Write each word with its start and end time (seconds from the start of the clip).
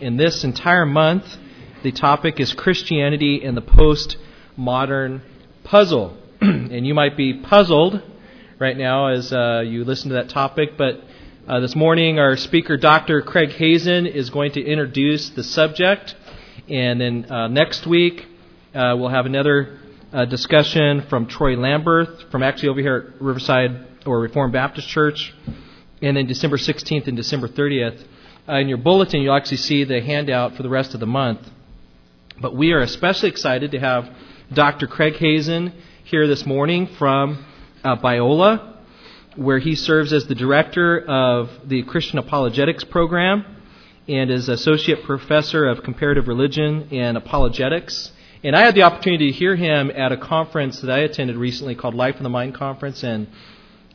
And 0.00 0.18
this 0.18 0.44
entire 0.44 0.86
month, 0.86 1.24
the 1.82 1.90
topic 1.90 2.38
is 2.38 2.52
Christianity 2.52 3.42
and 3.42 3.56
the 3.56 3.62
Postmodern 3.62 5.22
Puzzle. 5.64 6.16
and 6.40 6.86
you 6.86 6.94
might 6.94 7.16
be 7.16 7.34
puzzled 7.34 8.00
right 8.60 8.76
now 8.76 9.08
as 9.08 9.32
uh, 9.32 9.64
you 9.66 9.84
listen 9.84 10.10
to 10.10 10.14
that 10.14 10.28
topic, 10.28 10.78
but 10.78 11.00
uh, 11.48 11.58
this 11.58 11.74
morning 11.74 12.20
our 12.20 12.36
speaker, 12.36 12.76
Dr. 12.76 13.22
Craig 13.22 13.50
Hazen, 13.50 14.06
is 14.06 14.30
going 14.30 14.52
to 14.52 14.64
introduce 14.64 15.30
the 15.30 15.42
subject. 15.42 16.14
And 16.68 17.00
then 17.00 17.24
uh, 17.28 17.48
next 17.48 17.84
week, 17.84 18.24
uh, 18.74 18.94
we'll 18.96 19.08
have 19.08 19.26
another 19.26 19.80
uh, 20.12 20.26
discussion 20.26 21.06
from 21.08 21.26
Troy 21.26 21.56
Lamberth, 21.56 22.30
from 22.30 22.44
actually 22.44 22.68
over 22.68 22.80
here 22.80 23.14
at 23.16 23.20
Riverside 23.20 23.84
or 24.06 24.20
Reformed 24.20 24.52
Baptist 24.52 24.88
Church. 24.88 25.34
And 26.00 26.16
then 26.16 26.26
December 26.26 26.56
16th 26.56 27.08
and 27.08 27.16
December 27.16 27.48
30th. 27.48 28.04
Uh, 28.48 28.60
in 28.60 28.68
your 28.68 28.78
bulletin, 28.78 29.20
you'll 29.20 29.36
actually 29.36 29.58
see 29.58 29.84
the 29.84 30.00
handout 30.00 30.56
for 30.56 30.62
the 30.62 30.70
rest 30.70 30.94
of 30.94 31.00
the 31.00 31.06
month. 31.06 31.40
But 32.40 32.56
we 32.56 32.72
are 32.72 32.80
especially 32.80 33.28
excited 33.28 33.72
to 33.72 33.78
have 33.78 34.08
Dr. 34.50 34.86
Craig 34.86 35.16
Hazen 35.16 35.74
here 36.04 36.26
this 36.26 36.46
morning 36.46 36.86
from 36.86 37.44
uh, 37.84 37.96
Biola, 37.96 38.76
where 39.36 39.58
he 39.58 39.74
serves 39.74 40.14
as 40.14 40.26
the 40.28 40.34
director 40.34 40.98
of 40.98 41.50
the 41.66 41.82
Christian 41.82 42.18
Apologetics 42.18 42.84
Program 42.84 43.44
and 44.08 44.30
is 44.30 44.48
associate 44.48 45.04
professor 45.04 45.66
of 45.66 45.82
comparative 45.82 46.26
religion 46.26 46.88
and 46.90 47.18
apologetics. 47.18 48.12
And 48.42 48.56
I 48.56 48.60
had 48.60 48.74
the 48.74 48.84
opportunity 48.84 49.30
to 49.30 49.36
hear 49.36 49.56
him 49.56 49.90
at 49.90 50.10
a 50.10 50.16
conference 50.16 50.80
that 50.80 50.90
I 50.90 51.00
attended 51.00 51.36
recently 51.36 51.74
called 51.74 51.94
Life 51.94 52.16
in 52.16 52.22
the 52.22 52.30
Mind 52.30 52.54
Conference, 52.54 53.04
and 53.04 53.26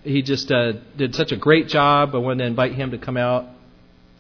he 0.03 0.21
just 0.21 0.51
uh, 0.51 0.73
did 0.95 1.15
such 1.15 1.31
a 1.31 1.37
great 1.37 1.69
job. 1.69 2.13
I 2.13 2.19
wanted 2.19 2.43
to 2.43 2.45
invite 2.45 2.75
him 2.75 2.91
to 2.91 2.99
come 2.99 3.17
out 3.17 3.47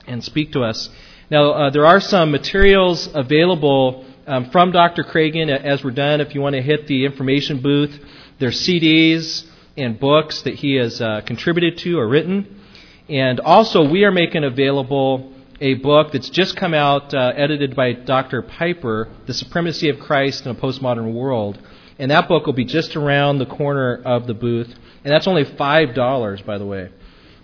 and 0.07 0.23
speak 0.23 0.51
to 0.53 0.63
us. 0.63 0.89
Now, 1.29 1.51
uh, 1.51 1.69
there 1.69 1.85
are 1.85 1.99
some 1.99 2.31
materials 2.31 3.09
available 3.13 4.05
um, 4.27 4.49
from 4.51 4.71
Dr. 4.71 5.03
Cragen 5.03 5.49
as 5.49 5.83
we're 5.83 5.91
done. 5.91 6.21
If 6.21 6.35
you 6.35 6.41
want 6.41 6.55
to 6.55 6.61
hit 6.61 6.87
the 6.87 7.05
information 7.05 7.61
booth, 7.61 7.97
there's 8.39 8.59
CDs 8.61 9.45
and 9.77 9.99
books 9.99 10.41
that 10.43 10.55
he 10.55 10.75
has 10.75 11.01
uh, 11.01 11.21
contributed 11.25 11.77
to 11.79 11.97
or 11.99 12.07
written. 12.07 12.61
And 13.09 13.39
also, 13.39 13.89
we 13.89 14.05
are 14.05 14.11
making 14.11 14.43
available 14.43 15.33
a 15.59 15.75
book 15.75 16.11
that's 16.11 16.29
just 16.29 16.55
come 16.55 16.73
out, 16.73 17.13
uh, 17.13 17.33
edited 17.35 17.75
by 17.75 17.93
Dr. 17.93 18.41
Piper, 18.41 19.09
The 19.25 19.33
Supremacy 19.33 19.89
of 19.89 19.99
Christ 19.99 20.45
in 20.45 20.51
a 20.51 20.55
Postmodern 20.55 21.13
World. 21.13 21.59
And 21.99 22.11
that 22.11 22.27
book 22.27 22.45
will 22.45 22.53
be 22.53 22.65
just 22.65 22.95
around 22.95 23.37
the 23.37 23.45
corner 23.45 24.01
of 24.03 24.27
the 24.27 24.33
booth. 24.33 24.73
And 25.03 25.13
that's 25.13 25.27
only 25.27 25.45
$5, 25.45 26.45
by 26.45 26.57
the 26.57 26.65
way. 26.65 26.89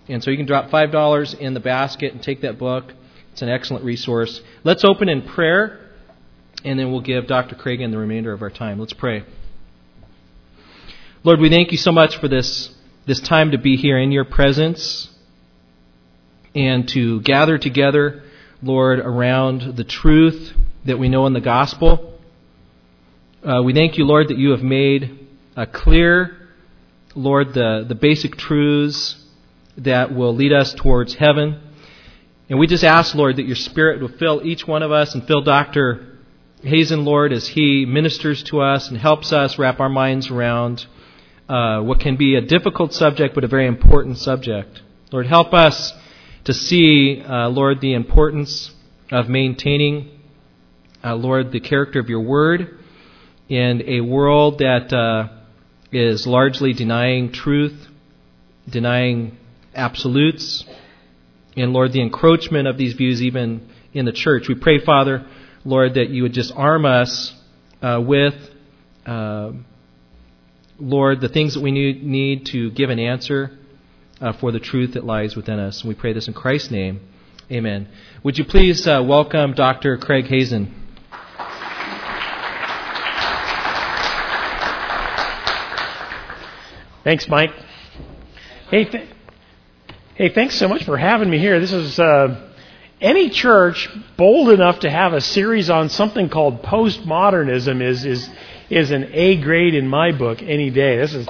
And 0.09 0.23
so 0.23 0.31
you 0.31 0.37
can 0.37 0.47
drop 0.47 0.71
$5 0.71 1.39
in 1.39 1.53
the 1.53 1.59
basket 1.59 2.13
and 2.13 2.21
take 2.21 2.41
that 2.41 2.57
book. 2.57 2.91
It's 3.31 3.43
an 3.43 3.49
excellent 3.49 3.85
resource. 3.85 4.41
Let's 4.63 4.83
open 4.83 5.07
in 5.07 5.21
prayer, 5.21 5.79
and 6.65 6.79
then 6.79 6.91
we'll 6.91 7.01
give 7.01 7.27
Dr. 7.27 7.55
Cragen 7.55 7.91
the 7.91 7.99
remainder 7.99 8.33
of 8.33 8.41
our 8.41 8.49
time. 8.49 8.79
Let's 8.79 8.93
pray. 8.93 9.23
Lord, 11.23 11.39
we 11.39 11.49
thank 11.49 11.71
you 11.71 11.77
so 11.77 11.91
much 11.91 12.17
for 12.17 12.27
this, 12.27 12.73
this 13.05 13.19
time 13.19 13.51
to 13.51 13.59
be 13.59 13.77
here 13.77 13.99
in 13.99 14.11
your 14.11 14.25
presence 14.25 15.09
and 16.55 16.87
to 16.89 17.21
gather 17.21 17.59
together, 17.59 18.23
Lord, 18.63 18.99
around 18.99 19.75
the 19.77 19.83
truth 19.83 20.53
that 20.85 20.97
we 20.97 21.07
know 21.07 21.27
in 21.27 21.33
the 21.33 21.41
gospel. 21.41 22.19
Uh, 23.43 23.61
we 23.63 23.73
thank 23.73 23.99
you, 23.99 24.05
Lord, 24.05 24.29
that 24.29 24.37
you 24.39 24.51
have 24.51 24.63
made 24.63 25.27
uh, 25.55 25.67
clear, 25.71 26.49
Lord, 27.13 27.53
the, 27.53 27.85
the 27.87 27.95
basic 27.95 28.37
truths 28.37 29.18
that 29.79 30.13
will 30.13 30.35
lead 30.35 30.53
us 30.53 30.73
towards 30.73 31.15
heaven. 31.15 31.61
And 32.49 32.59
we 32.59 32.67
just 32.67 32.83
ask, 32.83 33.15
Lord, 33.15 33.37
that 33.37 33.45
your 33.45 33.55
Spirit 33.55 34.01
will 34.01 34.09
fill 34.17 34.41
each 34.43 34.67
one 34.67 34.83
of 34.83 34.91
us 34.91 35.13
and 35.13 35.25
fill 35.25 35.41
Dr. 35.41 36.17
Hazen, 36.63 37.05
Lord, 37.05 37.31
as 37.31 37.47
he 37.47 37.85
ministers 37.85 38.43
to 38.43 38.61
us 38.61 38.89
and 38.89 38.97
helps 38.97 39.31
us 39.31 39.57
wrap 39.57 39.79
our 39.79 39.89
minds 39.89 40.29
around 40.29 40.85
uh, 41.47 41.81
what 41.81 41.99
can 41.99 42.15
be 42.15 42.35
a 42.35 42.41
difficult 42.41 42.93
subject, 42.93 43.33
but 43.33 43.43
a 43.43 43.47
very 43.47 43.67
important 43.67 44.17
subject. 44.17 44.81
Lord, 45.11 45.25
help 45.25 45.53
us 45.53 45.93
to 46.43 46.53
see, 46.53 47.21
uh, 47.21 47.49
Lord, 47.49 47.81
the 47.81 47.93
importance 47.93 48.71
of 49.11 49.29
maintaining, 49.29 50.09
uh, 51.03 51.15
Lord, 51.15 51.51
the 51.51 51.59
character 51.59 51.99
of 51.99 52.09
your 52.09 52.21
word 52.21 52.79
in 53.47 53.81
a 53.87 54.01
world 54.01 54.59
that 54.59 54.93
uh, 54.93 55.29
is 55.91 56.27
largely 56.27 56.73
denying 56.73 57.31
truth, 57.31 57.87
denying 58.69 59.37
absolutes, 59.75 60.65
and 61.55 61.73
Lord, 61.73 61.93
the 61.93 62.01
encroachment 62.01 62.67
of 62.67 62.77
these 62.77 62.93
views 62.93 63.21
even 63.21 63.69
in 63.93 64.05
the 64.05 64.11
church. 64.11 64.47
We 64.47 64.55
pray, 64.55 64.79
Father, 64.79 65.25
Lord, 65.65 65.95
that 65.95 66.09
you 66.09 66.23
would 66.23 66.33
just 66.33 66.53
arm 66.55 66.85
us 66.85 67.33
uh, 67.81 68.01
with, 68.05 68.35
uh, 69.05 69.51
Lord, 70.79 71.21
the 71.21 71.29
things 71.29 71.55
that 71.55 71.61
we 71.61 71.71
need, 71.71 72.03
need 72.03 72.45
to 72.47 72.71
give 72.71 72.89
an 72.89 72.99
answer 72.99 73.57
uh, 74.21 74.33
for 74.33 74.51
the 74.51 74.59
truth 74.59 74.93
that 74.93 75.03
lies 75.03 75.35
within 75.35 75.59
us. 75.59 75.81
And 75.81 75.89
we 75.89 75.95
pray 75.95 76.13
this 76.13 76.27
in 76.27 76.33
Christ's 76.33 76.71
name. 76.71 77.01
Amen. 77.51 77.87
Would 78.23 78.37
you 78.37 78.45
please 78.45 78.87
uh, 78.87 79.03
welcome 79.05 79.53
Dr. 79.53 79.97
Craig 79.97 80.25
Hazen? 80.27 80.75
Thanks, 87.03 87.27
Mike. 87.27 87.51
Hey, 88.69 88.83
th- 88.83 89.09
hey, 90.19 90.27
thanks 90.27 90.55
so 90.55 90.67
much 90.67 90.83
for 90.83 90.97
having 90.97 91.29
me 91.29 91.39
here. 91.39 91.61
This 91.61 91.71
is 91.71 91.97
uh, 91.97 92.51
any 92.99 93.29
church 93.29 93.89
bold 94.17 94.49
enough 94.49 94.81
to 94.81 94.89
have 94.89 95.13
a 95.13 95.21
series 95.21 95.69
on 95.69 95.87
something 95.87 96.27
called 96.27 96.61
postmodernism 96.61 97.81
is 97.81 98.03
is 98.03 98.29
is 98.69 98.91
an 98.91 99.11
A 99.13 99.37
grade 99.37 99.75
in 99.75 99.87
my 99.87 100.11
book 100.11 100.43
any 100.43 100.71
day. 100.71 100.97
This 100.97 101.13
is 101.13 101.29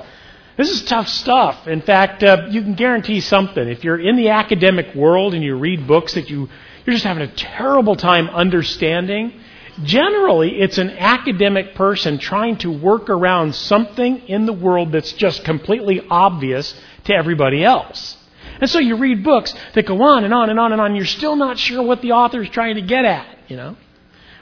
this 0.57 0.72
is 0.72 0.83
tough 0.85 1.07
stuff. 1.07 1.67
In 1.67 1.81
fact, 1.81 2.23
uh, 2.23 2.47
you 2.50 2.63
can 2.63 2.73
guarantee 2.73 3.22
something. 3.22 3.69
If 3.69 3.83
you're 3.83 4.00
in 4.00 4.16
the 4.16 4.29
academic 4.29 4.95
world 4.95 5.35
and 5.35 5.44
you 5.44 5.56
read 5.56 5.85
books 5.85 6.16
that 6.16 6.31
you, 6.31 6.50
you're 6.83 6.95
just 6.95 7.06
having 7.06 7.21
a 7.21 7.35
terrible 7.35 7.95
time 7.95 8.27
understanding, 8.27 9.39
generally 9.83 10.59
it's 10.61 10.79
an 10.79 10.89
academic 10.89 11.75
person 11.75 12.17
trying 12.17 12.57
to 12.57 12.71
work 12.71 13.07
around 13.11 13.53
something 13.53 14.17
in 14.27 14.47
the 14.47 14.53
world 14.53 14.94
that's 14.94 15.13
just 15.13 15.45
completely 15.45 16.01
obvious 16.09 16.73
to 17.03 17.13
everybody 17.13 17.63
else. 17.63 18.17
And 18.61 18.69
so 18.69 18.79
you 18.79 18.97
read 18.97 19.23
books 19.23 19.53
that 19.73 19.85
go 19.85 20.01
on 20.01 20.23
and 20.23 20.33
on 20.33 20.49
and 20.49 20.59
on 20.59 20.71
and 20.71 20.81
on, 20.81 20.87
and 20.87 20.95
you're 20.97 21.05
still 21.05 21.35
not 21.35 21.57
sure 21.57 21.81
what 21.81 22.01
the 22.01 22.11
author 22.11 22.41
is 22.41 22.49
trying 22.49 22.75
to 22.75 22.81
get 22.81 23.05
at, 23.05 23.37
you 23.47 23.55
know? 23.55 23.75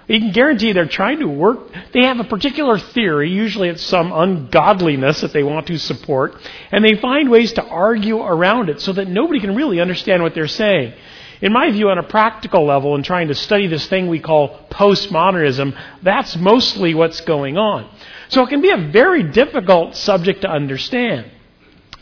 You 0.07 0.19
can 0.19 0.31
guarantee 0.31 0.72
they're 0.72 0.85
trying 0.88 1.19
to 1.19 1.28
work. 1.28 1.59
They 1.91 2.05
have 2.05 2.19
a 2.19 2.23
particular 2.23 2.79
theory. 2.79 3.29
Usually 3.29 3.67
it's 3.67 3.83
some 3.83 4.13
ungodliness 4.13 5.19
that 5.19 5.33
they 5.33 5.44
want 5.44 5.67
to 5.67 5.78
support. 5.78 6.35
And 6.72 6.83
they 6.83 6.95
find 6.95 7.29
ways 7.29 7.53
to 7.53 7.63
argue 7.63 8.22
around 8.22 8.69
it 8.69 8.79
so 8.79 8.94
that 8.94 9.09
nobody 9.09 9.41
can 9.41 9.53
really 9.53 9.81
understand 9.81 10.23
what 10.23 10.34
they're 10.34 10.47
saying. 10.47 10.94
In 11.41 11.51
my 11.51 11.69
view, 11.72 11.89
on 11.89 11.97
a 11.97 12.03
practical 12.03 12.66
level, 12.66 12.95
in 12.95 13.03
trying 13.03 13.28
to 13.28 13.35
study 13.35 13.67
this 13.67 13.85
thing 13.88 14.07
we 14.07 14.19
call 14.19 14.57
postmodernism, 14.72 15.78
that's 16.01 16.35
mostly 16.38 16.94
what's 16.94 17.22
going 17.22 17.57
on. 17.57 17.89
So 18.29 18.44
it 18.44 18.49
can 18.49 18.61
be 18.61 18.72
a 18.72 18.78
very 18.78 19.23
difficult 19.23 19.95
subject 19.97 20.41
to 20.41 20.49
understand. 20.49 21.29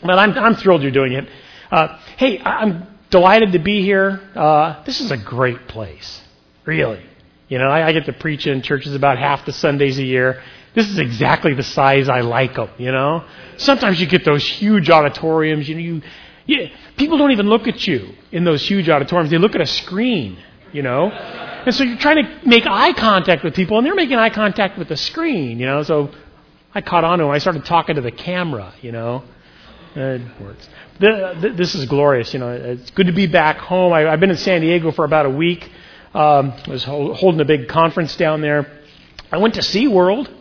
But 0.00 0.18
I'm, 0.18 0.32
I'm 0.38 0.54
thrilled 0.54 0.82
you're 0.82 0.92
doing 0.92 1.12
it. 1.12 1.28
Uh, 1.70 1.98
hey, 2.16 2.40
I'm 2.40 2.86
delighted 3.10 3.52
to 3.52 3.58
be 3.58 3.82
here. 3.82 4.20
Uh, 4.34 4.82
this 4.84 5.00
is 5.00 5.10
a 5.10 5.16
great 5.16 5.68
place. 5.68 6.22
Really. 6.64 7.04
You 7.48 7.58
know, 7.58 7.68
I, 7.68 7.88
I 7.88 7.92
get 7.92 8.06
to 8.06 8.12
preach 8.12 8.46
in 8.46 8.62
churches 8.62 8.94
about 8.94 9.18
half 9.18 9.44
the 9.46 9.52
Sundays 9.52 9.98
a 9.98 10.04
year. 10.04 10.42
This 10.74 10.88
is 10.90 10.98
exactly 10.98 11.54
the 11.54 11.62
size 11.62 12.08
I 12.08 12.20
like 12.20 12.54
them, 12.54 12.68
you 12.76 12.92
know? 12.92 13.24
Sometimes 13.56 14.00
you 14.00 14.06
get 14.06 14.24
those 14.24 14.46
huge 14.46 14.90
auditoriums, 14.90 15.68
you 15.68 15.74
know, 15.74 15.80
you, 15.80 16.02
you, 16.44 16.68
people 16.96 17.16
don't 17.16 17.30
even 17.30 17.48
look 17.48 17.66
at 17.66 17.86
you 17.86 18.14
in 18.30 18.44
those 18.44 18.66
huge 18.66 18.88
auditoriums. 18.88 19.30
They 19.30 19.38
look 19.38 19.54
at 19.54 19.60
a 19.60 19.66
screen, 19.66 20.38
you 20.72 20.82
know? 20.82 21.08
And 21.08 21.74
so 21.74 21.82
you're 21.82 21.96
trying 21.98 22.24
to 22.24 22.46
make 22.46 22.66
eye 22.66 22.92
contact 22.92 23.42
with 23.42 23.54
people, 23.54 23.78
and 23.78 23.86
they're 23.86 23.94
making 23.94 24.18
eye 24.18 24.30
contact 24.30 24.76
with 24.78 24.88
the 24.88 24.96
screen, 24.96 25.58
you 25.58 25.66
know? 25.66 25.82
So 25.82 26.10
I 26.74 26.82
caught 26.82 27.04
on 27.04 27.18
to 27.18 27.24
them. 27.24 27.30
I 27.30 27.38
started 27.38 27.64
talking 27.64 27.94
to 27.94 28.02
the 28.02 28.12
camera, 28.12 28.74
you 28.82 28.92
know? 28.92 29.24
It 29.94 30.20
works. 30.42 30.68
This 30.98 31.74
is 31.74 31.84
glorious, 31.86 32.32
you 32.32 32.40
know. 32.40 32.50
It's 32.52 32.90
good 32.90 33.06
to 33.06 33.12
be 33.12 33.26
back 33.26 33.58
home. 33.58 33.92
I, 33.92 34.08
I've 34.08 34.20
been 34.20 34.30
in 34.30 34.36
San 34.36 34.62
Diego 34.62 34.92
for 34.92 35.04
about 35.04 35.26
a 35.26 35.30
week. 35.30 35.70
Um, 36.14 36.54
I 36.66 36.70
was 36.70 36.84
holding 36.84 37.40
a 37.40 37.44
big 37.44 37.68
conference 37.68 38.16
down 38.16 38.40
there. 38.40 38.82
I 39.30 39.36
went 39.36 39.54
to 39.54 39.60
SeaWorld. 39.60 40.32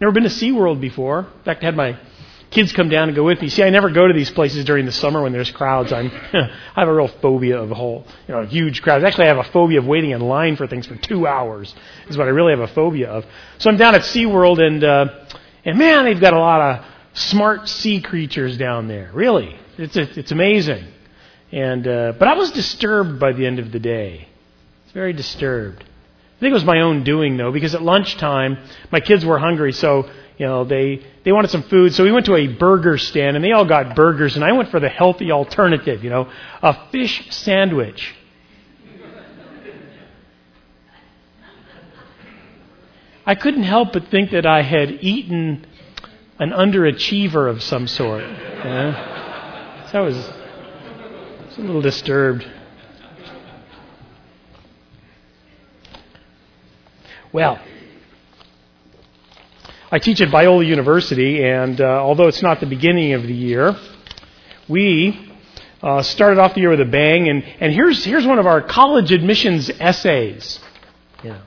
Never 0.00 0.12
been 0.12 0.22
to 0.22 0.28
SeaWorld 0.28 0.80
before. 0.80 1.20
In 1.20 1.44
fact, 1.44 1.62
I 1.62 1.66
had 1.66 1.76
my 1.76 1.98
kids 2.52 2.72
come 2.72 2.88
down 2.88 3.08
and 3.08 3.16
go 3.16 3.24
with 3.24 3.40
me. 3.40 3.48
See, 3.48 3.64
I 3.64 3.70
never 3.70 3.90
go 3.90 4.06
to 4.06 4.14
these 4.14 4.30
places 4.30 4.64
during 4.64 4.86
the 4.86 4.92
summer 4.92 5.22
when 5.22 5.32
there's 5.32 5.50
crowds. 5.50 5.92
I'm, 5.92 6.06
I 6.32 6.50
have 6.76 6.88
a 6.88 6.94
real 6.94 7.08
phobia 7.08 7.60
of 7.60 7.72
a 7.72 7.74
whole, 7.74 8.06
you 8.28 8.34
know, 8.34 8.46
huge 8.46 8.80
crowds. 8.80 9.02
Actually, 9.02 9.24
I 9.24 9.28
have 9.34 9.38
a 9.38 9.50
phobia 9.50 9.80
of 9.80 9.86
waiting 9.86 10.10
in 10.10 10.20
line 10.20 10.54
for 10.54 10.68
things 10.68 10.86
for 10.86 10.96
two 10.96 11.26
hours. 11.26 11.74
Is 12.08 12.16
what 12.16 12.28
I 12.28 12.30
really 12.30 12.52
have 12.52 12.60
a 12.60 12.72
phobia 12.72 13.08
of. 13.08 13.26
So 13.58 13.70
I'm 13.70 13.76
down 13.76 13.96
at 13.96 14.02
SeaWorld, 14.02 14.60
and 14.60 14.84
uh, 14.84 15.06
and 15.64 15.78
man, 15.78 16.04
they've 16.04 16.20
got 16.20 16.32
a 16.32 16.38
lot 16.38 16.60
of 16.60 16.84
smart 17.14 17.68
sea 17.68 18.00
creatures 18.00 18.56
down 18.56 18.88
there. 18.88 19.10
Really, 19.12 19.56
it's 19.78 19.96
it's 19.96 20.32
amazing. 20.32 20.86
And 21.52 21.86
uh, 21.86 22.12
but 22.18 22.28
I 22.28 22.34
was 22.34 22.52
disturbed 22.52 23.18
by 23.18 23.32
the 23.32 23.46
end 23.46 23.58
of 23.58 23.72
the 23.72 23.80
day. 23.80 24.28
was 24.84 24.92
very 24.92 25.12
disturbed. 25.12 25.82
I 25.82 26.40
think 26.40 26.52
it 26.52 26.54
was 26.54 26.64
my 26.64 26.80
own 26.80 27.04
doing 27.04 27.36
though, 27.36 27.52
because 27.52 27.74
at 27.74 27.82
lunchtime 27.82 28.58
my 28.90 29.00
kids 29.00 29.24
were 29.24 29.38
hungry, 29.38 29.72
so 29.72 30.08
you 30.38 30.46
know 30.46 30.64
they 30.64 31.04
they 31.24 31.32
wanted 31.32 31.50
some 31.50 31.64
food, 31.64 31.92
so 31.94 32.04
we 32.04 32.12
went 32.12 32.26
to 32.26 32.36
a 32.36 32.46
burger 32.46 32.96
stand 32.96 33.36
and 33.36 33.44
they 33.44 33.52
all 33.52 33.64
got 33.66 33.94
burgers, 33.96 34.36
and 34.36 34.44
I 34.44 34.52
went 34.52 34.70
for 34.70 34.80
the 34.80 34.88
healthy 34.88 35.32
alternative, 35.32 36.04
you 36.04 36.10
know, 36.10 36.30
a 36.62 36.88
fish 36.90 37.30
sandwich. 37.30 38.14
I 43.26 43.34
couldn't 43.34 43.64
help 43.64 43.92
but 43.92 44.08
think 44.08 44.30
that 44.30 44.46
I 44.46 44.62
had 44.62 44.90
eaten 44.90 45.66
an 46.40 46.52
underachiever 46.52 47.50
of 47.50 47.62
some 47.62 47.86
sort. 47.86 48.22
Yeah? 48.22 49.88
So 49.92 49.98
I 49.98 50.00
was, 50.00 50.16
I 50.16 51.44
was 51.46 51.58
a 51.58 51.60
little 51.60 51.82
disturbed. 51.82 52.48
Well, 57.30 57.60
I 59.92 59.98
teach 59.98 60.22
at 60.22 60.30
Biola 60.30 60.66
University, 60.66 61.44
and 61.44 61.78
uh, 61.78 61.84
although 61.84 62.26
it's 62.26 62.42
not 62.42 62.60
the 62.60 62.66
beginning 62.66 63.12
of 63.12 63.22
the 63.22 63.34
year, 63.34 63.76
we 64.66 65.30
uh, 65.82 66.00
started 66.02 66.38
off 66.38 66.54
the 66.54 66.60
year 66.60 66.70
with 66.70 66.80
a 66.80 66.86
bang. 66.86 67.28
And, 67.28 67.44
and 67.44 67.72
here's, 67.72 68.02
here's 68.02 68.26
one 68.26 68.38
of 68.38 68.46
our 68.46 68.62
college 68.62 69.12
admissions 69.12 69.70
essays. 69.78 70.58
Know, 71.22 71.42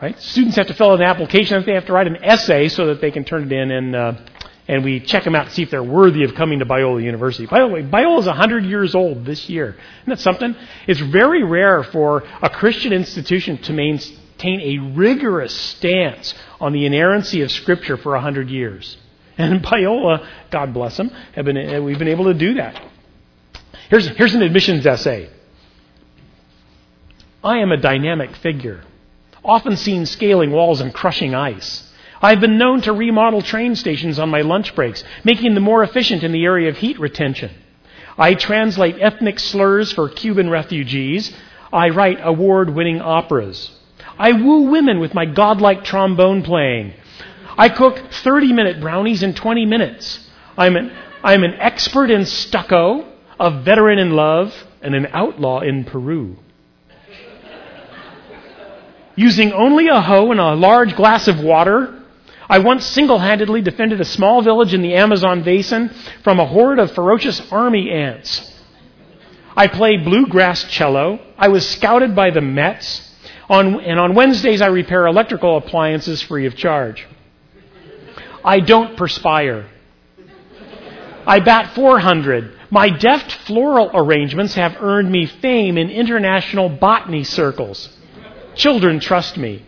right? 0.00 0.20
Students 0.20 0.56
have 0.56 0.66
to 0.68 0.74
fill 0.74 0.90
out 0.90 1.00
an 1.00 1.06
application. 1.06 1.62
They 1.64 1.74
have 1.74 1.86
to 1.86 1.92
write 1.92 2.06
an 2.06 2.24
essay 2.24 2.68
so 2.68 2.86
that 2.86 3.00
they 3.00 3.10
can 3.10 3.24
turn 3.24 3.44
it 3.44 3.52
in, 3.52 3.70
and 3.70 3.96
uh, 3.96 4.12
and 4.68 4.84
we 4.84 5.00
check 5.00 5.24
them 5.24 5.34
out 5.34 5.48
to 5.48 5.50
see 5.52 5.62
if 5.62 5.70
they're 5.70 5.82
worthy 5.82 6.24
of 6.24 6.34
coming 6.34 6.58
to 6.58 6.66
Biola 6.66 7.02
University. 7.02 7.46
By 7.46 7.60
the 7.60 7.68
way, 7.68 7.82
Biola 7.82 8.20
is 8.20 8.26
100 8.26 8.66
years 8.66 8.94
old 8.94 9.24
this 9.24 9.48
year. 9.48 9.70
Isn't 10.02 10.10
that 10.10 10.20
something? 10.20 10.54
It's 10.86 11.00
very 11.00 11.42
rare 11.42 11.82
for 11.82 12.22
a 12.42 12.50
Christian 12.50 12.92
institution 12.92 13.56
to 13.62 13.72
maintain 13.72 14.60
a 14.60 14.78
rigorous 14.94 15.54
stance 15.54 16.34
on 16.60 16.74
the 16.74 16.84
inerrancy 16.84 17.40
of 17.40 17.50
Scripture 17.50 17.96
for 17.96 18.12
100 18.12 18.50
years. 18.50 18.98
And 19.38 19.62
Biola, 19.62 20.26
God 20.50 20.74
bless 20.74 20.96
them, 20.98 21.10
have 21.34 21.46
been, 21.46 21.56
uh, 21.56 21.80
we've 21.80 21.98
been 21.98 22.08
able 22.08 22.26
to 22.26 22.34
do 22.34 22.54
that. 22.54 22.82
Here's, 23.88 24.06
here's 24.08 24.34
an 24.34 24.42
admissions 24.42 24.86
essay. 24.86 25.30
I 27.42 27.58
am 27.58 27.72
a 27.72 27.76
dynamic 27.78 28.36
figure, 28.36 28.82
often 29.48 29.76
seen 29.76 30.04
scaling 30.04 30.52
walls 30.52 30.80
and 30.80 30.92
crushing 30.92 31.34
ice. 31.34 31.90
I've 32.20 32.40
been 32.40 32.58
known 32.58 32.82
to 32.82 32.92
remodel 32.92 33.42
train 33.42 33.74
stations 33.74 34.18
on 34.18 34.28
my 34.28 34.42
lunch 34.42 34.74
breaks, 34.74 35.02
making 35.24 35.54
them 35.54 35.62
more 35.62 35.82
efficient 35.82 36.22
in 36.22 36.32
the 36.32 36.44
area 36.44 36.68
of 36.68 36.76
heat 36.76 37.00
retention. 37.00 37.50
I 38.18 38.34
translate 38.34 38.96
ethnic 39.00 39.38
slurs 39.38 39.92
for 39.92 40.08
Cuban 40.08 40.50
refugees. 40.50 41.32
I 41.72 41.88
write 41.90 42.18
award 42.22 42.70
winning 42.70 43.00
operas. 43.00 43.70
I 44.18 44.32
woo 44.32 44.70
women 44.70 44.98
with 44.98 45.14
my 45.14 45.24
godlike 45.24 45.84
trombone 45.84 46.42
playing. 46.42 46.94
I 47.56 47.68
cook 47.68 48.12
30 48.12 48.52
minute 48.52 48.80
brownies 48.80 49.22
in 49.22 49.34
20 49.34 49.64
minutes. 49.64 50.28
I'm 50.56 50.76
an, 50.76 50.92
I'm 51.22 51.44
an 51.44 51.54
expert 51.54 52.10
in 52.10 52.26
stucco, 52.26 53.06
a 53.38 53.50
veteran 53.62 53.98
in 53.98 54.10
love, 54.10 54.52
and 54.82 54.94
an 54.94 55.06
outlaw 55.12 55.60
in 55.60 55.84
Peru. 55.84 56.36
Using 59.18 59.52
only 59.52 59.88
a 59.88 60.00
hoe 60.00 60.30
and 60.30 60.38
a 60.38 60.54
large 60.54 60.94
glass 60.94 61.26
of 61.26 61.40
water, 61.40 61.92
I 62.48 62.60
once 62.60 62.86
single 62.86 63.18
handedly 63.18 63.60
defended 63.60 64.00
a 64.00 64.04
small 64.04 64.42
village 64.42 64.72
in 64.72 64.80
the 64.80 64.94
Amazon 64.94 65.42
basin 65.42 65.88
from 66.22 66.38
a 66.38 66.46
horde 66.46 66.78
of 66.78 66.92
ferocious 66.92 67.42
army 67.50 67.90
ants. 67.90 68.48
I 69.56 69.66
play 69.66 69.96
bluegrass 69.96 70.62
cello. 70.70 71.18
I 71.36 71.48
was 71.48 71.68
scouted 71.68 72.14
by 72.14 72.30
the 72.30 72.40
Mets. 72.40 73.02
On, 73.48 73.80
and 73.80 73.98
on 73.98 74.14
Wednesdays, 74.14 74.62
I 74.62 74.68
repair 74.68 75.08
electrical 75.08 75.56
appliances 75.56 76.22
free 76.22 76.46
of 76.46 76.54
charge. 76.54 77.04
I 78.44 78.60
don't 78.60 78.96
perspire. 78.96 79.68
I 81.26 81.40
bat 81.40 81.74
400. 81.74 82.56
My 82.70 82.88
deft 82.88 83.32
floral 83.32 83.90
arrangements 83.92 84.54
have 84.54 84.76
earned 84.78 85.10
me 85.10 85.26
fame 85.26 85.76
in 85.76 85.90
international 85.90 86.68
botany 86.68 87.24
circles. 87.24 87.96
Children 88.58 88.98
trust 88.98 89.36
me. 89.36 89.64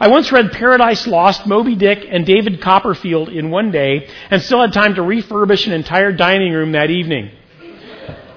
I 0.00 0.08
once 0.08 0.32
read 0.32 0.52
Paradise 0.52 1.06
Lost, 1.06 1.46
Moby 1.46 1.76
Dick, 1.76 2.06
and 2.08 2.24
David 2.24 2.62
Copperfield 2.62 3.28
in 3.28 3.50
one 3.50 3.70
day 3.70 4.08
and 4.30 4.40
still 4.40 4.62
had 4.62 4.72
time 4.72 4.94
to 4.94 5.02
refurbish 5.02 5.66
an 5.66 5.74
entire 5.74 6.12
dining 6.12 6.54
room 6.54 6.72
that 6.72 6.90
evening. 6.90 7.30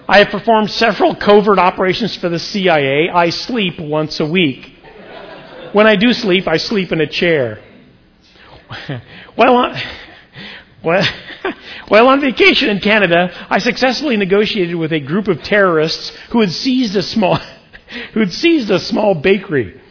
I 0.07 0.19
have 0.19 0.27
performed 0.27 0.69
several 0.69 1.15
covert 1.15 1.57
operations 1.59 2.15
for 2.17 2.27
the 2.27 2.39
CIA. 2.39 3.09
I 3.09 3.29
sleep 3.29 3.79
once 3.79 4.19
a 4.19 4.25
week. 4.25 4.73
When 5.71 5.87
I 5.87 5.95
do 5.95 6.11
sleep, 6.11 6.45
I 6.45 6.57
sleep 6.57 6.91
in 6.91 6.99
a 6.99 7.07
chair. 7.07 7.63
While 9.35 9.55
on, 9.55 9.81
on 11.91 12.21
vacation 12.21 12.69
in 12.69 12.79
Canada, 12.81 13.31
I 13.49 13.59
successfully 13.59 14.17
negotiated 14.17 14.75
with 14.75 14.91
a 14.91 14.99
group 14.99 15.29
of 15.29 15.41
terrorists 15.41 16.09
who 16.31 16.41
had 16.41 16.51
seized 16.51 16.95
a 16.95 17.01
small, 17.01 17.39
who 18.13 18.19
had 18.19 18.31
seized 18.33 18.71
a 18.71 18.79
small 18.79 19.15
bakery. 19.15 19.81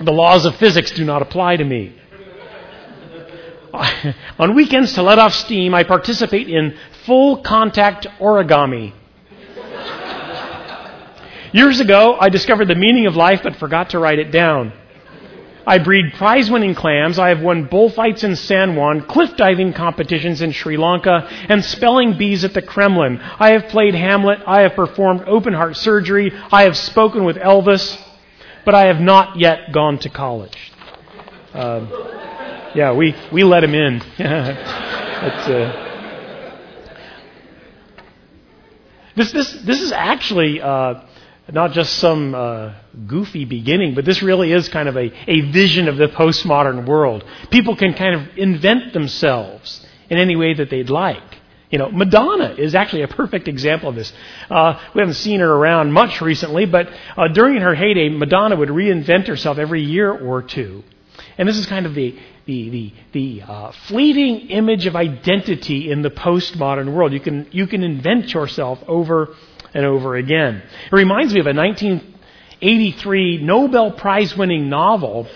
The 0.00 0.12
laws 0.12 0.44
of 0.44 0.56
physics 0.56 0.90
do 0.90 1.04
not 1.04 1.22
apply 1.22 1.56
to 1.56 1.64
me. 1.64 1.96
On 4.38 4.54
weekends, 4.54 4.94
to 4.94 5.02
let 5.02 5.18
off 5.18 5.32
steam, 5.32 5.74
I 5.74 5.84
participate 5.84 6.48
in 6.48 6.76
full 7.06 7.42
contact 7.42 8.06
origami. 8.20 8.92
Years 11.52 11.80
ago, 11.80 12.16
I 12.18 12.28
discovered 12.30 12.68
the 12.68 12.74
meaning 12.74 13.06
of 13.06 13.14
life 13.14 13.40
but 13.42 13.56
forgot 13.56 13.90
to 13.90 13.98
write 13.98 14.18
it 14.18 14.30
down. 14.30 14.72
I 15.66 15.78
breed 15.78 16.14
prize 16.14 16.50
winning 16.50 16.74
clams. 16.74 17.18
I 17.18 17.28
have 17.28 17.40
won 17.40 17.66
bullfights 17.66 18.24
in 18.24 18.36
San 18.36 18.76
Juan, 18.76 19.02
cliff 19.02 19.36
diving 19.36 19.72
competitions 19.72 20.42
in 20.42 20.52
Sri 20.52 20.76
Lanka, 20.76 21.26
and 21.48 21.64
spelling 21.64 22.18
bees 22.18 22.44
at 22.44 22.54
the 22.54 22.62
Kremlin. 22.62 23.20
I 23.20 23.50
have 23.50 23.68
played 23.68 23.94
Hamlet. 23.94 24.40
I 24.46 24.62
have 24.62 24.74
performed 24.74 25.22
open 25.26 25.52
heart 25.52 25.76
surgery. 25.76 26.32
I 26.50 26.64
have 26.64 26.76
spoken 26.76 27.24
with 27.24 27.36
Elvis 27.36 27.98
but 28.64 28.74
I 28.74 28.86
have 28.86 29.00
not 29.00 29.38
yet 29.38 29.72
gone 29.72 29.98
to 30.00 30.08
college. 30.08 30.72
Uh, 31.52 32.70
yeah, 32.74 32.94
we, 32.94 33.14
we 33.32 33.44
let 33.44 33.64
him 33.64 33.74
in. 33.74 34.00
uh, 34.18 35.88
this, 39.16 39.32
this, 39.32 39.52
this 39.64 39.82
is 39.82 39.92
actually 39.92 40.60
uh, 40.60 41.06
not 41.50 41.72
just 41.72 41.94
some 41.94 42.34
uh, 42.34 42.72
goofy 43.06 43.44
beginning, 43.44 43.94
but 43.94 44.04
this 44.04 44.22
really 44.22 44.52
is 44.52 44.68
kind 44.68 44.88
of 44.88 44.96
a, 44.96 45.12
a 45.28 45.40
vision 45.50 45.88
of 45.88 45.96
the 45.96 46.06
postmodern 46.06 46.86
world. 46.86 47.24
People 47.50 47.74
can 47.76 47.94
kind 47.94 48.14
of 48.14 48.38
invent 48.38 48.92
themselves 48.92 49.84
in 50.08 50.18
any 50.18 50.36
way 50.36 50.54
that 50.54 50.70
they'd 50.70 50.90
like. 50.90 51.22
You 51.70 51.78
know, 51.78 51.90
Madonna 51.90 52.54
is 52.58 52.74
actually 52.74 53.02
a 53.02 53.08
perfect 53.08 53.48
example 53.48 53.88
of 53.88 53.94
this. 53.94 54.12
Uh, 54.50 54.78
we 54.94 55.00
haven't 55.00 55.14
seen 55.14 55.40
her 55.40 55.50
around 55.50 55.90
much 55.92 56.20
recently, 56.20 56.66
but 56.66 56.88
uh, 57.16 57.28
during 57.28 57.62
her 57.62 57.74
heyday, 57.74 58.10
Madonna 58.10 58.56
would 58.56 58.68
reinvent 58.68 59.26
herself 59.26 59.56
every 59.56 59.82
year 59.82 60.12
or 60.12 60.42
two. 60.42 60.84
And 61.38 61.48
this 61.48 61.56
is 61.56 61.64
kind 61.64 61.86
of 61.86 61.94
the, 61.94 62.18
the, 62.44 62.68
the, 62.68 62.92
the 63.12 63.42
uh, 63.42 63.72
fleeting 63.86 64.50
image 64.50 64.84
of 64.84 64.94
identity 64.94 65.90
in 65.90 66.02
the 66.02 66.10
postmodern 66.10 66.92
world. 66.92 67.14
You 67.14 67.20
can, 67.20 67.48
you 67.52 67.66
can 67.66 67.82
invent 67.82 68.34
yourself 68.34 68.78
over 68.86 69.34
and 69.74 69.84
over 69.84 70.16
again. 70.16 70.62
It 70.86 70.92
reminds 70.94 71.34
me 71.34 71.40
of 71.40 71.46
a 71.46 71.54
1983 71.54 73.42
Nobel 73.42 73.92
Prize 73.92 74.36
winning 74.36 74.68
novel 74.68 75.28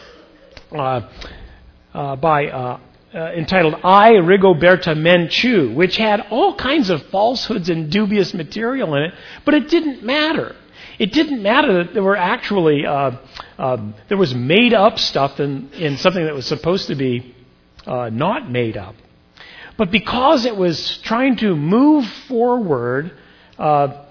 uh, 0.72 1.08
uh, 1.94 2.16
by 2.16 2.46
uh, 2.48 2.80
uh, 3.14 3.32
entitled 3.32 3.74
I, 3.82 4.12
Rigoberta 4.12 4.94
Menchú, 4.94 5.74
which 5.74 5.96
had 5.96 6.20
all 6.30 6.54
kinds 6.54 6.90
of 6.90 7.02
falsehoods 7.06 7.70
and 7.70 7.90
dubious 7.90 8.34
material 8.34 8.94
in 8.94 9.04
it, 9.04 9.14
but 9.44 9.54
it 9.54 9.68
didn't 9.68 10.02
matter. 10.02 10.54
It 10.98 11.12
didn't 11.12 11.42
matter 11.42 11.84
that 11.84 11.94
there 11.94 12.02
were 12.02 12.16
actually, 12.16 12.84
uh, 12.84 13.12
uh, 13.58 13.92
there 14.08 14.18
was 14.18 14.34
made 14.34 14.74
up 14.74 14.98
stuff 14.98 15.40
in, 15.40 15.70
in 15.72 15.96
something 15.96 16.24
that 16.24 16.34
was 16.34 16.46
supposed 16.46 16.88
to 16.88 16.94
be 16.94 17.34
uh, 17.86 18.10
not 18.10 18.50
made 18.50 18.76
up. 18.76 18.94
But 19.76 19.90
because 19.90 20.46
it 20.46 20.56
was 20.56 20.98
trying 20.98 21.36
to 21.36 21.54
move 21.54 22.06
forward 22.28 23.12
uh, 23.58 24.05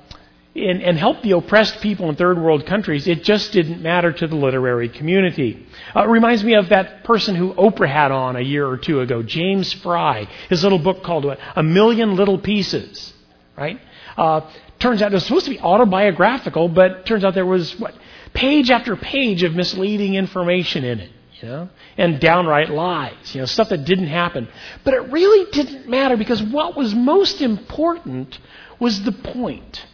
and, 0.56 0.82
and 0.82 0.98
help 0.98 1.22
the 1.22 1.32
oppressed 1.32 1.82
people 1.82 2.10
in 2.10 2.16
third 2.16 2.42
world 2.42 2.66
countries, 2.66 3.08
it 3.08 3.24
just 3.24 3.52
didn't 3.52 3.82
matter 3.82 4.14
to 4.14 4.26
the 4.26 4.36
literary 4.36 4.88
community. 4.88 5.66
Uh, 5.94 6.04
it 6.04 6.08
reminds 6.08 6.44
me 6.44 6.56
of 6.56 6.70
that 6.70 7.04
person 7.04 7.36
who 7.36 7.54
Oprah 7.54 7.90
had 7.90 8.12
on 8.12 8.38
a 8.38 8.42
year 8.42 8.66
or 8.66 8.78
two 8.78 9.02
ago, 9.02 9.22
James 9.22 9.74
Frey, 9.74 10.28
His 10.50 10.64
little 10.64 10.80
book 10.80 11.04
called 11.04 11.26
what, 11.26 11.40
A 11.56 11.64
Million 11.64 12.16
Little 12.16 12.38
Pieces, 12.38 13.14
right? 13.58 13.80
Uh, 14.18 14.50
turns 14.80 15.02
out 15.02 15.12
it 15.12 15.16
was 15.16 15.26
supposed 15.26 15.46
to 15.46 15.52
be 15.52 15.60
autobiographical, 15.60 16.70
but 16.70 17.06
turns 17.06 17.26
out 17.26 17.34
there 17.34 17.46
was 17.46 17.78
what 17.78 17.94
page 18.34 18.72
after 18.72 18.96
page 18.96 19.44
of 19.44 19.56
misleading 19.56 20.16
information 20.16 20.86
in 20.86 21.00
it, 21.02 21.12
you 21.42 21.50
know, 21.50 21.70
and 21.98 22.22
downright 22.22 22.70
lies, 22.70 23.36
you 23.36 23.42
know, 23.42 23.46
stuff 23.46 23.70
that 23.70 23.84
didn't 23.84 24.08
happen. 24.08 24.48
But 24.86 24.94
it 24.94 25.12
really 25.12 25.52
didn't 25.52 25.90
matter 25.90 26.16
because 26.16 26.42
what 26.42 26.78
was 26.78 26.96
most 26.96 27.42
important 27.42 28.40
was 28.80 29.04
the 29.04 29.12
point. 29.12 29.86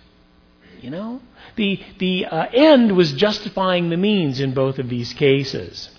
You 0.81 0.89
know? 0.89 1.21
The, 1.55 1.79
the 1.99 2.25
uh, 2.25 2.45
end 2.53 2.95
was 2.95 3.11
justifying 3.13 3.89
the 3.89 3.97
means 3.97 4.39
in 4.39 4.53
both 4.53 4.79
of 4.79 4.89
these 4.89 5.13
cases. 5.13 5.89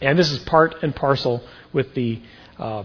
And 0.00 0.18
this 0.18 0.30
is 0.30 0.38
part 0.40 0.82
and 0.82 0.94
parcel 0.94 1.42
with 1.72 1.94
the, 1.94 2.20
uh, 2.58 2.84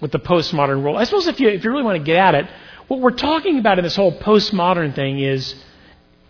with 0.00 0.12
the 0.12 0.18
postmodern 0.18 0.82
world. 0.82 0.96
I 0.96 1.04
suppose 1.04 1.26
if 1.26 1.40
you, 1.40 1.48
if 1.48 1.64
you 1.64 1.70
really 1.70 1.82
want 1.82 1.98
to 1.98 2.04
get 2.04 2.16
at 2.16 2.34
it, 2.34 2.50
what 2.88 3.00
we're 3.00 3.10
talking 3.10 3.58
about 3.58 3.78
in 3.78 3.84
this 3.84 3.96
whole 3.96 4.18
postmodern 4.18 4.94
thing 4.94 5.18
is 5.20 5.54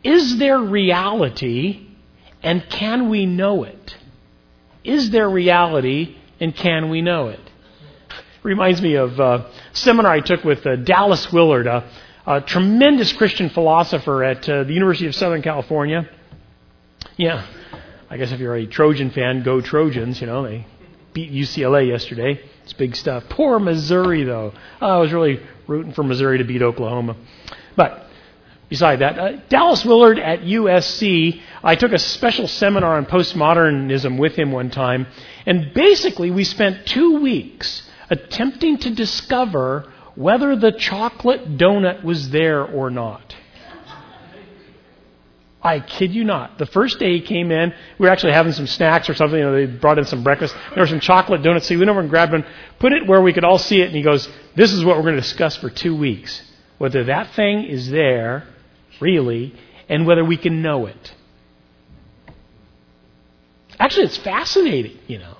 is 0.02 0.38
there 0.38 0.58
reality 0.58 1.86
and 2.42 2.68
can 2.70 3.08
we 3.08 3.26
know 3.26 3.64
it? 3.64 3.96
Is 4.84 5.10
there 5.10 5.28
reality 5.28 6.16
and 6.40 6.54
can 6.54 6.88
we 6.88 7.02
know 7.02 7.28
it? 7.28 7.40
Reminds 8.42 8.80
me 8.80 8.94
of 8.94 9.18
a 9.18 9.50
seminar 9.72 10.12
I 10.12 10.20
took 10.20 10.44
with 10.44 10.64
uh, 10.64 10.76
Dallas 10.76 11.32
Willard, 11.32 11.66
a, 11.66 11.84
a, 12.36 12.40
tremendous 12.40 13.12
Christian 13.12 13.48
philosopher 13.50 14.22
at 14.22 14.48
uh, 14.48 14.64
the 14.64 14.72
University 14.72 15.06
of 15.06 15.14
Southern 15.14 15.42
California. 15.42 16.08
Yeah, 17.16 17.46
I 18.10 18.16
guess 18.16 18.32
if 18.32 18.40
you're 18.40 18.54
a 18.54 18.66
Trojan 18.66 19.10
fan, 19.10 19.42
go 19.42 19.60
Trojans. 19.60 20.20
You 20.20 20.26
know, 20.26 20.42
they 20.42 20.66
beat 21.12 21.32
UCLA 21.32 21.88
yesterday. 21.88 22.40
It's 22.64 22.72
big 22.74 22.94
stuff. 22.96 23.24
Poor 23.30 23.58
Missouri, 23.58 24.24
though. 24.24 24.52
Oh, 24.80 24.86
I 24.86 24.98
was 24.98 25.12
really 25.12 25.40
rooting 25.66 25.92
for 25.92 26.02
Missouri 26.02 26.38
to 26.38 26.44
beat 26.44 26.62
Oklahoma. 26.62 27.16
But 27.76 28.06
beside 28.68 29.00
that, 29.00 29.18
uh, 29.18 29.32
Dallas 29.48 29.84
Willard 29.84 30.18
at 30.18 30.40
USC, 30.40 31.40
I 31.62 31.76
took 31.76 31.92
a 31.92 31.98
special 31.98 32.46
seminar 32.46 32.96
on 32.96 33.06
postmodernism 33.06 34.18
with 34.18 34.34
him 34.34 34.52
one 34.52 34.70
time, 34.70 35.06
and 35.46 35.72
basically 35.72 36.30
we 36.30 36.44
spent 36.44 36.86
two 36.86 37.20
weeks 37.20 37.88
attempting 38.10 38.78
to 38.78 38.90
discover 38.94 39.92
whether 40.18 40.56
the 40.56 40.72
chocolate 40.72 41.56
donut 41.56 42.02
was 42.02 42.30
there 42.30 42.64
or 42.64 42.90
not. 42.90 43.36
I 45.62 45.78
kid 45.78 46.12
you 46.12 46.24
not. 46.24 46.58
The 46.58 46.66
first 46.66 46.98
day 46.98 47.12
he 47.12 47.20
came 47.20 47.52
in, 47.52 47.72
we 47.98 48.06
were 48.06 48.10
actually 48.10 48.32
having 48.32 48.52
some 48.52 48.66
snacks 48.66 49.08
or 49.08 49.14
something. 49.14 49.38
You 49.38 49.44
know, 49.44 49.52
they 49.52 49.66
brought 49.66 49.98
in 49.98 50.04
some 50.06 50.24
breakfast. 50.24 50.56
There 50.74 50.82
were 50.82 50.88
some 50.88 50.98
chocolate 50.98 51.44
donuts. 51.44 51.68
So 51.68 51.74
he 51.74 51.78
went 51.78 51.88
over 51.88 52.00
and 52.00 52.10
grabbed 52.10 52.32
one, 52.32 52.44
put 52.80 52.92
it 52.92 53.06
where 53.06 53.22
we 53.22 53.32
could 53.32 53.44
all 53.44 53.58
see 53.58 53.80
it, 53.80 53.86
and 53.86 53.94
he 53.94 54.02
goes, 54.02 54.28
"This 54.56 54.72
is 54.72 54.84
what 54.84 54.96
we're 54.96 55.02
going 55.02 55.14
to 55.14 55.20
discuss 55.20 55.56
for 55.56 55.70
two 55.70 55.94
weeks: 55.94 56.42
whether 56.78 57.04
that 57.04 57.30
thing 57.34 57.64
is 57.64 57.88
there, 57.88 58.44
really, 59.00 59.54
and 59.88 60.04
whether 60.04 60.24
we 60.24 60.36
can 60.36 60.62
know 60.62 60.86
it." 60.86 61.14
Actually, 63.78 64.06
it's 64.06 64.18
fascinating. 64.18 64.98
You 65.06 65.18
know, 65.18 65.36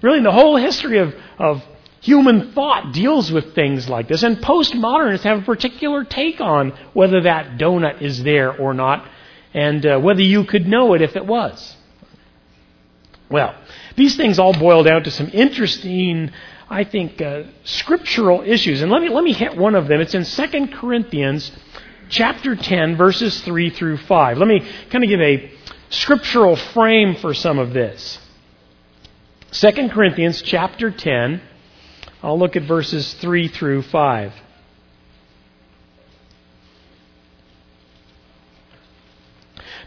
really, 0.00 0.18
in 0.18 0.24
the 0.24 0.32
whole 0.32 0.56
history 0.56 0.98
of 0.98 1.14
of 1.38 1.62
Human 2.04 2.52
thought 2.52 2.92
deals 2.92 3.32
with 3.32 3.54
things 3.54 3.88
like 3.88 4.08
this, 4.08 4.22
and 4.22 4.36
postmodernists 4.36 5.22
have 5.22 5.38
a 5.38 5.42
particular 5.42 6.04
take 6.04 6.38
on 6.38 6.74
whether 6.92 7.22
that 7.22 7.56
donut 7.56 8.02
is 8.02 8.22
there 8.22 8.54
or 8.54 8.74
not, 8.74 9.08
and 9.54 9.86
uh, 9.86 9.98
whether 9.98 10.20
you 10.20 10.44
could 10.44 10.66
know 10.66 10.92
it 10.92 11.00
if 11.00 11.16
it 11.16 11.24
was. 11.24 11.74
Well, 13.30 13.54
these 13.96 14.18
things 14.18 14.38
all 14.38 14.52
boil 14.52 14.82
down 14.82 15.04
to 15.04 15.10
some 15.10 15.30
interesting, 15.32 16.30
I 16.68 16.84
think, 16.84 17.22
uh, 17.22 17.44
scriptural 17.64 18.42
issues. 18.42 18.82
And 18.82 18.92
let 18.92 19.00
me, 19.00 19.08
let 19.08 19.24
me 19.24 19.32
hit 19.32 19.56
one 19.56 19.74
of 19.74 19.88
them. 19.88 20.02
It's 20.02 20.14
in 20.14 20.24
2 20.24 20.66
Corinthians 20.74 21.52
chapter 22.10 22.54
10, 22.54 22.98
verses 22.98 23.40
3 23.40 23.70
through 23.70 23.96
5. 23.96 24.36
Let 24.36 24.46
me 24.46 24.60
kind 24.90 25.04
of 25.04 25.08
give 25.08 25.22
a 25.22 25.50
scriptural 25.88 26.56
frame 26.56 27.14
for 27.14 27.32
some 27.32 27.58
of 27.58 27.72
this. 27.72 28.18
2 29.52 29.88
Corinthians 29.88 30.42
chapter 30.42 30.90
10, 30.90 31.40
I'll 32.24 32.38
look 32.38 32.56
at 32.56 32.62
verses 32.62 33.12
3 33.14 33.48
through 33.48 33.82
5. 33.82 34.32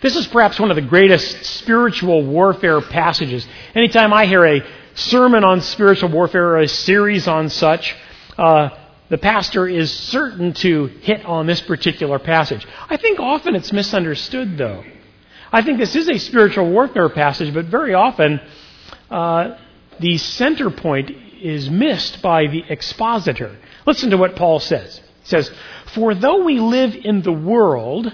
This 0.04 0.16
is 0.16 0.28
perhaps 0.28 0.60
one 0.60 0.70
of 0.70 0.76
the 0.76 0.84
greatest 0.84 1.46
spiritual 1.46 2.24
warfare 2.24 2.80
passages. 2.80 3.48
Anytime 3.74 4.14
I 4.14 4.28
hear 4.28 4.46
a 4.46 4.64
sermon 4.94 5.44
on 5.44 5.62
spiritual 5.62 6.10
warfare 6.10 6.50
or 6.50 6.60
a 6.60 6.68
series 6.68 7.28
on 7.28 7.50
such, 7.50 7.96
uh, 8.38 8.70
the 9.10 9.18
pastor 9.18 9.68
is 9.68 9.92
certain 9.92 10.54
to 10.54 10.86
hit 10.86 11.26
on 11.26 11.48
this 11.48 11.62
particular 11.62 12.20
passage. 12.20 12.68
I 12.88 12.98
think 12.98 13.20
often 13.20 13.56
it's 13.56 13.74
misunderstood, 13.74 14.60
though. 14.60 14.84
I 15.52 15.64
think 15.64 15.80
this 15.80 15.96
is 15.96 16.08
a 16.08 16.20
spiritual 16.20 16.70
warfare 16.70 17.10
passage, 17.10 17.52
but 17.52 17.66
very 17.66 17.96
often 17.96 18.40
uh, 19.10 19.58
the 20.00 20.20
center 20.20 20.70
point 20.70 21.10
is 21.42 21.70
missed 21.70 22.22
by 22.22 22.48
the 22.48 22.64
expositor. 22.70 23.58
Listen 23.86 24.10
to 24.12 24.18
what 24.18 24.36
Paul 24.36 24.60
says. 24.60 24.98
He 25.24 25.30
says, 25.30 25.52
For 25.94 26.14
though 26.14 26.44
we 26.44 26.60
live 26.60 26.96
in 26.96 27.22
the 27.22 27.32
world, 27.32 28.12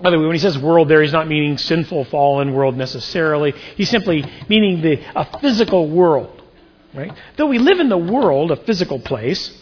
by 0.00 0.10
the 0.10 0.18
way, 0.18 0.26
when 0.26 0.34
he 0.34 0.40
says 0.40 0.58
world 0.58 0.88
there, 0.88 1.02
he's 1.02 1.12
not 1.12 1.28
meaning 1.28 1.58
sinful, 1.58 2.06
fallen 2.06 2.52
world 2.52 2.76
necessarily. 2.76 3.52
He's 3.76 3.88
simply 3.88 4.24
meaning 4.48 4.82
the, 4.82 5.00
a 5.14 5.38
physical 5.38 5.88
world. 5.88 6.42
Right? 6.92 7.12
Though 7.36 7.46
we 7.46 7.58
live 7.58 7.78
in 7.78 7.88
the 7.88 7.98
world, 7.98 8.50
a 8.50 8.56
physical 8.56 8.98
place, 8.98 9.56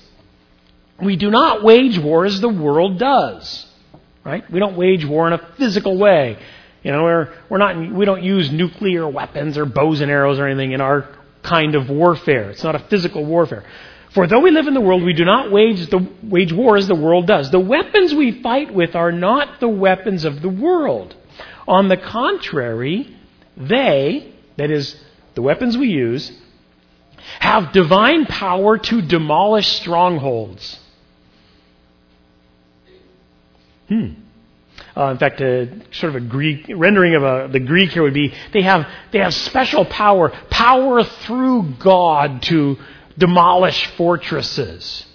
we 1.01 1.17
do 1.17 1.31
not 1.31 1.63
wage 1.63 1.99
war 1.99 2.25
as 2.25 2.41
the 2.41 2.49
world 2.49 2.99
does. 2.99 3.67
Right? 4.25 4.51
We 4.51 4.59
don't 4.59 4.77
wage 4.77 5.05
war 5.05 5.27
in 5.27 5.35
a 5.35 5.55
physical 5.59 5.97
way. 5.97 6.39
You 6.83 6.93
know, 6.93 7.03
we're, 7.03 7.35
we're 7.51 7.59
not, 7.59 7.77
we 7.93 8.07
don't 8.07 8.23
use 8.23 8.51
nuclear 8.51 9.07
weapons 9.07 9.59
or 9.59 9.67
bows 9.67 10.01
and 10.01 10.11
arrows 10.11 10.39
or 10.39 10.47
anything 10.47 10.73
in 10.73 10.81
our 10.81 11.09
kind 11.43 11.75
of 11.75 11.89
warfare. 11.89 12.51
It's 12.51 12.65
not 12.65 12.75
a 12.75 12.81
physical 12.81 13.25
warfare. 13.25 13.65
For 14.11 14.27
though 14.27 14.41
we 14.41 14.51
live 14.51 14.67
in 14.67 14.75
the 14.75 14.81
world, 14.81 15.05
we 15.05 15.13
do 15.13 15.25
not 15.25 15.53
wage, 15.53 15.89
the, 15.89 16.07
wage 16.23 16.53
war 16.53 16.77
as 16.77 16.89
the 16.89 16.95
world 16.97 17.27
does. 17.27 17.51
The 17.51 17.61
weapons 17.61 18.13
we 18.13 18.43
fight 18.43 18.75
with 18.75 18.97
are 18.97 19.13
not 19.13 19.61
the 19.61 19.69
weapons 19.69 20.25
of 20.25 20.43
the 20.43 20.49
world. 20.49 21.15
On 21.69 21.89
the 21.89 21.97
contrary, 21.97 23.17
they, 23.57 24.33
that 24.57 24.71
is, 24.71 24.97
the 25.35 25.43
weapons 25.43 25.79
we 25.79 25.89
use, 25.89 26.33
have 27.39 27.73
divine 27.73 28.27
power 28.27 28.79
to 28.79 29.01
demolish 29.01 29.69
strongholds. 29.69 30.81
Hmm. 33.89 34.15
Uh, 34.97 35.07
in 35.07 35.19
fact, 35.19 35.41
a, 35.41 35.69
sort 35.93 36.15
of 36.15 36.17
a 36.17 36.27
Greek 36.27 36.67
rendering 36.75 37.15
of 37.15 37.23
a, 37.23 37.49
the 37.51 37.61
Greek 37.61 37.93
here 37.93 38.03
would 38.03 38.15
be 38.15 38.35
they 38.53 38.63
have 38.63 38.87
they 39.13 39.19
have 39.19 39.33
special 39.33 39.85
power, 39.85 40.31
power 40.51 41.05
through 41.05 41.75
God 41.79 42.43
to 42.43 42.77
demolish 43.17 43.87
fortresses, 43.97 45.07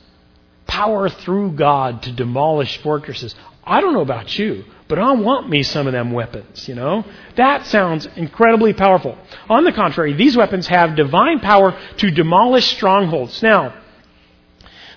power 0.68 1.10
through 1.10 1.52
God 1.54 2.04
to 2.04 2.12
demolish 2.12 2.78
fortresses. 2.78 3.36
I 3.64 3.82
don't 3.82 3.94
know 3.94 4.02
about 4.02 4.38
you, 4.38 4.64
but 4.88 5.00
I 5.00 5.12
want 5.14 5.50
me 5.50 5.64
some 5.64 5.88
of 5.88 5.94
them 5.94 6.12
weapons. 6.12 6.68
You 6.68 6.76
know 6.76 7.04
that 7.36 7.66
sounds 7.66 8.08
incredibly 8.16 8.74
powerful. 8.74 9.18
On 9.50 9.64
the 9.64 9.74
contrary, 9.74 10.14
these 10.14 10.38
weapons 10.38 10.68
have 10.68 10.96
divine 10.96 11.40
power 11.40 11.78
to 11.98 12.12
demolish 12.12 12.68
strongholds. 12.68 13.42
Now, 13.42 13.74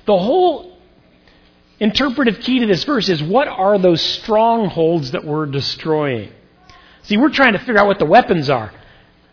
the 0.06 0.16
whole 0.16 0.77
interpretive 1.80 2.40
key 2.40 2.60
to 2.60 2.66
this 2.66 2.84
verse 2.84 3.08
is 3.08 3.22
what 3.22 3.48
are 3.48 3.78
those 3.78 4.00
strongholds 4.00 5.12
that 5.12 5.24
we're 5.24 5.46
destroying? 5.46 6.32
See, 7.02 7.16
we're 7.16 7.30
trying 7.30 7.52
to 7.52 7.58
figure 7.58 7.78
out 7.78 7.86
what 7.86 7.98
the 7.98 8.06
weapons 8.06 8.50
are. 8.50 8.72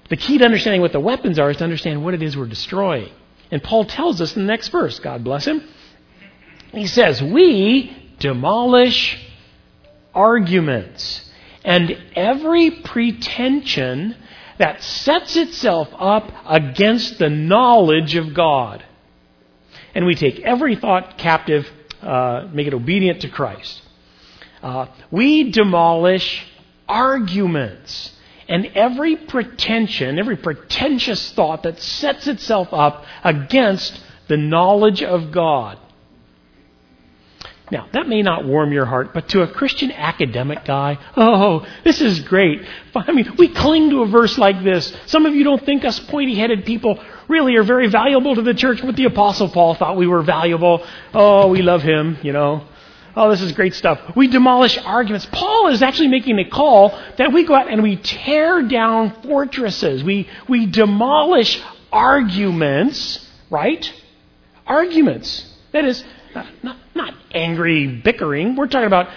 The 0.10 0.18
key 0.18 0.38
to 0.38 0.46
understanding 0.46 0.82
what 0.82 0.92
the 0.92 1.00
weapons 1.00 1.40
are 1.40 1.50
is 1.50 1.58
to 1.58 1.64
understand 1.64 2.04
what 2.04 2.14
it 2.14 2.22
is 2.22 2.38
we're 2.38 2.46
destroying. 2.46 3.12
And 3.52 3.62
Paul 3.64 3.86
tells 3.86 4.22
us 4.22 4.36
in 4.36 4.44
the 4.44 4.48
next 4.48 4.70
verse, 4.70 5.00
God 5.00 5.24
bless 5.24 5.46
him. 5.46 5.68
He 6.72 6.88
says, 6.88 7.22
We 7.22 8.16
demolish 8.20 9.20
arguments 10.14 11.30
and 11.64 11.98
every 12.16 12.72
pretension 12.72 14.16
that 14.58 14.82
sets 14.82 15.36
itself 15.36 15.90
up 15.98 16.32
against 16.48 17.18
the 17.18 17.30
knowledge 17.30 18.16
of 18.16 18.34
God. 18.34 18.84
And 19.94 20.06
we 20.06 20.16
take 20.16 20.40
every 20.42 20.76
thought 20.76 21.18
captive 21.18 21.68
uh, 22.02 22.48
make 22.52 22.68
it 22.68 22.74
obedient 22.74 23.22
to 23.22 23.30
Christ. 23.30 23.82
Uh, 24.62 24.88
we 25.12 25.52
demolish 25.52 26.46
arguments 26.88 28.12
and 28.48 28.66
every 28.76 29.16
pretension, 29.16 30.20
every 30.20 30.38
pretentious 30.38 31.32
thought 31.32 31.64
that 31.64 31.80
sets 31.82 32.28
itself 32.28 32.70
up 32.72 33.06
against 33.24 34.00
the 34.28 34.38
knowledge 34.38 35.02
of 35.02 35.32
God. 35.32 35.80
Now, 37.72 37.88
that 37.94 38.08
may 38.08 38.22
not 38.22 38.46
warm 38.46 38.72
your 38.72 38.86
heart, 38.86 39.12
but 39.14 39.30
to 39.30 39.42
a 39.42 39.48
Christian 39.48 39.92
academic 39.92 40.66
guy, 40.66 41.00
oh, 41.18 41.66
this 41.84 42.00
is 42.00 42.20
great. 42.20 42.62
I 42.94 43.12
mean, 43.12 43.34
we 43.38 43.48
cling 43.48 43.90
to 43.90 44.04
a 44.04 44.08
verse 44.08 44.38
like 44.38 44.64
this. 44.64 44.96
Some 45.08 45.26
of 45.26 45.34
you 45.34 45.44
don't 45.44 45.66
think 45.66 45.84
us 45.84 46.00
pointy 46.00 46.36
headed 46.36 46.66
people 46.66 47.04
really 47.28 47.56
are 47.56 47.64
very 47.64 47.88
valuable 47.88 48.36
to 48.36 48.44
the 48.44 48.54
church, 48.54 48.82
but 48.84 48.96
the 48.96 49.06
Apostle 49.06 49.50
Paul 49.50 49.74
thought 49.74 49.98
we 49.98 50.06
were 50.06 50.22
valuable. 50.22 50.86
Oh, 51.12 51.48
we 51.48 51.64
love 51.64 51.82
him, 51.82 52.20
you 52.22 52.34
know. 52.34 52.68
Oh, 53.16 53.32
this 53.32 53.42
is 53.42 53.52
great 53.54 53.74
stuff. 53.74 54.16
We 54.16 54.28
demolish 54.28 54.78
arguments. 54.78 55.26
Paul 55.32 55.70
is 55.70 55.82
actually 55.82 56.10
making 56.10 56.38
a 56.38 56.50
call 56.50 56.90
that 57.18 57.34
we 57.34 57.46
go 57.46 57.56
out 57.56 57.72
and 57.72 57.82
we 57.82 57.96
tear 57.96 58.62
down 58.62 59.22
fortresses. 59.24 60.04
We, 60.04 60.30
we 60.48 60.68
demolish 60.68 61.64
arguments, 61.92 63.28
right? 63.50 63.92
Arguments. 64.68 65.52
That 65.72 65.86
is, 65.86 66.04
not, 66.36 66.48
not 66.62 66.78
angry 67.36 67.88
bickering. 67.88 68.56
We're 68.56 68.68
talking 68.68 68.88
about 68.88 69.10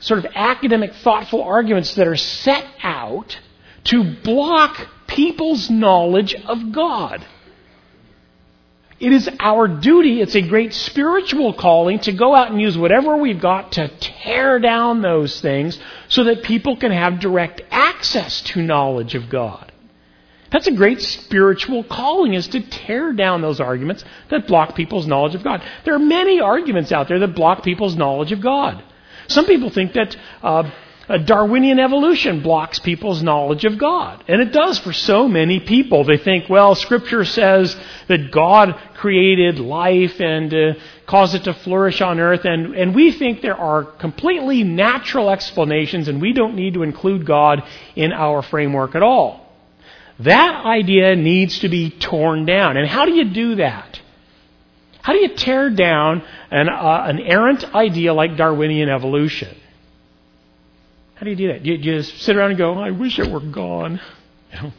sort 0.00 0.24
of 0.24 0.26
academic, 0.34 0.94
thoughtful 0.94 1.42
arguments 1.42 1.94
that 1.94 2.06
are 2.06 2.16
set 2.16 2.66
out 2.82 3.38
to 3.84 4.16
block 4.22 4.88
people's 5.06 5.70
knowledge 5.70 6.34
of 6.34 6.72
God. 6.72 7.26
It 8.98 9.12
is 9.12 9.28
our 9.40 9.68
duty, 9.68 10.22
it's 10.22 10.34
a 10.34 10.40
great 10.40 10.72
spiritual 10.72 11.52
calling 11.52 11.98
to 12.00 12.12
go 12.12 12.34
out 12.34 12.50
and 12.50 12.60
use 12.60 12.78
whatever 12.78 13.16
we've 13.16 13.40
got 13.40 13.72
to 13.72 13.88
tear 13.88 14.58
down 14.58 15.02
those 15.02 15.38
things 15.40 15.78
so 16.08 16.24
that 16.24 16.42
people 16.42 16.76
can 16.76 16.92
have 16.92 17.20
direct 17.20 17.60
access 17.70 18.40
to 18.42 18.62
knowledge 18.62 19.14
of 19.14 19.28
God. 19.28 19.65
That's 20.50 20.66
a 20.66 20.72
great 20.72 21.02
spiritual 21.02 21.84
calling 21.84 22.34
is 22.34 22.48
to 22.48 22.60
tear 22.60 23.12
down 23.12 23.42
those 23.42 23.60
arguments 23.60 24.04
that 24.30 24.46
block 24.46 24.74
people's 24.76 25.06
knowledge 25.06 25.34
of 25.34 25.42
God. 25.42 25.62
There 25.84 25.94
are 25.94 25.98
many 25.98 26.40
arguments 26.40 26.92
out 26.92 27.08
there 27.08 27.18
that 27.18 27.34
block 27.34 27.62
people's 27.62 27.96
knowledge 27.96 28.32
of 28.32 28.40
God. 28.40 28.82
Some 29.28 29.46
people 29.46 29.70
think 29.70 29.92
that 29.94 30.16
uh, 30.42 30.70
Darwinian 31.24 31.78
evolution 31.78 32.42
blocks 32.42 32.80
people's 32.80 33.22
knowledge 33.22 33.64
of 33.64 33.78
God. 33.78 34.24
And 34.26 34.40
it 34.40 34.52
does 34.52 34.78
for 34.78 34.92
so 34.92 35.28
many 35.28 35.60
people. 35.60 36.04
They 36.04 36.16
think, 36.16 36.48
well, 36.48 36.74
Scripture 36.74 37.24
says 37.24 37.76
that 38.08 38.32
God 38.32 38.76
created 38.94 39.60
life 39.60 40.20
and 40.20 40.52
uh, 40.52 40.74
caused 41.06 41.36
it 41.36 41.44
to 41.44 41.54
flourish 41.54 42.00
on 42.00 42.18
earth. 42.18 42.44
And, 42.44 42.74
and 42.74 42.94
we 42.94 43.12
think 43.12 43.40
there 43.40 43.56
are 43.56 43.84
completely 43.84 44.64
natural 44.64 45.30
explanations, 45.30 46.08
and 46.08 46.20
we 46.20 46.32
don't 46.32 46.56
need 46.56 46.74
to 46.74 46.82
include 46.82 47.24
God 47.24 47.62
in 47.94 48.12
our 48.12 48.42
framework 48.42 48.96
at 48.96 49.02
all. 49.02 49.45
That 50.20 50.64
idea 50.64 51.14
needs 51.14 51.60
to 51.60 51.68
be 51.68 51.90
torn 51.90 52.46
down. 52.46 52.76
And 52.76 52.88
how 52.88 53.04
do 53.04 53.12
you 53.12 53.24
do 53.24 53.56
that? 53.56 54.00
How 55.02 55.12
do 55.12 55.18
you 55.20 55.36
tear 55.36 55.70
down 55.70 56.22
an, 56.50 56.68
uh, 56.68 57.04
an 57.06 57.20
errant 57.20 57.64
idea 57.74 58.12
like 58.12 58.36
Darwinian 58.36 58.88
evolution? 58.88 59.56
How 61.14 61.24
do 61.24 61.30
you 61.30 61.36
do 61.36 61.48
that? 61.48 61.62
Do 61.62 61.70
you, 61.70 61.78
do 61.78 61.90
you 61.90 61.96
just 61.98 62.22
sit 62.22 62.36
around 62.36 62.50
and 62.50 62.58
go, 62.58 62.74
I 62.74 62.90
wish 62.90 63.18
it 63.18 63.30
were 63.30 63.40
gone? 63.40 64.00
You 64.52 64.62
know, 64.62 64.72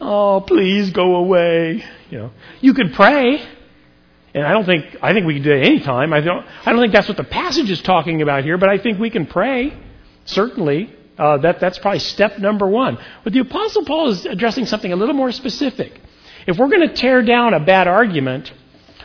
oh, 0.00 0.44
please 0.46 0.90
go 0.90 1.16
away. 1.16 1.84
You 2.10 2.18
know, 2.18 2.30
you 2.60 2.74
could 2.74 2.92
pray. 2.92 3.42
And 4.34 4.46
I 4.46 4.52
don't 4.52 4.64
think 4.64 4.96
I 5.02 5.12
think 5.12 5.26
we 5.26 5.34
can 5.34 5.42
do 5.42 5.52
it 5.52 5.66
any 5.66 5.80
time. 5.80 6.12
I 6.12 6.20
don't 6.20 6.46
I 6.64 6.72
don't 6.72 6.80
think 6.80 6.92
that's 6.92 7.08
what 7.08 7.18
the 7.18 7.24
passage 7.24 7.70
is 7.70 7.82
talking 7.82 8.22
about 8.22 8.44
here, 8.44 8.56
but 8.56 8.70
I 8.70 8.78
think 8.78 8.98
we 8.98 9.10
can 9.10 9.26
pray. 9.26 9.76
Certainly. 10.24 10.94
Uh, 11.22 11.38
that, 11.38 11.60
that's 11.60 11.78
probably 11.78 12.00
step 12.00 12.38
number 12.38 12.66
one. 12.66 12.98
But 13.22 13.32
the 13.32 13.40
Apostle 13.40 13.84
Paul 13.84 14.08
is 14.08 14.26
addressing 14.26 14.66
something 14.66 14.92
a 14.92 14.96
little 14.96 15.14
more 15.14 15.30
specific. 15.30 16.00
If 16.46 16.58
we're 16.58 16.68
going 16.68 16.88
to 16.88 16.94
tear 16.94 17.22
down 17.22 17.54
a 17.54 17.60
bad 17.60 17.86
argument, 17.86 18.52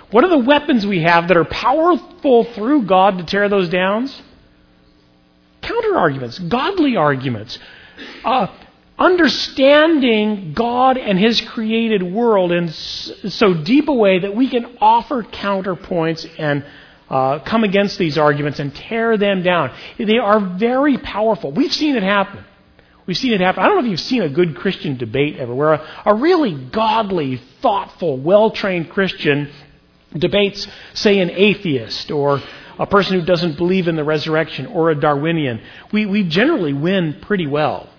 what 0.10 0.24
are 0.24 0.30
the 0.30 0.40
weapons 0.40 0.86
we 0.86 1.04
have 1.04 1.28
that 1.28 1.38
are 1.38 1.46
powerful 1.46 2.46
through 2.46 2.84
God 2.84 3.20
to 3.20 3.24
tear 3.24 3.50
those 3.50 3.70
down? 3.70 4.10
counter 5.68 5.98
arguments, 5.98 6.40
godly 6.40 6.96
arguments, 6.96 7.60
uh, 8.24 8.48
understanding 8.98 10.54
God 10.54 10.98
and 10.98 11.20
His 11.20 11.42
created 11.42 12.02
world 12.02 12.52
in 12.52 12.70
so 12.70 13.54
deep 13.54 13.88
a 13.88 13.94
way 13.94 14.20
that 14.20 14.36
we 14.36 14.50
can 14.50 14.78
offer 14.80 15.24
counterpoints 15.24 16.28
and 16.40 16.66
uh, 17.10 17.40
come 17.40 17.64
against 17.64 17.98
these 17.98 18.18
arguments 18.18 18.60
and 18.60 18.76
tear 18.76 19.18
them 19.18 19.44
down. 19.44 19.72
They 19.98 20.18
are 20.18 20.40
very 20.40 20.98
powerful. 20.98 21.52
We've 21.52 21.74
seen 21.74 21.96
it 21.96 22.04
happen. 22.04 22.44
We've 23.06 23.18
seen 23.18 23.32
it 23.32 23.40
happen. 23.40 23.64
I 23.64 23.68
don't 23.68 23.78
know 23.78 23.86
if 23.86 23.90
you've 23.90 24.00
seen 24.02 24.22
a 24.22 24.30
good 24.30 24.58
Christian 24.58 24.98
debate 24.98 25.38
ever, 25.38 25.56
where 25.56 25.74
a, 25.74 25.88
a 26.06 26.14
really 26.14 26.54
godly, 26.54 27.38
thoughtful, 27.62 28.18
well 28.18 28.52
trained 28.52 28.90
Christian 28.90 29.50
debates, 30.12 30.68
say, 30.94 31.20
an 31.20 31.30
atheist 31.32 32.12
or 32.12 32.42
a 32.78 32.86
person 32.86 33.20
who 33.20 33.26
doesn't 33.26 33.58
believe 33.58 33.88
in 33.88 33.96
the 33.96 34.04
resurrection 34.04 34.68
or 34.68 34.90
a 34.90 34.96
Darwinian, 34.96 35.62
we, 35.92 36.06
we 36.06 36.24
generally 36.24 36.74
win 36.74 37.20
pretty 37.22 37.48
well. 37.48 37.90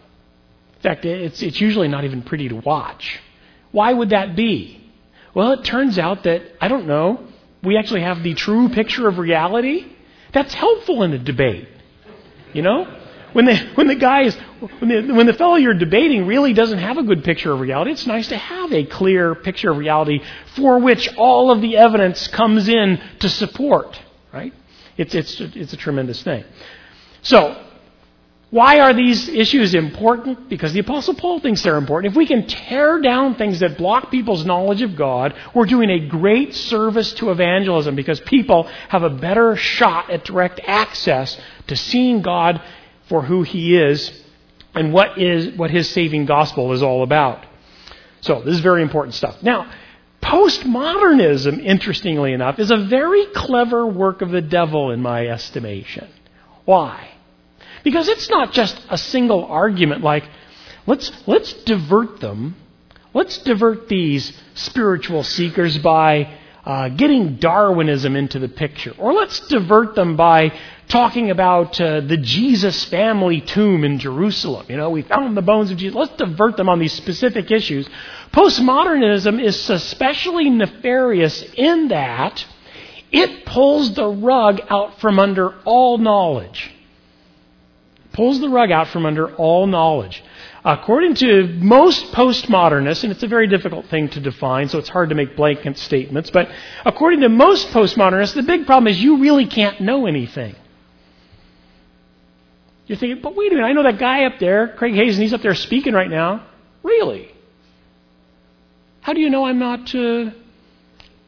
In 0.77 0.83
fact, 0.83 1.05
it's, 1.05 1.43
it's 1.43 1.61
usually 1.61 1.89
not 1.89 2.05
even 2.05 2.23
pretty 2.23 2.49
to 2.51 2.57
watch. 2.57 3.19
Why 3.73 3.93
would 3.93 4.11
that 4.11 4.37
be? 4.37 4.85
Well, 5.35 5.53
it 5.53 5.65
turns 5.65 5.99
out 5.99 6.25
that, 6.25 6.43
I 6.61 6.69
don't 6.69 6.87
know, 6.87 7.27
we 7.63 7.77
actually 7.77 8.03
have 8.03 8.23
the 8.23 8.35
true 8.35 8.69
picture 8.69 9.09
of 9.09 9.19
reality. 9.19 9.87
That's 10.33 10.55
helpful 10.55 11.03
in 11.03 11.13
a 11.13 11.19
debate. 11.19 11.69
You 12.53 12.63
know? 12.63 12.99
When 13.33 13.45
the, 13.45 13.57
when 13.75 13.89
the 13.89 13.95
guy 13.95 14.23
is, 14.23 14.37
when 14.79 14.89
the, 14.89 15.13
when 15.13 15.27
the 15.27 15.35
fellow 15.35 15.57
you're 15.57 15.75
debating 15.75 16.27
really 16.27 16.55
doesn't 16.55 16.79
have 16.79 16.97
a 16.97 17.03
good 17.03 17.25
picture 17.25 17.53
of 17.53 17.61
reality, 17.61 17.93
it's 17.93 18.07
nice 18.07 18.29
to 18.29 18.39
have 18.39 18.73
a 18.73 18.85
clear 18.85 19.35
picture 19.35 19.71
of 19.71 19.77
reality 19.77 20.21
for 20.55 20.79
which 20.79 21.09
all 21.17 21.51
of 21.51 21.61
the 21.61 21.77
evidence 21.77 22.27
comes 22.29 22.69
in 22.69 23.01
to 23.21 23.29
support, 23.29 24.01
right? 24.33 24.55
It's, 24.97 25.15
it's, 25.15 25.41
it's 25.41 25.73
a 25.73 25.77
tremendous 25.77 26.23
thing. 26.23 26.45
So, 27.23 27.68
why 28.51 28.81
are 28.81 28.95
these 28.95 29.29
issues 29.29 29.75
important? 29.75 30.49
Because 30.49 30.73
the 30.73 30.81
Apostle 30.81 31.15
Paul 31.15 31.39
thinks 31.41 31.63
they're 31.63 31.77
important. 31.77 32.13
If 32.13 32.17
we 32.17 32.27
can 32.27 32.47
tear 32.47 32.99
down 32.99 33.35
things 33.35 33.61
that 33.61 33.77
block 33.77 34.11
people's 34.11 34.47
knowledge 34.47 34.81
of 34.81 34.97
God, 34.97 35.35
we're 35.55 35.67
doing 35.67 35.91
a 35.91 36.09
great 36.09 36.55
service 36.55 37.13
to 37.15 37.31
evangelism 37.31 37.95
because 37.95 38.21
people 38.21 38.65
have 38.89 39.03
a 39.03 39.11
better 39.11 39.55
shot 39.57 40.09
at 40.09 40.25
direct 40.25 40.61
access 40.67 41.39
to 41.67 41.77
seeing 41.77 42.23
God 42.23 42.63
for 43.09 43.21
who 43.21 43.43
He 43.43 43.77
is 43.77 44.11
and 44.75 44.95
what 44.95 45.19
is 45.19 45.55
what 45.57 45.71
His 45.71 45.91
saving 45.91 46.25
gospel 46.25 46.73
is 46.73 46.83
all 46.83 47.03
about. 47.03 47.45
So 48.23 48.41
this 48.41 48.55
is 48.55 48.61
very 48.61 48.81
important 48.81 49.15
stuff. 49.15 49.43
Now, 49.43 49.71
Postmodernism, 50.23 51.63
interestingly 51.63 52.33
enough, 52.33 52.59
is 52.59 52.71
a 52.71 52.77
very 52.77 53.27
clever 53.27 53.87
work 53.87 54.23
of 54.23 54.31
the 54.31 54.43
devil 54.43 54.91
in 54.91 55.01
my 55.01 55.27
estimation. 55.27 56.09
Why? 56.65 57.18
Because 57.85 58.09
it's 58.09 58.29
not 58.29 58.53
just 58.53 58.81
a 58.89 58.99
single 58.99 59.45
argument 59.45 60.03
like, 60.03 60.25
let's, 60.87 61.11
let's 61.27 61.53
divert 61.65 62.21
them. 62.21 62.57
Let's 63.15 63.39
divert 63.39 63.89
these 63.89 64.33
spiritual 64.55 65.23
seekers 65.23 65.79
by 65.79 66.39
uh, 66.65 66.91
getting 66.91 67.37
Darwinism 67.37 68.15
into 68.15 68.39
the 68.39 68.49
picture. 68.49 68.95
Or 68.99 69.15
let's 69.15 69.41
divert 69.49 69.95
them 69.95 70.17
by 70.17 70.53
talking 70.89 71.31
about 71.31 71.81
uh, 71.81 72.01
the 72.01 72.19
Jesus 72.19 72.85
family 72.87 73.41
tomb 73.41 73.85
in 73.85 73.99
Jerusalem. 73.99 74.67
You 74.69 74.77
know, 74.77 74.91
we 74.91 75.03
found 75.03 75.37
the 75.37 75.43
bones 75.43 75.71
of 75.71 75.79
Jesus. 75.79 75.95
Let's 75.95 76.17
divert 76.17 76.57
them 76.57 76.69
on 76.69 76.79
these 76.79 76.93
specific 76.93 77.51
issues. 77.51 77.89
Postmodernism 78.33 79.43
is 79.43 79.71
especially 79.71 80.51
nefarious 80.51 81.43
in 81.55 81.89
that 81.89 82.45
it 83.11 83.47
pulls 83.47 83.95
the 83.95 84.07
rug 84.07 84.61
out 84.69 85.01
from 85.01 85.19
under 85.19 85.55
all 85.65 85.99
knowledge. 85.99 86.71
Pulls 88.19 88.41
the 88.41 88.49
rug 88.49 88.73
out 88.73 88.89
from 88.89 89.07
under 89.07 89.33
all 89.37 89.69
knowledge. 89.69 90.25
According 90.65 91.15
to 91.23 91.47
most 91.47 92.11
postmodernists, 92.11 93.05
and 93.05 93.13
it's 93.13 93.23
a 93.23 93.29
very 93.29 93.47
difficult 93.47 93.87
thing 93.87 94.09
to 94.09 94.19
define, 94.19 94.69
so 94.69 94.79
it's 94.79 94.89
hard 94.89 95.11
to 95.11 95.15
make 95.15 95.37
blanket 95.37 95.79
statements, 95.79 96.29
but 96.29 96.49
according 96.85 97.21
to 97.21 97.29
most 97.29 97.69
postmodernists, 97.69 98.35
the 98.35 98.43
big 98.43 98.67
problem 98.67 98.89
is 98.89 99.01
you 99.01 99.21
really 99.21 99.47
can't 99.47 99.81
know 99.81 100.09
anything. 100.09 100.57
You're 102.89 102.99
thinking, 102.99 103.23
but 103.23 103.37
wait 103.37 103.53
a 103.53 103.55
minute, 103.55 103.69
I 103.69 103.73
know 103.73 103.85
that 103.85 104.01
guy 104.01 104.25
up 104.25 104.41
there, 104.41 104.75
Craig 104.77 104.95
Hazen, 104.95 105.23
he's 105.23 105.33
up 105.33 105.43
there 105.43 105.55
speaking 105.55 105.93
right 105.93 106.11
now. 106.11 106.45
Really? 106.83 107.33
How 109.01 109.13
do 109.13 109.21
you 109.21 109.31
know 109.31 109.45
I'm 109.45 109.61
not 109.61 109.95
uh, 109.95 110.33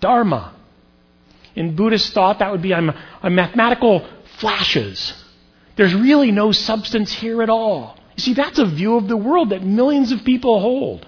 Dharma? 0.01 0.57
In 1.55 1.77
Buddhist 1.77 2.13
thought, 2.15 2.41
that 2.41 2.51
would 2.51 2.63
be 2.63 2.75
I'm, 2.75 2.91
I'm 3.23 3.37
mathematical 3.37 4.09
flashes. 4.41 5.15
There's 5.81 5.95
really 5.95 6.31
no 6.31 6.53
substance 6.53 7.11
here 7.11 7.43
at 7.43 7.49
all. 7.49 7.97
You 8.15 8.23
see, 8.23 8.35
that's 8.35 8.59
a 8.59 8.67
view 8.67 8.97
of 8.99 9.09
the 9.09 9.17
world 9.17 9.49
that 9.49 9.63
millions 9.63 10.13
of 10.13 10.23
people 10.25 10.61
hold. 10.61 11.07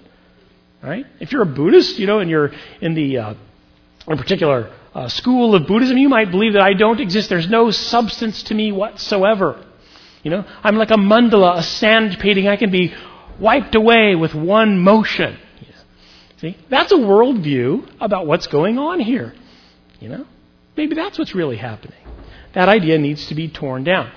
Right? 0.82 1.04
If 1.20 1.30
you're 1.30 1.42
a 1.42 1.54
Buddhist, 1.60 1.98
you 1.98 2.06
know, 2.06 2.20
and 2.20 2.30
you're 2.30 2.52
in 2.80 2.94
the 2.94 3.18
uh, 3.18 3.34
in 4.08 4.16
particular 4.16 4.72
uh, 4.94 5.08
school 5.08 5.54
of 5.54 5.66
Buddhism, 5.66 5.98
you 5.98 6.08
might 6.08 6.30
believe 6.30 6.54
that 6.54 6.62
I 6.62 6.72
don't 6.72 7.00
exist. 7.00 7.28
There's 7.28 7.50
no 7.50 7.70
substance 7.70 8.44
to 8.44 8.54
me 8.54 8.72
whatsoever. 8.72 9.62
You 10.22 10.30
know, 10.30 10.46
I'm 10.64 10.76
like 10.76 10.90
a 10.90 10.96
mandala, 10.96 11.58
a 11.58 11.62
sand 11.62 12.18
painting. 12.18 12.48
I 12.48 12.56
can 12.56 12.70
be 12.70 12.94
wiped 13.38 13.74
away 13.74 14.14
with 14.14 14.34
one 14.34 14.78
motion. 14.78 15.36
See, 16.38 16.56
that's 16.70 16.92
a 16.92 16.96
worldview 16.96 17.90
about 18.00 18.26
what's 18.26 18.46
going 18.46 18.78
on 18.78 19.00
here. 19.00 19.34
You 20.00 20.08
know, 20.08 20.26
maybe 20.78 20.94
that's 20.94 21.18
what's 21.18 21.34
really 21.34 21.58
happening. 21.58 21.98
That 22.54 22.70
idea 22.70 22.96
needs 22.96 23.26
to 23.26 23.34
be 23.34 23.48
torn 23.48 23.84
down. 23.84 24.10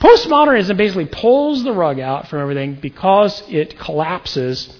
Postmodernism 0.00 0.76
basically 0.76 1.06
pulls 1.06 1.64
the 1.64 1.72
rug 1.72 1.98
out 1.98 2.28
from 2.28 2.40
everything 2.40 2.74
because 2.74 3.42
it 3.48 3.78
collapses 3.78 4.74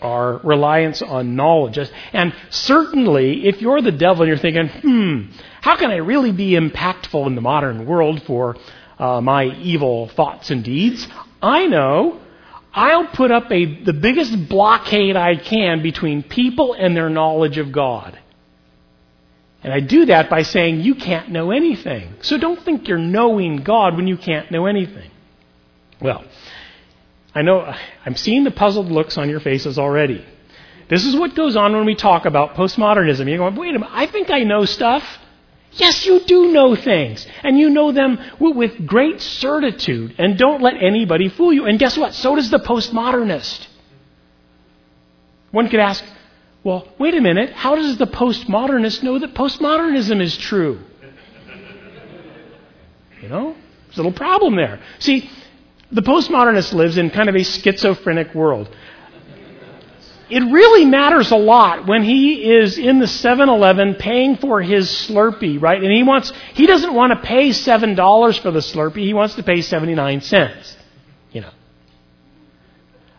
our 0.00 0.38
reliance 0.38 1.02
on 1.02 1.36
knowledge. 1.36 1.78
And 2.12 2.34
certainly, 2.50 3.46
if 3.46 3.60
you're 3.60 3.82
the 3.82 3.92
devil 3.92 4.22
and 4.22 4.28
you're 4.28 4.38
thinking, 4.38 4.68
hmm, 4.68 5.22
how 5.60 5.76
can 5.76 5.90
I 5.90 5.96
really 5.96 6.32
be 6.32 6.52
impactful 6.52 7.26
in 7.26 7.34
the 7.34 7.40
modern 7.40 7.86
world 7.86 8.22
for 8.22 8.56
uh, 9.02 9.20
my 9.20 9.44
evil 9.44 10.08
thoughts 10.08 10.50
and 10.50 10.62
deeds. 10.62 11.06
I 11.42 11.66
know 11.66 12.20
I'll 12.72 13.08
put 13.08 13.32
up 13.32 13.50
a, 13.50 13.82
the 13.82 13.92
biggest 13.92 14.48
blockade 14.48 15.16
I 15.16 15.36
can 15.36 15.82
between 15.82 16.22
people 16.22 16.74
and 16.74 16.96
their 16.96 17.10
knowledge 17.10 17.58
of 17.58 17.72
God. 17.72 18.18
And 19.62 19.72
I 19.72 19.80
do 19.80 20.06
that 20.06 20.28
by 20.28 20.42
saying 20.42 20.80
you 20.80 20.94
can't 20.94 21.30
know 21.30 21.50
anything. 21.52 22.14
So 22.22 22.36
don't 22.36 22.60
think 22.62 22.88
you're 22.88 22.98
knowing 22.98 23.58
God 23.58 23.96
when 23.96 24.08
you 24.08 24.16
can't 24.16 24.50
know 24.50 24.66
anything. 24.66 25.10
Well, 26.00 26.24
I 27.34 27.42
know 27.42 27.72
I'm 28.04 28.16
seeing 28.16 28.44
the 28.44 28.50
puzzled 28.50 28.90
looks 28.90 29.16
on 29.16 29.30
your 29.30 29.40
faces 29.40 29.78
already. 29.78 30.24
This 30.88 31.06
is 31.06 31.16
what 31.16 31.34
goes 31.34 31.56
on 31.56 31.72
when 31.74 31.86
we 31.86 31.94
talk 31.94 32.26
about 32.26 32.54
postmodernism. 32.54 33.28
You're 33.28 33.38
going, 33.38 33.54
wait 33.54 33.70
a 33.70 33.78
minute, 33.78 33.88
I 33.92 34.06
think 34.06 34.30
I 34.30 34.40
know 34.40 34.64
stuff. 34.64 35.04
Yes, 35.74 36.04
you 36.04 36.20
do 36.20 36.52
know 36.52 36.74
things. 36.76 37.26
And 37.42 37.58
you 37.58 37.70
know 37.70 37.92
them 37.92 38.18
with 38.38 38.86
great 38.86 39.22
certitude. 39.22 40.16
And 40.18 40.36
don't 40.36 40.60
let 40.60 40.74
anybody 40.82 41.28
fool 41.30 41.52
you. 41.52 41.64
And 41.66 41.78
guess 41.78 41.96
what? 41.96 42.14
So 42.14 42.34
does 42.34 42.50
the 42.50 42.58
postmodernist. 42.58 43.68
One 45.50 45.68
could 45.68 45.80
ask, 45.80 46.04
well, 46.64 46.86
wait 46.98 47.14
a 47.14 47.20
minute, 47.20 47.50
how 47.52 47.74
does 47.74 47.98
the 47.98 48.06
postmodernist 48.06 49.02
know 49.02 49.18
that 49.18 49.34
postmodernism 49.34 50.20
is 50.20 50.36
true? 50.36 50.80
You 53.20 53.28
know, 53.28 53.56
there's 53.86 53.98
a 53.98 54.02
little 54.02 54.12
problem 54.12 54.56
there. 54.56 54.80
See, 54.98 55.30
the 55.90 56.02
postmodernist 56.02 56.72
lives 56.72 56.98
in 56.98 57.10
kind 57.10 57.28
of 57.28 57.34
a 57.34 57.42
schizophrenic 57.42 58.34
world. 58.34 58.74
It 60.30 60.40
really 60.50 60.86
matters 60.86 61.30
a 61.30 61.36
lot 61.36 61.86
when 61.86 62.02
he 62.02 62.50
is 62.50 62.78
in 62.78 63.00
the 63.00 63.06
7-Eleven 63.06 63.96
paying 63.96 64.38
for 64.38 64.62
his 64.62 64.88
Slurpee, 64.88 65.60
right? 65.60 65.82
And 65.82 65.92
he 65.92 66.02
wants 66.02 66.32
he 66.54 66.66
doesn't 66.66 66.94
want 66.94 67.12
to 67.12 67.20
pay 67.26 67.50
$7 67.50 68.40
for 68.40 68.50
the 68.50 68.60
Slurpee, 68.60 69.04
he 69.04 69.12
wants 69.12 69.34
to 69.34 69.42
pay 69.42 69.60
79 69.60 70.22
cents. 70.22 70.76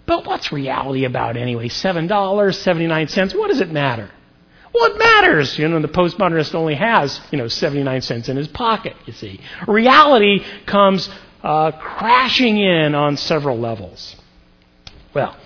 But 0.06 0.26
what's 0.26 0.52
reality 0.52 1.06
about 1.06 1.38
anyway? 1.38 1.70
$7, 1.70 2.56
79 2.56 3.08
cents, 3.08 3.34
what 3.34 3.48
does 3.48 3.62
it 3.62 3.72
matter? 3.72 4.10
Well, 4.74 4.92
it 4.92 4.98
matters. 4.98 5.58
You 5.58 5.68
know, 5.68 5.80
the 5.82 5.88
postmodernist 5.88 6.56
only 6.56 6.76
has, 6.76 7.22
you 7.32 7.38
know, 7.38 7.48
79 7.48 8.02
cents 8.02 8.28
in 8.28 8.38
his 8.38 8.48
pocket, 8.48 8.96
you 9.06 9.14
see. 9.14 9.40
Reality 9.68 10.44
comes 10.66 11.10
uh, 11.44 11.72
crashing 11.72 12.58
in 12.58 12.96
on 12.96 13.18
several 13.18 13.60
levels. 13.60 14.16
Well, 15.14 15.38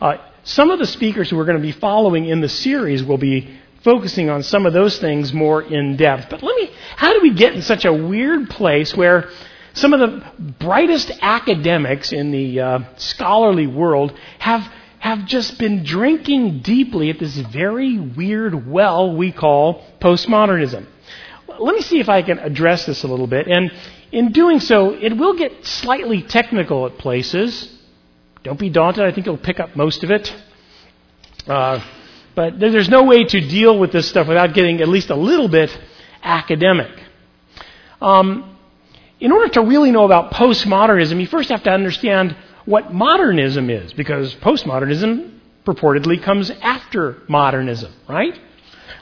uh, 0.00 0.18
some 0.44 0.70
of 0.70 0.78
the 0.78 0.86
speakers 0.86 1.30
who 1.30 1.36
we're 1.36 1.46
going 1.46 1.58
to 1.58 1.62
be 1.62 1.72
following 1.72 2.26
in 2.26 2.40
the 2.40 2.48
series 2.48 3.02
will 3.02 3.18
be 3.18 3.58
focusing 3.82 4.30
on 4.30 4.42
some 4.42 4.66
of 4.66 4.72
those 4.72 4.98
things 4.98 5.32
more 5.32 5.62
in 5.62 5.96
depth. 5.96 6.28
But 6.30 6.42
let 6.42 6.56
me, 6.56 6.70
how 6.96 7.12
do 7.12 7.20
we 7.20 7.34
get 7.34 7.54
in 7.54 7.62
such 7.62 7.84
a 7.84 7.92
weird 7.92 8.50
place 8.50 8.96
where 8.96 9.28
some 9.76 9.92
of 9.92 10.00
the 10.00 10.52
brightest 10.58 11.12
academics 11.20 12.10
in 12.10 12.30
the 12.30 12.60
uh, 12.60 12.78
scholarly 12.96 13.66
world 13.66 14.12
have, 14.38 14.62
have 14.98 15.26
just 15.26 15.58
been 15.58 15.84
drinking 15.84 16.60
deeply 16.60 17.10
at 17.10 17.18
this 17.18 17.36
very 17.36 17.98
weird 17.98 18.66
well 18.66 19.14
we 19.14 19.32
call 19.32 19.84
postmodernism? 20.00 20.86
Let 21.58 21.74
me 21.74 21.82
see 21.82 22.00
if 22.00 22.08
I 22.08 22.22
can 22.22 22.38
address 22.38 22.86
this 22.86 23.02
a 23.02 23.06
little 23.06 23.26
bit. 23.26 23.48
And 23.48 23.70
in 24.12 24.32
doing 24.32 24.60
so, 24.60 24.94
it 24.94 25.14
will 25.14 25.34
get 25.34 25.66
slightly 25.66 26.22
technical 26.22 26.86
at 26.86 26.96
places. 26.96 27.70
Don't 28.44 28.58
be 28.58 28.70
daunted. 28.70 29.04
I 29.04 29.12
think 29.12 29.26
you'll 29.26 29.36
pick 29.36 29.60
up 29.60 29.76
most 29.76 30.02
of 30.04 30.10
it. 30.10 30.34
Uh, 31.46 31.84
but 32.34 32.58
there's 32.58 32.88
no 32.88 33.04
way 33.04 33.24
to 33.24 33.40
deal 33.40 33.78
with 33.78 33.92
this 33.92 34.08
stuff 34.08 34.26
without 34.26 34.54
getting 34.54 34.80
at 34.80 34.88
least 34.88 35.10
a 35.10 35.16
little 35.16 35.48
bit 35.48 35.70
academic. 36.22 36.90
Um, 38.00 38.55
in 39.20 39.32
order 39.32 39.48
to 39.54 39.62
really 39.62 39.90
know 39.90 40.04
about 40.04 40.32
postmodernism, 40.32 41.20
you 41.20 41.26
first 41.26 41.48
have 41.48 41.62
to 41.64 41.70
understand 41.70 42.36
what 42.64 42.92
modernism 42.92 43.70
is, 43.70 43.92
because 43.92 44.34
postmodernism 44.36 45.38
purportedly 45.64 46.22
comes 46.22 46.50
after 46.50 47.18
modernism, 47.28 47.92
right? 48.08 48.38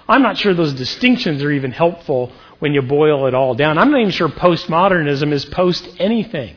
I'm 0.08 0.22
not 0.22 0.36
sure 0.36 0.54
those 0.54 0.74
distinctions 0.74 1.42
are 1.42 1.50
even 1.50 1.72
helpful 1.72 2.32
when 2.58 2.74
you 2.74 2.82
boil 2.82 3.26
it 3.26 3.34
all 3.34 3.54
down. 3.54 3.78
I'm 3.78 3.90
not 3.90 4.00
even 4.00 4.12
sure 4.12 4.28
postmodernism 4.28 5.32
is 5.32 5.44
post 5.46 5.88
anything. 5.98 6.56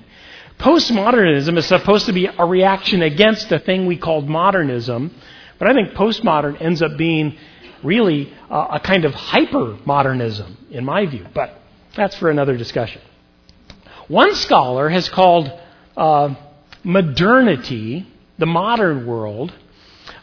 Postmodernism 0.60 1.58
is 1.58 1.66
supposed 1.66 2.08
to 2.08 2.14
be 2.14 2.26
a 2.26 2.46
reaction 2.46 3.02
against 3.02 3.50
the 3.50 3.60
thing 3.60 3.86
we 3.86 3.98
called 3.98 4.28
modernism, 4.28 5.14
but 5.60 5.68
I 5.68 5.74
think 5.74 5.90
postmodern 5.94 6.62
ends 6.62 6.82
up 6.82 6.98
being 6.98 7.38
really 7.84 8.34
uh, 8.50 8.68
a 8.72 8.80
kind 8.80 9.06
of 9.06 9.14
hyper 9.14 9.78
modernism, 9.86 10.58
in 10.72 10.84
my 10.84 11.06
view. 11.06 11.26
But 11.34 11.60
that's 11.96 12.16
for 12.16 12.30
another 12.30 12.58
discussion. 12.58 13.02
One 14.08 14.36
scholar 14.36 14.90
has 14.90 15.10
called 15.10 15.52
uh, 15.96 16.36
modernity, 16.84 18.08
the 18.38 18.46
modern 18.46 19.06
world, 19.06 19.54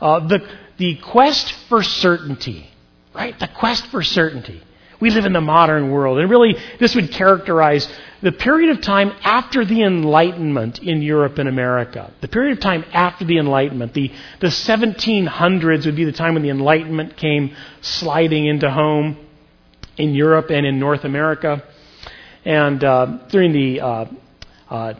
uh, 0.00 0.26
the, 0.26 0.46
the 0.78 0.96
quest 0.96 1.52
for 1.68 1.82
certainty. 1.82 2.68
Right? 3.14 3.38
The 3.38 3.48
quest 3.48 3.86
for 3.88 4.02
certainty. 4.02 4.62
We 5.00 5.10
live 5.10 5.26
in 5.26 5.32
the 5.32 5.40
modern 5.40 5.90
world. 5.90 6.18
And 6.18 6.30
really, 6.30 6.56
this 6.80 6.94
would 6.94 7.10
characterize 7.10 7.86
the 8.22 8.32
period 8.32 8.70
of 8.70 8.80
time 8.80 9.12
after 9.22 9.64
the 9.64 9.82
Enlightenment 9.82 10.78
in 10.78 11.02
Europe 11.02 11.36
and 11.38 11.48
America. 11.48 12.12
The 12.22 12.28
period 12.28 12.56
of 12.56 12.60
time 12.60 12.84
after 12.92 13.24
the 13.24 13.38
Enlightenment. 13.38 13.92
The, 13.92 14.10
the 14.40 14.46
1700s 14.46 15.84
would 15.84 15.96
be 15.96 16.04
the 16.04 16.12
time 16.12 16.34
when 16.34 16.42
the 16.42 16.50
Enlightenment 16.50 17.16
came 17.16 17.54
sliding 17.82 18.46
into 18.46 18.70
home 18.70 19.18
in 19.96 20.14
Europe 20.14 20.50
and 20.50 20.64
in 20.64 20.78
North 20.78 21.04
America. 21.04 21.62
And 22.44 22.82
uh, 22.84 23.06
during 23.28 23.52
the 23.52 23.80
uh, 23.80 24.04
uh, 24.68 24.94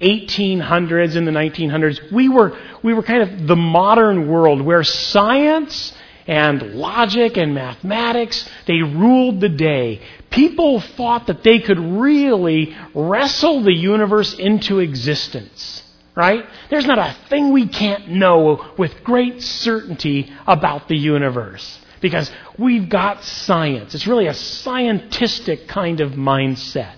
1800s 0.00 1.16
and 1.16 1.26
the 1.26 1.32
1900s, 1.32 2.12
we 2.12 2.28
were, 2.28 2.58
we 2.82 2.94
were 2.94 3.02
kind 3.02 3.22
of 3.22 3.46
the 3.46 3.56
modern 3.56 4.28
world 4.28 4.62
where 4.62 4.82
science 4.84 5.92
and 6.26 6.74
logic 6.74 7.36
and 7.36 7.54
mathematics, 7.54 8.48
they 8.66 8.82
ruled 8.82 9.40
the 9.40 9.48
day. 9.48 10.00
People 10.30 10.80
thought 10.80 11.26
that 11.26 11.42
they 11.42 11.58
could 11.58 11.78
really 11.78 12.76
wrestle 12.94 13.62
the 13.62 13.72
universe 13.72 14.34
into 14.34 14.78
existence. 14.78 15.82
Right? 16.14 16.44
There's 16.68 16.84
not 16.84 16.98
a 16.98 17.16
thing 17.28 17.52
we 17.52 17.68
can't 17.68 18.08
know 18.08 18.74
with 18.76 19.04
great 19.04 19.40
certainty 19.40 20.32
about 20.48 20.88
the 20.88 20.96
universe 20.96 21.78
because 22.00 22.30
we've 22.58 22.88
got 22.88 23.24
science. 23.24 23.94
It's 23.94 24.06
really 24.06 24.26
a 24.26 24.32
scientistic 24.32 25.68
kind 25.68 26.00
of 26.00 26.12
mindset. 26.12 26.94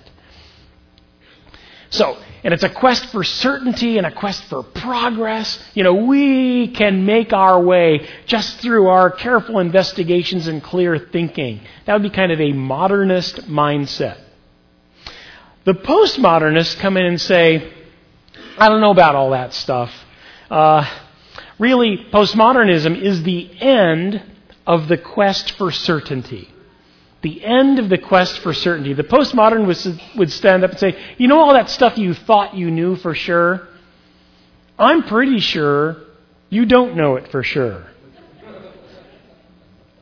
So, 1.90 2.16
and 2.44 2.54
it's 2.54 2.62
a 2.62 2.70
quest 2.70 3.06
for 3.06 3.24
certainty 3.24 3.98
and 3.98 4.06
a 4.06 4.12
quest 4.12 4.44
for 4.44 4.62
progress. 4.62 5.58
You 5.74 5.82
know, 5.82 5.94
we 5.94 6.68
can 6.68 7.04
make 7.04 7.32
our 7.32 7.60
way 7.60 8.08
just 8.26 8.60
through 8.60 8.86
our 8.86 9.10
careful 9.10 9.58
investigations 9.58 10.46
and 10.46 10.62
clear 10.62 10.98
thinking. 10.98 11.60
That 11.86 11.94
would 11.94 12.02
be 12.02 12.10
kind 12.10 12.30
of 12.30 12.40
a 12.40 12.52
modernist 12.52 13.48
mindset. 13.48 14.18
The 15.64 15.74
postmodernists 15.74 16.78
come 16.78 16.96
in 16.96 17.04
and 17.04 17.20
say, 17.20 17.72
I 18.56 18.68
don't 18.68 18.80
know 18.80 18.92
about 18.92 19.16
all 19.16 19.30
that 19.30 19.52
stuff. 19.52 19.92
Uh, 20.48 20.88
really, 21.58 22.06
postmodernism 22.12 23.00
is 23.00 23.22
the 23.24 23.50
end 23.60 24.22
of 24.70 24.88
the 24.88 24.96
quest 24.96 25.52
for 25.52 25.70
certainty 25.70 26.48
the 27.22 27.44
end 27.44 27.78
of 27.78 27.88
the 27.88 27.98
quest 27.98 28.38
for 28.38 28.54
certainty. 28.54 28.94
The 28.94 29.04
postmodern 29.04 29.66
would 30.16 30.32
stand 30.32 30.64
up 30.64 30.70
and 30.70 30.80
say, 30.80 30.98
You 31.18 31.28
know 31.28 31.40
all 31.40 31.52
that 31.52 31.68
stuff 31.68 31.98
you 31.98 32.14
thought 32.14 32.54
you 32.54 32.70
knew 32.70 32.96
for 32.96 33.14
sure? 33.14 33.68
I'm 34.78 35.02
pretty 35.02 35.40
sure 35.40 35.98
you 36.48 36.64
don't 36.64 36.96
know 36.96 37.16
it 37.16 37.28
for 37.30 37.42
sure. 37.42 37.86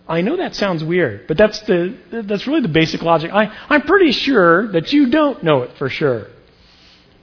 I 0.08 0.22
know 0.22 0.36
that 0.36 0.54
sounds 0.54 0.82
weird, 0.82 1.26
but 1.26 1.36
that's, 1.36 1.60
the, 1.62 1.94
that's 2.10 2.46
really 2.46 2.62
the 2.62 2.68
basic 2.68 3.02
logic. 3.02 3.30
I, 3.30 3.52
I'm 3.68 3.82
pretty 3.82 4.12
sure 4.12 4.68
that 4.72 4.92
you 4.92 5.10
don't 5.10 5.42
know 5.42 5.62
it 5.62 5.76
for 5.76 5.90
sure. 5.90 6.28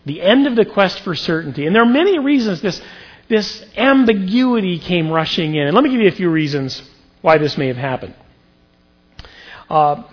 The 0.05 0.21
end 0.21 0.45
of 0.45 0.55
the 0.55 0.65
quest 0.65 0.99
for 0.99 1.15
certainty. 1.15 1.65
And 1.65 1.75
there 1.75 1.81
are 1.81 1.87
many 1.87 2.19
reasons 2.19 2.61
this, 2.61 2.79
this 3.27 3.65
ambiguity 3.75 4.77
came 4.77 5.09
rushing 5.09 5.55
in. 5.55 5.65
And 5.65 5.73
let 5.73 5.83
me 5.83 5.89
give 5.89 6.01
you 6.01 6.09
a 6.09 6.11
few 6.11 6.29
reasons 6.29 6.83
why 7.25 7.39
this 7.39 7.57
may 7.57 7.67
have 7.67 7.75
happened. 7.77 8.13
Uh, 9.67 10.03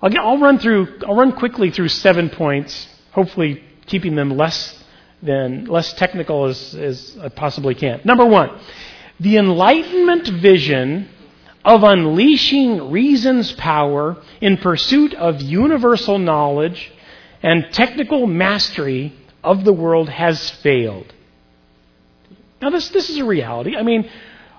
I'll, 0.00 0.08
get, 0.08 0.20
I'll 0.20 0.38
run 0.38 0.58
through. 0.58 1.00
I'll 1.06 1.14
run 1.14 1.32
quickly 1.32 1.70
through 1.70 1.88
seven 1.88 2.30
points, 2.30 2.88
hopefully 3.12 3.62
keeping 3.84 4.16
them 4.16 4.30
less 4.30 4.82
than 5.22 5.66
less 5.66 5.92
technical 5.92 6.46
as, 6.46 6.74
as 6.74 7.18
I 7.20 7.28
possibly 7.28 7.74
can. 7.74 8.00
Number 8.02 8.24
one, 8.24 8.58
the 9.20 9.36
Enlightenment 9.36 10.26
vision 10.26 11.10
of 11.66 11.82
unleashing 11.82 12.90
reason's 12.90 13.52
power 13.52 14.16
in 14.40 14.56
pursuit 14.56 15.12
of 15.12 15.42
universal 15.42 16.18
knowledge 16.18 16.90
and 17.42 17.70
technical 17.72 18.26
mastery 18.26 19.12
of 19.44 19.64
the 19.64 19.72
world 19.74 20.08
has 20.08 20.48
failed. 20.48 21.12
Now, 22.62 22.70
this, 22.70 22.88
this 22.88 23.10
is 23.10 23.18
a 23.18 23.24
reality. 23.26 23.76
I 23.76 23.82
mean, 23.82 24.08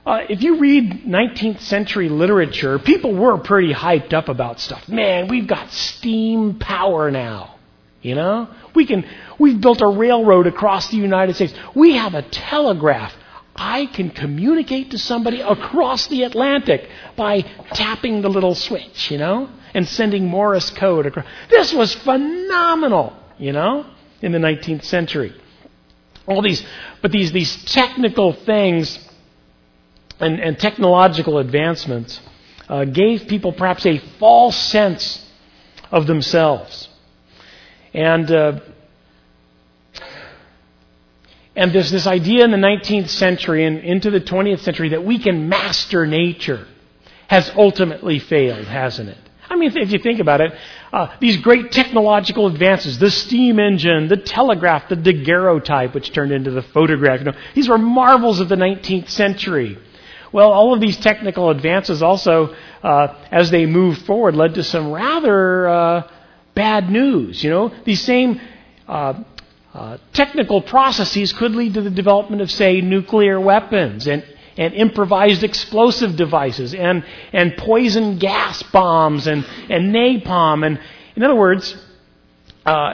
uh, 0.06 0.22
if 0.30 0.42
you 0.42 0.58
read 0.60 1.04
19th 1.04 1.62
century 1.62 2.10
literature, 2.10 2.80
people 2.80 3.14
were 3.14 3.38
pretty 3.38 3.74
hyped 3.74 4.14
up 4.14 4.30
about 4.30 4.60
stuff. 4.60 4.88
Man, 4.90 5.28
we've 5.28 5.48
got 5.48 5.72
steam 5.72 6.58
power 6.58 7.12
now. 7.12 7.56
You 8.02 8.16
know? 8.16 8.50
We 8.74 8.88
can, 8.88 9.06
we've 9.38 9.62
built 9.62 9.82
a 9.82 9.88
railroad 9.88 10.48
across 10.48 10.90
the 10.90 10.98
United 10.98 11.36
States. 11.36 11.54
We 11.76 11.98
have 11.98 12.16
a 12.16 12.24
telegraph. 12.24 13.14
I 13.56 13.86
can 13.86 14.10
communicate 14.10 14.92
to 14.92 14.98
somebody 14.98 15.42
across 15.42 16.08
the 16.08 16.24
Atlantic 16.24 16.90
by 17.16 17.42
tapping 17.74 18.24
the 18.24 18.30
little 18.30 18.56
switch, 18.56 19.12
you 19.12 19.20
know, 19.20 19.50
and 19.76 19.88
sending 19.88 20.26
Morse 20.26 20.72
code 20.72 21.06
across. 21.06 21.26
This 21.50 21.74
was 21.74 21.94
phenomenal, 21.94 23.14
you 23.38 23.52
know, 23.52 23.86
in 24.22 24.32
the 24.32 24.40
19th 24.40 24.84
century. 24.84 25.36
All 26.26 26.42
these, 26.42 26.66
but 27.04 27.12
these, 27.12 27.32
these 27.32 27.64
technical 27.66 28.34
things 28.34 28.98
and, 30.22 30.40
and 30.40 30.60
technological 30.60 31.38
advancements 31.38 32.20
uh, 32.70 32.86
gave 32.86 33.28
people 33.28 33.52
perhaps 33.52 33.86
a 33.86 33.98
false 34.20 34.56
sense 34.56 35.26
of 35.92 36.08
themselves. 36.08 36.88
And 37.94 38.32
uh, 38.32 38.60
and 41.56 41.74
there's 41.74 41.92
this 41.92 42.08
idea 42.08 42.46
in 42.46 42.52
the 42.52 42.58
19th 42.58 43.10
century 43.10 43.66
and 43.66 43.80
into 43.80 44.10
the 44.10 44.22
20th 44.22 44.62
century 44.62 44.90
that 44.90 45.04
we 45.04 45.20
can 45.20 45.50
master 45.50 46.08
nature 46.08 46.66
has 47.28 47.50
ultimately 47.56 48.20
failed, 48.20 48.66
hasn't 48.66 49.10
it? 49.10 49.18
I 49.50 49.58
mean, 49.58 49.76
if 49.76 49.92
you 49.92 50.00
think 50.00 50.22
about 50.22 50.40
it, 50.40 50.54
uh, 50.94 51.14
these 51.20 51.36
great 51.38 51.74
technological 51.74 52.48
advances, 52.48 53.00
the 53.00 53.12
steam 53.12 53.60
engine, 53.60 54.08
the 54.08 54.16
telegraph, 54.16 54.88
the 54.88 54.96
daguerreotype, 54.96 55.94
which 55.94 56.14
turned 56.14 56.32
into 56.32 56.52
the 56.52 56.62
photograph, 56.62 57.20
you 57.20 57.26
know, 57.26 57.38
these 57.54 57.68
were 57.68 57.78
marvels 57.78 58.40
of 58.40 58.48
the 58.48 58.56
19th 58.56 59.10
century. 59.10 59.78
Well, 60.32 60.52
all 60.52 60.74
of 60.74 60.80
these 60.80 60.98
technical 60.98 61.50
advances 61.50 62.02
also, 62.02 62.56
uh, 62.84 63.16
as 63.32 63.52
they 63.52 63.66
moved 63.66 64.06
forward, 64.06 64.36
led 64.36 64.56
to 64.56 64.64
some 64.64 64.92
rather 64.92 65.68
uh, 65.68 66.08
bad 66.56 66.90
news. 66.90 67.44
You 67.44 67.50
know, 67.50 67.72
these 67.84 68.02
same 68.02 68.40
uh, 68.88 69.24
uh, 69.74 69.98
technical 70.14 70.62
processes 70.62 71.34
could 71.34 71.54
lead 71.54 71.74
to 71.74 71.82
the 71.82 71.90
development 71.90 72.42
of, 72.42 72.50
say, 72.50 72.82
nuclear 72.82 73.40
weapons 73.40 74.08
and, 74.08 74.24
and 74.58 74.74
improvised 74.74 75.44
explosive 75.44 76.16
devices 76.16 76.74
and, 76.74 77.06
and 77.34 77.58
poison 77.58 78.18
gas 78.18 78.64
bombs 78.64 79.28
and, 79.28 79.46
and 79.70 79.94
napalm. 79.94 80.66
And 80.66 80.80
in 81.16 81.24
other 81.24 81.36
words, 81.36 81.76
uh, 82.66 82.94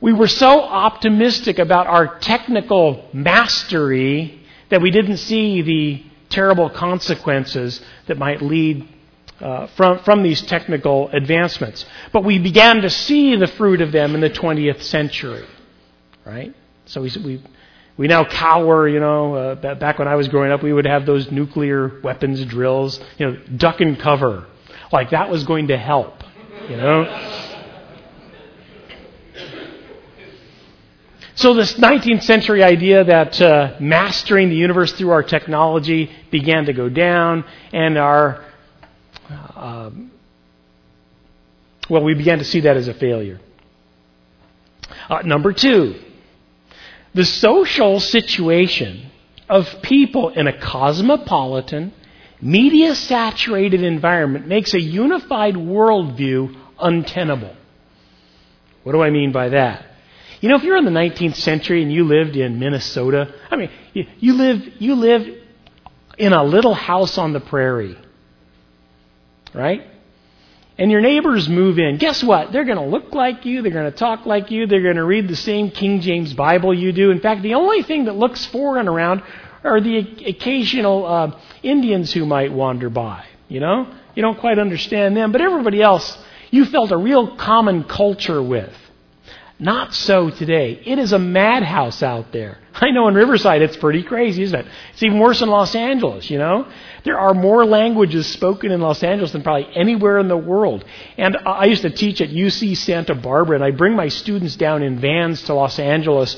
we 0.00 0.12
were 0.12 0.28
so 0.28 0.60
optimistic 0.60 1.58
about 1.58 1.86
our 1.86 2.18
technical 2.18 3.08
mastery 3.12 4.40
that 4.68 4.82
we 4.82 4.90
didn't 4.90 5.16
see 5.16 5.62
the 5.62 6.04
terrible 6.28 6.70
consequences 6.70 7.80
that 8.06 8.18
might 8.18 8.42
lead 8.42 8.88
uh, 9.40 9.66
from, 9.68 9.98
from 10.00 10.22
these 10.22 10.42
technical 10.42 11.08
advancements. 11.10 11.84
But 12.12 12.24
we 12.24 12.38
began 12.38 12.82
to 12.82 12.90
see 12.90 13.36
the 13.36 13.46
fruit 13.46 13.80
of 13.80 13.92
them 13.92 14.14
in 14.14 14.20
the 14.20 14.30
20th 14.30 14.82
century 14.82 15.46
right? 16.26 16.54
So 16.86 17.00
we, 17.00 17.12
we, 17.24 17.42
we 17.96 18.08
now 18.08 18.24
cower, 18.24 18.86
you 18.88 19.00
know, 19.00 19.34
uh, 19.34 19.74
back 19.76 19.98
when 19.98 20.08
I 20.08 20.16
was 20.16 20.28
growing 20.28 20.52
up, 20.52 20.62
we 20.62 20.72
would 20.72 20.86
have 20.86 21.06
those 21.06 21.30
nuclear 21.30 22.00
weapons 22.02 22.44
drills, 22.44 23.00
you 23.16 23.26
know, 23.26 23.36
duck 23.56 23.80
and 23.80 23.98
cover. 23.98 24.46
Like 24.92 25.10
that 25.10 25.30
was 25.30 25.44
going 25.44 25.68
to 25.68 25.78
help, 25.78 26.22
you 26.68 26.76
know? 26.76 27.04
So, 31.36 31.52
this 31.52 31.74
19th 31.74 32.22
century 32.22 32.62
idea 32.62 33.04
that 33.04 33.38
uh, 33.42 33.76
mastering 33.78 34.48
the 34.48 34.56
universe 34.56 34.92
through 34.92 35.10
our 35.10 35.22
technology 35.22 36.10
began 36.30 36.64
to 36.64 36.72
go 36.72 36.88
down, 36.88 37.44
and 37.74 37.98
our, 37.98 38.42
uh, 39.28 39.90
well, 41.90 42.02
we 42.02 42.14
began 42.14 42.38
to 42.38 42.44
see 42.44 42.60
that 42.60 42.78
as 42.78 42.88
a 42.88 42.94
failure. 42.94 43.38
Uh, 45.10 45.20
number 45.26 45.52
two, 45.52 46.00
the 47.12 47.26
social 47.26 48.00
situation 48.00 49.10
of 49.46 49.82
people 49.82 50.30
in 50.30 50.46
a 50.46 50.58
cosmopolitan, 50.58 51.92
media 52.40 52.94
saturated 52.94 53.82
environment 53.82 54.46
makes 54.46 54.72
a 54.72 54.80
unified 54.80 55.54
worldview 55.54 56.56
untenable. 56.80 57.54
What 58.84 58.92
do 58.92 59.02
I 59.02 59.10
mean 59.10 59.32
by 59.32 59.50
that? 59.50 59.84
You 60.40 60.48
know, 60.48 60.56
if 60.56 60.62
you're 60.62 60.76
in 60.76 60.84
the 60.84 60.90
19th 60.90 61.36
century 61.36 61.82
and 61.82 61.92
you 61.92 62.04
lived 62.04 62.36
in 62.36 62.58
Minnesota, 62.58 63.34
I 63.50 63.56
mean, 63.56 63.70
you, 63.92 64.06
you 64.18 64.34
live 64.34 64.62
you 64.78 64.94
live 64.94 65.26
in 66.18 66.32
a 66.32 66.44
little 66.44 66.74
house 66.74 67.18
on 67.18 67.32
the 67.32 67.40
prairie, 67.40 67.96
right? 69.54 69.82
and 70.78 70.90
your 70.90 71.00
neighbors 71.00 71.48
move 71.48 71.78
in, 71.78 71.96
guess 71.96 72.22
what? 72.22 72.52
They're 72.52 72.64
going 72.64 72.78
to 72.78 72.84
look 72.84 73.14
like 73.14 73.46
you. 73.46 73.62
They're 73.62 73.72
going 73.72 73.90
to 73.90 73.96
talk 73.96 74.26
like 74.26 74.50
you. 74.50 74.66
They're 74.66 74.82
going 74.82 74.96
to 74.96 75.04
read 75.04 75.28
the 75.28 75.36
same 75.36 75.70
King 75.70 76.00
James 76.00 76.34
Bible 76.34 76.74
you 76.74 76.92
do. 76.92 77.10
In 77.10 77.20
fact, 77.20 77.42
the 77.42 77.54
only 77.54 77.82
thing 77.82 78.04
that 78.04 78.16
looks 78.16 78.44
foreign 78.46 78.88
around 78.88 79.22
are 79.64 79.80
the 79.80 79.98
occasional 80.26 81.06
uh, 81.06 81.40
Indians 81.62 82.12
who 82.12 82.26
might 82.26 82.52
wander 82.52 82.90
by. 82.90 83.24
You 83.48 83.60
know? 83.60 83.92
You 84.14 84.22
don't 84.22 84.38
quite 84.38 84.58
understand 84.58 85.16
them, 85.16 85.32
but 85.32 85.40
everybody 85.40 85.80
else 85.80 86.18
you 86.50 86.64
felt 86.66 86.92
a 86.92 86.96
real 86.96 87.36
common 87.36 87.84
culture 87.84 88.42
with. 88.42 88.74
Not 89.58 89.94
so 89.94 90.28
today. 90.28 90.82
It 90.84 90.98
is 90.98 91.12
a 91.12 91.18
madhouse 91.18 92.02
out 92.02 92.30
there. 92.30 92.58
I 92.74 92.90
know 92.90 93.08
in 93.08 93.14
Riverside 93.14 93.62
it's 93.62 93.76
pretty 93.76 94.02
crazy, 94.02 94.42
isn't 94.42 94.58
it? 94.58 94.66
It's 94.92 95.02
even 95.02 95.18
worse 95.18 95.40
in 95.40 95.48
Los 95.48 95.74
Angeles, 95.74 96.28
you 96.28 96.38
know? 96.38 96.70
There 97.04 97.18
are 97.18 97.32
more 97.32 97.64
languages 97.64 98.26
spoken 98.26 98.70
in 98.70 98.82
Los 98.82 99.02
Angeles 99.02 99.32
than 99.32 99.42
probably 99.42 99.74
anywhere 99.74 100.18
in 100.18 100.28
the 100.28 100.36
world. 100.36 100.84
And 101.16 101.38
I 101.46 101.66
used 101.66 101.82
to 101.82 101.90
teach 101.90 102.20
at 102.20 102.28
UC 102.28 102.76
Santa 102.76 103.14
Barbara, 103.14 103.54
and 103.54 103.64
I 103.64 103.70
bring 103.70 103.94
my 103.94 104.08
students 104.08 104.56
down 104.56 104.82
in 104.82 104.98
vans 104.98 105.42
to 105.44 105.54
Los 105.54 105.78
Angeles 105.78 106.36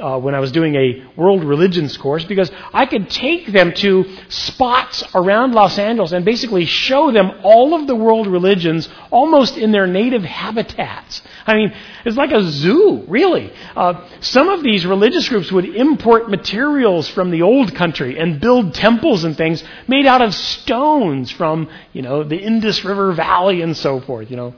uh, 0.00 0.18
when 0.18 0.34
I 0.34 0.40
was 0.40 0.52
doing 0.52 0.74
a 0.74 1.04
world 1.16 1.44
religions 1.44 1.96
course 1.96 2.24
because 2.24 2.50
I 2.72 2.86
could 2.86 3.10
take 3.10 3.46
them 3.52 3.72
to 3.74 4.04
spots 4.28 5.02
around 5.14 5.52
Los 5.52 5.78
Angeles 5.78 6.12
and 6.12 6.24
basically 6.24 6.64
show 6.64 7.10
them 7.12 7.30
all 7.42 7.74
of 7.74 7.86
the 7.86 7.94
world 7.94 8.26
religions 8.26 8.88
almost 9.10 9.56
in 9.56 9.72
their 9.72 9.86
native 9.86 10.22
habitats. 10.22 11.22
I 11.46 11.54
mean, 11.54 11.74
it's 12.04 12.16
like 12.16 12.32
a 12.32 12.42
zoo, 12.42 13.04
really. 13.08 13.52
Uh, 13.74 14.06
some 14.20 14.48
of 14.48 14.62
these 14.62 14.86
religious 14.86 15.28
groups 15.28 15.50
would 15.52 15.64
import 15.64 16.30
materials 16.30 17.08
from 17.08 17.30
the 17.30 17.42
old 17.42 17.74
country 17.74 18.18
and 18.18 18.40
build 18.40 18.74
temples 18.74 19.24
and 19.24 19.36
things 19.36 19.62
made 19.86 20.06
out 20.06 20.22
of 20.22 20.34
stones 20.34 21.30
from, 21.30 21.68
you 21.92 22.02
know, 22.02 22.24
the 22.24 22.38
Indus 22.38 22.84
River 22.84 23.12
Valley 23.12 23.62
and 23.62 23.76
so 23.76 24.00
forth, 24.00 24.30
you 24.30 24.36
know, 24.36 24.54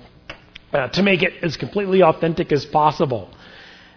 uh, 0.73 0.89
to 0.89 1.03
make 1.03 1.23
it 1.23 1.35
as 1.43 1.57
completely 1.57 2.03
authentic 2.03 2.53
as 2.53 2.65
possible. 2.65 3.31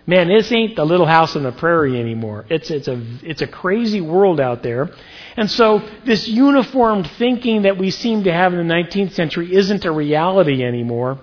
Man, 0.05 0.27
this 0.27 0.51
ain't 0.51 0.75
the 0.75 0.85
little 0.85 1.05
house 1.05 1.35
on 1.37 1.43
the 1.43 1.53
prairie 1.53 1.97
anymore. 1.97 2.45
It's, 2.49 2.69
it's, 2.69 2.89
a, 2.89 3.01
it's 3.21 3.41
a 3.41 3.47
crazy 3.47 4.01
world 4.01 4.41
out 4.41 4.61
there. 4.61 4.89
And 5.37 5.49
so, 5.49 5.81
this 6.05 6.27
uniformed 6.27 7.09
thinking 7.11 7.61
that 7.61 7.77
we 7.77 7.89
seem 7.89 8.25
to 8.25 8.33
have 8.33 8.53
in 8.53 8.67
the 8.67 8.73
19th 8.73 9.13
century 9.13 9.55
isn't 9.55 9.85
a 9.85 9.91
reality 9.91 10.63
anymore. 10.63 11.19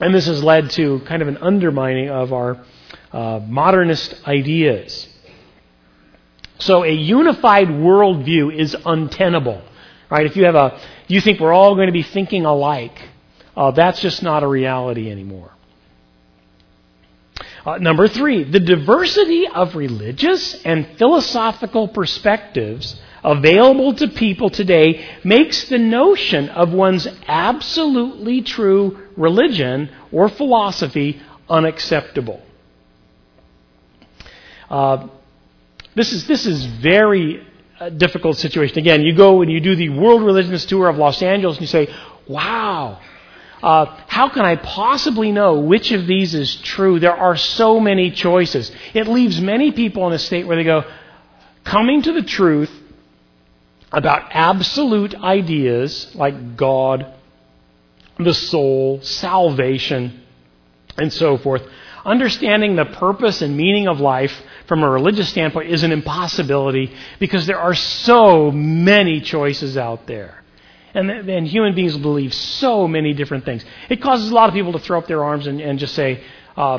And 0.00 0.14
this 0.14 0.26
has 0.26 0.42
led 0.42 0.70
to 0.72 1.00
kind 1.00 1.20
of 1.20 1.28
an 1.28 1.36
undermining 1.38 2.08
of 2.08 2.32
our 2.32 2.64
uh, 3.12 3.40
modernist 3.46 4.26
ideas. 4.26 5.08
So, 6.58 6.84
a 6.84 6.92
unified 6.92 7.68
worldview 7.68 8.56
is 8.56 8.74
untenable. 8.86 9.62
Right? 10.10 10.24
If 10.24 10.36
you 10.36 10.46
have 10.46 10.54
a, 10.54 10.80
you 11.06 11.20
think 11.20 11.38
we're 11.38 11.52
all 11.52 11.74
going 11.74 11.88
to 11.88 11.92
be 11.92 12.02
thinking 12.02 12.46
alike, 12.46 12.98
uh, 13.56 13.72
that's 13.72 14.00
just 14.00 14.22
not 14.22 14.42
a 14.42 14.48
reality 14.48 15.10
anymore. 15.10 15.52
Uh, 17.64 17.78
number 17.78 18.06
three, 18.08 18.44
the 18.44 18.60
diversity 18.60 19.48
of 19.48 19.74
religious 19.74 20.54
and 20.64 20.86
philosophical 20.98 21.88
perspectives 21.88 23.00
available 23.24 23.94
to 23.94 24.08
people 24.08 24.50
today 24.50 25.02
makes 25.24 25.68
the 25.70 25.78
notion 25.78 26.50
of 26.50 26.72
one's 26.72 27.08
absolutely 27.26 28.42
true 28.42 29.08
religion 29.16 29.88
or 30.12 30.28
philosophy 30.28 31.20
unacceptable. 31.48 32.42
Uh, 34.68 35.08
this 35.94 36.12
is 36.12 36.26
this 36.26 36.44
is 36.44 36.66
very 36.66 37.46
uh, 37.80 37.88
difficult 37.88 38.36
situation. 38.36 38.78
Again, 38.78 39.02
you 39.02 39.14
go 39.14 39.40
and 39.40 39.50
you 39.50 39.60
do 39.60 39.74
the 39.74 39.88
World 39.88 40.22
Religions 40.22 40.66
Tour 40.66 40.88
of 40.88 40.98
Los 40.98 41.22
Angeles, 41.22 41.56
and 41.56 41.62
you 41.62 41.68
say, 41.68 41.94
"Wow, 42.28 43.00
uh, 43.64 43.86
how 44.08 44.28
can 44.28 44.44
I 44.44 44.56
possibly 44.56 45.32
know 45.32 45.60
which 45.60 45.90
of 45.90 46.06
these 46.06 46.34
is 46.34 46.54
true? 46.56 47.00
There 47.00 47.16
are 47.16 47.34
so 47.34 47.80
many 47.80 48.10
choices. 48.10 48.70
It 48.92 49.08
leaves 49.08 49.40
many 49.40 49.72
people 49.72 50.06
in 50.06 50.12
a 50.12 50.18
state 50.18 50.46
where 50.46 50.58
they 50.58 50.64
go, 50.64 50.84
coming 51.64 52.02
to 52.02 52.12
the 52.12 52.22
truth 52.22 52.70
about 53.90 54.28
absolute 54.32 55.14
ideas 55.14 56.14
like 56.14 56.58
God, 56.58 57.06
the 58.18 58.34
soul, 58.34 59.00
salvation, 59.00 60.20
and 60.98 61.10
so 61.10 61.38
forth. 61.38 61.62
Understanding 62.04 62.76
the 62.76 62.84
purpose 62.84 63.40
and 63.40 63.56
meaning 63.56 63.88
of 63.88 63.98
life 63.98 64.42
from 64.68 64.82
a 64.82 64.90
religious 64.90 65.30
standpoint 65.30 65.70
is 65.70 65.84
an 65.84 65.90
impossibility 65.90 66.94
because 67.18 67.46
there 67.46 67.60
are 67.60 67.74
so 67.74 68.50
many 68.50 69.22
choices 69.22 69.78
out 69.78 70.06
there. 70.06 70.43
And, 70.94 71.10
and 71.10 71.46
human 71.46 71.74
beings 71.74 71.96
believe 71.96 72.32
so 72.32 72.86
many 72.86 73.12
different 73.14 73.44
things. 73.44 73.64
It 73.88 74.00
causes 74.00 74.30
a 74.30 74.34
lot 74.34 74.48
of 74.48 74.54
people 74.54 74.72
to 74.72 74.78
throw 74.78 74.98
up 74.98 75.08
their 75.08 75.24
arms 75.24 75.46
and, 75.46 75.60
and 75.60 75.78
just 75.78 75.94
say, 75.94 76.22
uh, 76.56 76.78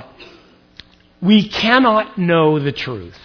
we 1.21 1.47
cannot 1.49 2.17
know 2.17 2.59
the 2.59 2.71
truth 2.71 3.17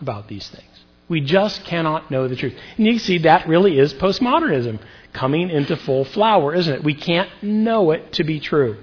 about 0.00 0.28
these 0.28 0.46
things. 0.48 0.68
We 1.08 1.20
just 1.20 1.64
cannot 1.64 2.10
know 2.10 2.28
the 2.28 2.36
truth. 2.36 2.54
And 2.76 2.86
you 2.86 2.98
see, 2.98 3.18
that 3.18 3.48
really 3.48 3.78
is 3.78 3.94
postmodernism 3.94 4.80
coming 5.12 5.50
into 5.50 5.76
full 5.76 6.04
flower, 6.04 6.54
isn't 6.54 6.72
it? 6.72 6.84
We 6.84 6.94
can't 6.94 7.30
know 7.42 7.90
it 7.90 8.12
to 8.14 8.24
be 8.24 8.40
true. 8.40 8.76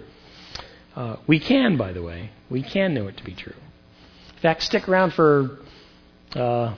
Uh, 0.95 1.17
we 1.27 1.39
can, 1.39 1.77
by 1.77 1.93
the 1.93 2.01
way. 2.01 2.31
We 2.49 2.63
can 2.63 2.93
know 2.93 3.07
it 3.07 3.17
to 3.17 3.23
be 3.23 3.33
true. 3.33 3.55
In 4.35 4.39
fact, 4.41 4.63
stick 4.63 4.87
around 4.89 5.13
for 5.13 5.59
uh, 6.35 6.75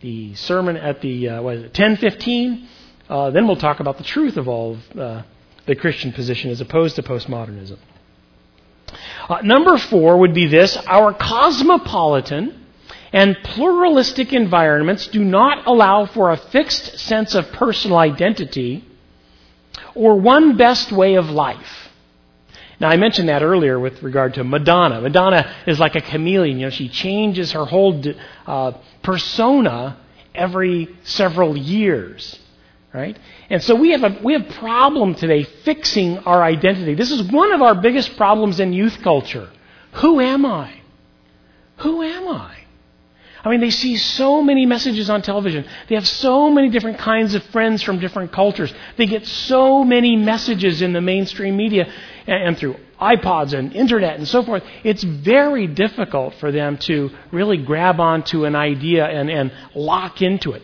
the 0.00 0.34
sermon 0.34 0.76
at 0.76 1.00
the 1.00 1.28
uh, 1.28 1.42
what 1.42 1.56
is 1.56 1.64
it, 1.64 1.72
10:15. 1.72 2.66
Uh, 3.12 3.30
then 3.30 3.46
we'll 3.46 3.56
talk 3.56 3.78
about 3.78 3.98
the 3.98 4.04
truth 4.04 4.38
of 4.38 4.48
all 4.48 4.72
of 4.72 4.98
uh, 4.98 5.22
the 5.66 5.76
Christian 5.76 6.12
position 6.12 6.50
as 6.50 6.62
opposed 6.62 6.96
to 6.96 7.02
postmodernism. 7.02 7.76
Uh, 9.28 9.42
number 9.42 9.76
four 9.76 10.16
would 10.20 10.32
be 10.32 10.46
this: 10.46 10.78
our 10.86 11.12
cosmopolitan 11.12 12.58
and 13.12 13.36
pluralistic 13.44 14.32
environments 14.32 15.08
do 15.08 15.22
not 15.22 15.66
allow 15.66 16.06
for 16.06 16.30
a 16.30 16.38
fixed 16.38 17.00
sense 17.00 17.34
of 17.34 17.52
personal 17.52 17.98
identity 17.98 18.82
or 19.94 20.18
one 20.18 20.56
best 20.56 20.90
way 20.90 21.16
of 21.16 21.28
life. 21.28 21.90
Now, 22.80 22.88
I 22.88 22.96
mentioned 22.96 23.28
that 23.28 23.42
earlier 23.42 23.78
with 23.78 24.02
regard 24.02 24.32
to 24.34 24.42
Madonna. 24.42 25.02
Madonna 25.02 25.54
is 25.66 25.78
like 25.78 25.96
a 25.96 26.00
chameleon. 26.00 26.58
You 26.58 26.66
know, 26.66 26.70
she 26.70 26.88
changes 26.88 27.52
her 27.52 27.66
whole 27.66 28.02
uh, 28.46 28.72
persona 29.02 29.98
every 30.34 30.88
several 31.04 31.58
years, 31.58 32.38
right? 32.92 33.18
And 33.48 33.62
so 33.62 33.74
we 33.74 33.90
have 33.90 34.04
a 34.04 34.18
we 34.22 34.34
have 34.34 34.48
problem 34.50 35.14
today 35.14 35.44
fixing 35.44 36.18
our 36.18 36.42
identity. 36.42 36.94
This 36.94 37.10
is 37.10 37.22
one 37.30 37.52
of 37.52 37.62
our 37.62 37.74
biggest 37.74 38.16
problems 38.16 38.60
in 38.60 38.72
youth 38.72 39.00
culture. 39.02 39.50
Who 39.94 40.20
am 40.20 40.44
I? 40.46 40.72
Who 41.78 42.02
am 42.02 42.28
I? 42.28 42.58
I 43.44 43.50
mean, 43.50 43.60
they 43.60 43.70
see 43.70 43.96
so 43.96 44.40
many 44.40 44.66
messages 44.66 45.10
on 45.10 45.20
television. 45.22 45.64
They 45.88 45.96
have 45.96 46.06
so 46.06 46.48
many 46.48 46.68
different 46.68 46.98
kinds 46.98 47.34
of 47.34 47.42
friends 47.46 47.82
from 47.82 47.98
different 47.98 48.30
cultures. 48.30 48.72
They 48.96 49.06
get 49.06 49.26
so 49.26 49.82
many 49.82 50.16
messages 50.16 50.80
in 50.80 50.92
the 50.92 51.00
mainstream 51.00 51.56
media 51.56 51.92
and, 52.26 52.42
and 52.48 52.58
through 52.58 52.76
iPods 53.00 53.52
and 53.52 53.74
internet 53.74 54.16
and 54.16 54.28
so 54.28 54.44
forth. 54.44 54.62
It's 54.84 55.02
very 55.02 55.66
difficult 55.66 56.34
for 56.34 56.52
them 56.52 56.78
to 56.78 57.10
really 57.32 57.56
grab 57.56 57.98
onto 57.98 58.44
an 58.44 58.54
idea 58.54 59.06
and, 59.06 59.28
and 59.28 59.52
lock 59.74 60.22
into 60.22 60.52
it, 60.52 60.62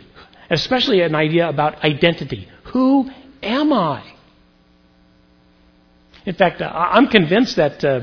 especially 0.50 1.00
an 1.02 1.14
idea 1.14 1.48
about 1.48 1.84
identity. 1.84 2.48
Who 2.72 3.11
am 3.42 3.72
I? 3.72 4.14
In 6.26 6.34
fact, 6.34 6.61
I'm 6.61 7.08
convinced 7.08 7.56
that 7.56 7.82
uh, 7.84 8.00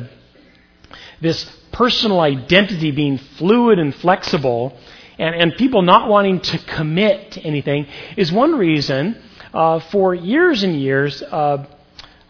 this 1.21 1.45
personal 1.71 2.19
identity 2.19 2.91
being 2.91 3.17
fluid 3.17 3.79
and 3.79 3.93
flexible 3.93 4.77
and, 5.17 5.35
and 5.35 5.55
people 5.55 5.81
not 5.81 6.09
wanting 6.09 6.39
to 6.41 6.57
commit 6.57 7.33
to 7.33 7.41
anything 7.41 7.87
is 8.17 8.31
one 8.31 8.55
reason 8.55 9.21
uh, 9.53 9.79
for 9.79 10.13
years 10.15 10.63
and 10.63 10.79
years 10.79 11.21
uh, 11.21 11.65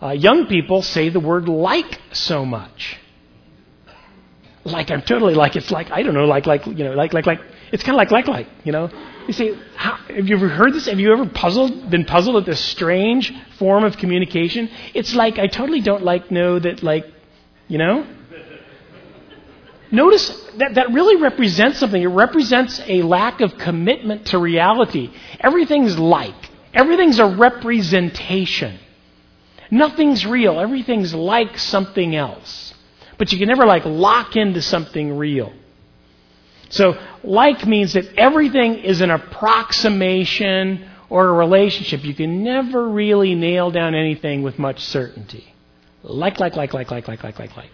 uh, 0.02 0.12
young 0.12 0.48
people 0.48 0.82
say 0.82 1.10
the 1.10 1.20
word 1.20 1.48
like 1.48 2.00
so 2.12 2.46
much. 2.46 2.98
Like 4.64 4.92
I'm 4.92 5.02
totally 5.02 5.36
like 5.36 5.56
it's 5.56 5.72
like 5.72 5.92
I 5.92 6.02
don't 6.04 6.14
know 6.14 6.26
like 6.26 6.46
like 6.46 6.66
you 6.66 6.84
know 6.84 6.94
like 6.94 7.14
like 7.14 7.26
like 7.26 7.40
it's 7.72 7.84
kind 7.84 7.96
of 7.96 7.98
like 7.98 8.12
like 8.12 8.28
like 8.28 8.48
you 8.64 8.72
know 8.72 8.90
you 9.28 9.34
say 9.34 9.58
have 9.76 10.28
you 10.28 10.36
ever 10.36 10.50
heard 10.50 10.74
this 10.74 10.88
have 10.88 11.00
you 11.00 11.12
ever 11.12 11.26
puzzled 11.26 11.90
been 11.90 12.06
puzzled 12.06 12.38
at 12.38 12.46
this 12.46 12.60
strange 12.60 13.34
form 13.58 13.84
of 13.84 13.98
communication 13.98 14.70
it's 14.94 15.16
like 15.16 15.40
I 15.40 15.48
totally 15.48 15.82
don't 15.82 16.04
like 16.04 16.32
know 16.32 16.60
that 16.60 16.84
like 16.84 17.06
you 17.68 17.78
know 17.78 18.06
Notice 19.92 20.30
that 20.58 20.76
that 20.76 20.92
really 20.92 21.22
represents 21.22 21.80
something. 21.80 22.02
It 22.02 22.08
represents 22.08 22.82
a 22.86 23.02
lack 23.04 23.42
of 23.42 23.58
commitment 23.58 24.28
to 24.28 24.40
reality. 24.40 25.12
Everything's 25.40 25.98
like, 25.98 26.36
everything's 26.74 27.20
a 27.20 27.26
representation. 27.26 28.80
Nothing's 29.72 30.26
real. 30.26 30.60
Everything's 30.60 31.14
like 31.14 31.58
something 31.58 32.16
else. 32.16 32.74
But 33.18 33.32
you 33.32 33.40
can 33.40 33.48
never 33.48 33.66
like 33.66 33.86
lock 33.86 34.36
into 34.36 34.62
something 34.62 35.18
real. 35.18 35.54
So, 36.70 36.98
like 37.28 37.66
means 37.66 37.94
that 37.94 38.06
everything 38.18 38.76
is 38.76 39.02
an 39.02 39.12
approximation 39.12 40.90
or 41.10 41.28
a 41.28 41.34
relationship. 41.34 42.04
You 42.04 42.14
can 42.14 42.44
never 42.44 42.90
really 42.90 43.36
nail 43.36 43.72
down 43.72 43.96
anything 43.96 44.44
with 44.44 44.60
much 44.60 44.84
certainty. 44.84 45.54
Like, 46.04 46.40
like, 46.40 46.56
like, 46.56 46.74
like, 46.74 46.92
like, 46.92 47.08
like, 47.08 47.24
like, 47.24 47.40
like, 47.40 47.58
like. 47.58 47.70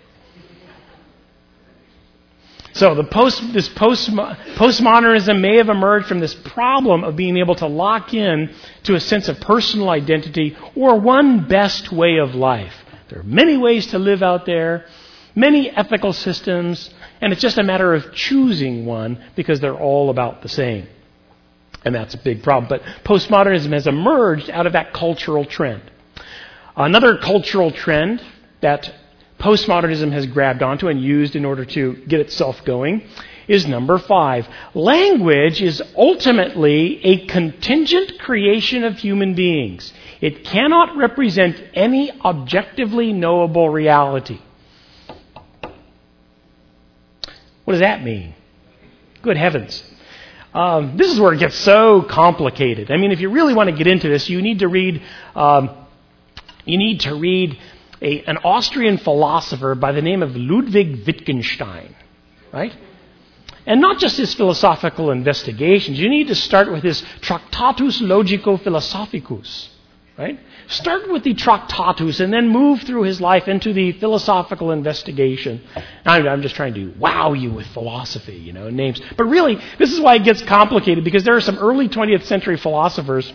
So 2.74 2.96
the 2.96 3.04
post, 3.04 3.52
this 3.52 3.68
post, 3.68 4.10
postmodernism 4.10 5.42
may 5.42 5.58
have 5.58 5.68
emerged 5.68 6.08
from 6.08 6.20
this 6.20 6.34
problem 6.34 7.04
of 7.04 7.18
being 7.18 7.38
able 7.38 7.56
to 7.56 7.68
lock 7.68 8.14
in 8.14 8.54
to 8.84 8.96
a 8.96 9.00
sense 9.00 9.28
of 9.28 9.42
personal 9.42 9.90
identity 9.90 10.56
or 10.76 10.98
one 10.98 11.48
best 11.48 11.92
way 11.92 12.18
of 12.18 12.34
life. 12.34 12.74
There 13.10 13.20
are 13.20 13.24
many 13.24 13.58
ways 13.58 13.88
to 13.88 14.00
live 14.00 14.24
out 14.24 14.46
there, 14.46 14.86
many 15.36 15.70
ethical 15.70 16.14
systems, 16.14 16.90
and 17.22 17.32
it's 17.32 17.42
just 17.42 17.58
a 17.58 17.64
matter 17.64 17.94
of 17.94 18.14
choosing 18.14 18.86
one 18.86 19.24
because 19.36 19.60
they're 19.60 19.76
all 19.76 20.10
about 20.10 20.42
the 20.42 20.50
same. 20.50 20.88
And 21.86 21.96
that's 21.96 22.14
a 22.14 22.18
big 22.18 22.44
problem. 22.44 22.68
But 22.68 22.82
postmodernism 23.04 23.72
has 23.74 23.88
emerged 23.88 24.50
out 24.50 24.68
of 24.68 24.74
that 24.74 24.94
cultural 24.94 25.46
trend. 25.46 25.84
Another 26.76 27.18
cultural 27.18 27.72
trend 27.72 28.24
that 28.62 28.94
postmodernism 29.40 30.12
has 30.12 30.26
grabbed 30.28 30.62
onto 30.62 30.88
and 30.88 31.02
used 31.02 31.36
in 31.36 31.46
order 31.46 31.66
to 31.66 31.96
get 32.08 32.20
itself 32.20 32.64
going 32.66 33.04
is 33.48 33.68
number 33.68 33.98
five. 33.98 34.48
Language 34.74 35.62
is 35.62 35.82
ultimately 35.96 37.04
a 37.04 37.26
contingent 37.26 38.20
creation 38.20 38.84
of 38.84 38.98
human 38.98 39.34
beings. 39.34 39.92
It 40.22 40.46
cannot 40.46 40.96
represent 40.96 41.62
any 41.74 42.12
objectively 42.24 43.12
knowable 43.12 43.70
reality. 43.70 44.40
What 47.72 47.76
does 47.76 47.88
that 47.88 48.04
mean? 48.04 48.34
Good 49.22 49.38
heavens. 49.38 49.82
Um, 50.54 50.98
this 50.98 51.10
is 51.10 51.22
where 51.22 51.32
it 51.32 51.40
gets 51.40 51.56
so 51.56 52.02
complicated. 52.02 52.92
I 52.92 52.98
mean, 52.98 53.14
if 53.14 53.22
you 53.22 53.30
really 53.30 53.54
want 53.54 53.70
to 53.70 53.74
get 53.74 53.88
into 53.88 54.10
this, 54.10 54.30
you 54.30 54.42
need 54.42 54.60
to 54.60 54.68
read. 54.68 55.02
Um, 55.38 55.70
you 56.66 56.78
need 56.78 57.00
to 57.00 57.16
read 57.16 57.58
a, 58.02 58.24
an 58.24 58.40
Austrian 58.44 58.98
philosopher 58.98 59.74
by 59.74 59.94
the 59.94 60.02
name 60.02 60.22
of 60.22 60.36
Ludwig 60.36 61.08
Wittgenstein, 61.08 61.96
right? 62.52 62.76
And 63.66 63.80
not 63.80 64.00
just 64.00 64.18
his 64.18 64.34
philosophical 64.34 65.10
investigations. 65.10 65.98
You 65.98 66.10
need 66.10 66.28
to 66.28 66.36
start 66.36 66.70
with 66.70 66.84
his 66.84 67.02
Tractatus 67.22 68.02
Logico 68.02 68.62
Philosophicus, 68.62 69.70
right? 70.17 70.39
Start 70.67 71.10
with 71.10 71.24
the 71.24 71.34
Tractatus 71.34 72.19
and 72.19 72.32
then 72.32 72.50
move 72.50 72.82
through 72.84 73.04
his 73.04 73.19
life 73.21 73.47
into 73.47 73.74
the 73.74 73.93
philosophical 73.93 74.71
investigation. 74.71 75.62
I'm, 76.06 76.28
I'm 76.28 76.41
just 76.41 76.56
trying 76.56 76.74
to 76.76 76.93
wow 76.97 77.34
you 77.34 77.52
with 77.52 77.67
philosophy, 77.67 78.36
you 78.36 78.54
know, 78.54 78.69
names. 78.69 79.02
But 79.17 79.26
really, 79.26 79.60
this 79.80 79.91
is 79.91 80.00
why 80.00 80.15
it 80.15 80.24
gets 80.24 80.41
complicated 80.43 81.04
because 81.04 81.24
there 81.24 81.36
are 81.36 81.41
some 81.41 81.58
early 81.58 81.88
20th 81.88 82.24
century 82.24 82.58
philosophers 82.58 83.32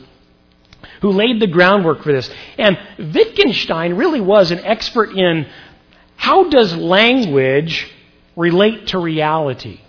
who 1.00 1.10
laid 1.10 1.40
the 1.40 1.46
groundwork 1.46 2.02
for 2.02 2.12
this. 2.12 2.30
And 2.58 2.78
Wittgenstein 2.98 3.94
really 3.94 4.20
was 4.20 4.50
an 4.50 4.60
expert 4.60 5.10
in 5.16 5.46
how 6.16 6.48
does 6.48 6.74
language 6.74 7.90
relate 8.36 8.88
to 8.88 8.98
reality? 8.98 9.80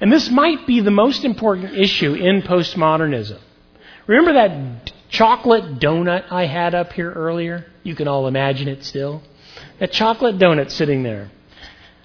And 0.00 0.12
this 0.12 0.28
might 0.28 0.66
be 0.66 0.80
the 0.80 0.90
most 0.90 1.24
important 1.24 1.74
issue 1.74 2.14
in 2.14 2.42
postmodernism. 2.42 3.38
Remember 4.06 4.34
that 4.34 4.92
chocolate 5.14 5.78
donut 5.78 6.30
I 6.30 6.46
had 6.46 6.74
up 6.74 6.92
here 6.92 7.10
earlier? 7.12 7.66
You 7.82 7.94
can 7.94 8.08
all 8.08 8.26
imagine 8.26 8.68
it 8.68 8.84
still. 8.84 9.22
That 9.78 9.92
chocolate 9.92 10.38
donut 10.38 10.70
sitting 10.70 11.02
there. 11.02 11.30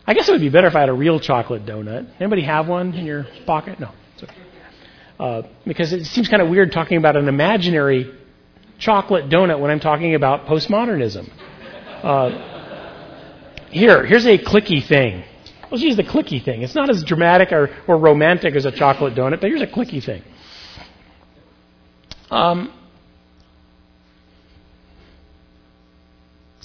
I 0.06 0.14
guess 0.14 0.30
it 0.30 0.32
would 0.32 0.42
be 0.42 0.50
better 0.50 0.68
if 0.68 0.76
I 0.76 0.82
had 0.82 0.90
a 0.90 0.94
real 0.94 1.20
chocolate 1.20 1.66
donut. 1.66 2.08
Anybody 2.20 2.44
have 2.44 2.68
one 2.68 2.94
in 2.94 3.06
your 3.06 3.28
pocket? 3.46 3.80
No. 3.80 3.92
Uh, 5.20 5.42
because 5.66 5.92
it 5.92 6.06
seems 6.06 6.30
kind 6.30 6.42
of 6.42 6.50
weird 6.50 6.72
talking 6.72 6.98
about 6.98 7.18
an 7.18 7.28
imaginary 7.28 8.16
chocolate 8.78 9.30
donut 9.30 9.60
when 9.60 9.70
I'm 9.70 9.82
talking 9.82 10.16
about 10.16 10.46
postmodernism. 10.46 11.30
Uh, 12.02 13.68
here, 13.70 14.06
here's 14.06 14.26
a 14.26 14.38
clicky 14.38 14.86
thing. 14.86 15.24
Let's 15.70 15.84
use 15.84 15.98
the 15.98 16.04
clicky 16.04 16.44
thing. 16.44 16.62
It's 16.62 16.74
not 16.74 16.90
as 16.90 17.04
dramatic 17.04 17.52
or, 17.52 17.70
or 17.88 17.98
romantic 17.98 18.56
as 18.56 18.66
a 18.66 18.72
chocolate 18.72 19.14
donut, 19.14 19.42
but 19.42 19.50
here's 19.50 19.62
a 19.62 19.68
clicky 19.68 20.04
thing. 20.04 20.24
Um, 22.32 22.74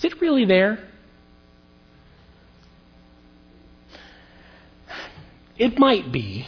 is 0.05 0.12
it 0.12 0.20
really 0.20 0.44
there? 0.44 0.78
It 5.57 5.78
might 5.78 6.12
be. 6.12 6.46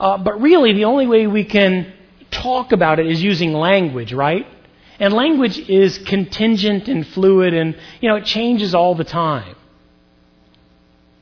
Uh, 0.00 0.18
but 0.18 0.40
really, 0.40 0.72
the 0.72 0.86
only 0.86 1.06
way 1.06 1.26
we 1.26 1.44
can 1.44 1.92
talk 2.30 2.72
about 2.72 2.98
it 3.00 3.06
is 3.06 3.22
using 3.22 3.52
language, 3.52 4.12
right? 4.14 4.46
And 4.98 5.12
language 5.12 5.58
is 5.58 5.98
contingent 5.98 6.88
and 6.88 7.06
fluid 7.06 7.54
and, 7.54 7.76
you 8.00 8.08
know, 8.08 8.16
it 8.16 8.24
changes 8.24 8.74
all 8.74 8.94
the 8.94 9.04
time. 9.04 9.56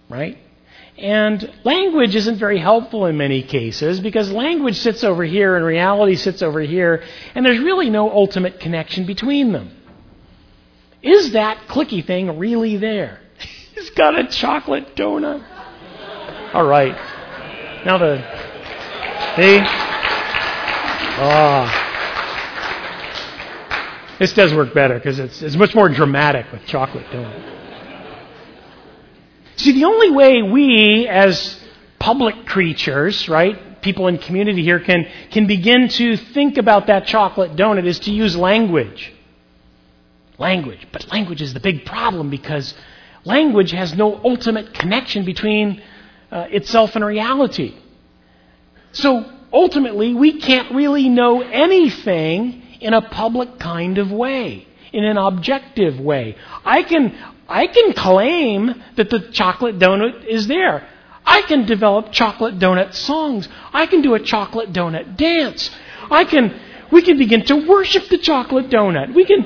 Right? 0.08 0.38
And 0.96 1.52
language 1.64 2.14
isn't 2.14 2.36
very 2.36 2.58
helpful 2.58 3.06
in 3.06 3.16
many 3.16 3.42
cases 3.42 4.00
because 4.00 4.30
language 4.30 4.76
sits 4.76 5.02
over 5.02 5.24
here 5.24 5.56
and 5.56 5.64
reality 5.64 6.14
sits 6.14 6.42
over 6.42 6.60
here, 6.60 7.02
and 7.34 7.44
there's 7.44 7.58
really 7.58 7.90
no 7.90 8.10
ultimate 8.10 8.60
connection 8.60 9.06
between 9.06 9.52
them. 9.52 9.79
Is 11.02 11.32
that 11.32 11.66
clicky 11.68 12.04
thing 12.04 12.38
really 12.38 12.76
there? 12.76 13.20
He's 13.74 13.90
got 13.90 14.18
a 14.18 14.26
chocolate 14.28 14.94
donut. 14.96 15.44
All 16.52 16.66
right. 16.66 16.94
Now 17.84 17.98
the. 17.98 18.18
See? 19.36 19.60
Ah. 21.22 21.86
This 24.18 24.34
does 24.34 24.52
work 24.52 24.74
better 24.74 24.94
because 24.94 25.18
it's, 25.18 25.40
it's 25.40 25.56
much 25.56 25.74
more 25.74 25.88
dramatic 25.88 26.52
with 26.52 26.66
chocolate 26.66 27.06
donut. 27.06 27.58
See, 29.56 29.72
the 29.72 29.84
only 29.84 30.10
way 30.10 30.42
we, 30.42 31.06
as 31.08 31.58
public 31.98 32.46
creatures, 32.46 33.28
right, 33.28 33.80
people 33.82 34.08
in 34.08 34.18
community 34.18 34.62
here, 34.62 34.80
can, 34.80 35.06
can 35.30 35.46
begin 35.46 35.88
to 35.88 36.16
think 36.16 36.58
about 36.58 36.86
that 36.88 37.06
chocolate 37.06 37.56
donut 37.56 37.86
is 37.86 37.98
to 38.00 38.10
use 38.10 38.36
language. 38.36 39.12
Language. 40.40 40.88
But 40.90 41.12
language 41.12 41.42
is 41.42 41.54
the 41.54 41.60
big 41.60 41.84
problem 41.84 42.30
because 42.30 42.74
language 43.24 43.70
has 43.72 43.94
no 43.94 44.20
ultimate 44.24 44.72
connection 44.72 45.24
between 45.24 45.82
uh, 46.32 46.46
itself 46.50 46.96
and 46.96 47.04
reality. 47.04 47.76
So 48.92 49.30
ultimately, 49.52 50.14
we 50.14 50.40
can't 50.40 50.74
really 50.74 51.10
know 51.10 51.42
anything 51.42 52.62
in 52.80 52.94
a 52.94 53.02
public 53.02 53.58
kind 53.58 53.98
of 53.98 54.10
way, 54.10 54.66
in 54.94 55.04
an 55.04 55.18
objective 55.18 56.00
way. 56.00 56.36
I 56.64 56.84
can, 56.84 57.16
I 57.46 57.66
can 57.66 57.92
claim 57.92 58.82
that 58.96 59.10
the 59.10 59.20
chocolate 59.32 59.78
donut 59.78 60.24
is 60.24 60.46
there. 60.46 60.88
I 61.26 61.42
can 61.42 61.66
develop 61.66 62.12
chocolate 62.12 62.58
donut 62.58 62.94
songs. 62.94 63.46
I 63.74 63.86
can 63.86 64.00
do 64.00 64.14
a 64.14 64.20
chocolate 64.20 64.72
donut 64.72 65.16
dance. 65.16 65.70
I 66.10 66.24
can, 66.24 66.58
we 66.90 67.02
can 67.02 67.18
begin 67.18 67.44
to 67.44 67.68
worship 67.68 68.08
the 68.08 68.18
chocolate 68.18 68.70
donut. 68.70 69.14
We 69.14 69.26
can, 69.26 69.44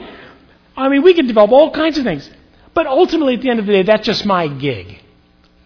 I 0.76 0.88
mean, 0.88 1.02
we 1.02 1.14
can 1.14 1.26
develop 1.26 1.52
all 1.52 1.70
kinds 1.70 1.98
of 1.98 2.04
things. 2.04 2.28
But 2.72 2.86
ultimately, 2.86 3.34
at 3.34 3.42
the 3.42 3.50
end 3.50 3.60
of 3.60 3.66
the 3.66 3.72
day, 3.72 3.82
that's 3.82 4.04
just 4.04 4.26
my 4.26 4.48
gig. 4.48 5.00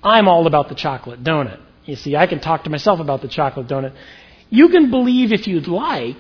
I'm 0.02 0.28
all 0.28 0.46
about 0.46 0.68
the 0.68 0.74
chocolate 0.74 1.24
donut. 1.24 1.60
You 1.84 1.96
see, 1.96 2.16
I 2.16 2.26
can 2.26 2.40
talk 2.40 2.64
to 2.64 2.70
myself 2.70 3.00
about 3.00 3.22
the 3.22 3.28
chocolate 3.28 3.66
donut. 3.66 3.94
You 4.50 4.68
can 4.68 4.90
believe 4.90 5.32
if 5.32 5.46
you'd 5.46 5.68
like 5.68 6.16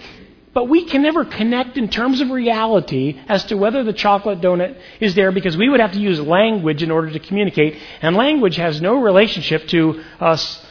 but 0.58 0.68
we 0.68 0.84
can 0.86 1.02
never 1.02 1.24
connect 1.24 1.76
in 1.76 1.88
terms 1.88 2.20
of 2.20 2.30
reality 2.30 3.16
as 3.28 3.44
to 3.44 3.56
whether 3.56 3.84
the 3.84 3.92
chocolate 3.92 4.40
donut 4.40 4.76
is 4.98 5.14
there 5.14 5.30
because 5.30 5.56
we 5.56 5.68
would 5.68 5.78
have 5.78 5.92
to 5.92 6.00
use 6.00 6.20
language 6.20 6.82
in 6.82 6.90
order 6.90 7.10
to 7.12 7.20
communicate, 7.20 7.76
and 8.02 8.16
language 8.16 8.56
has 8.56 8.80
no 8.80 9.00
relationship 9.00 9.68
to 9.68 10.02
us, 10.18 10.66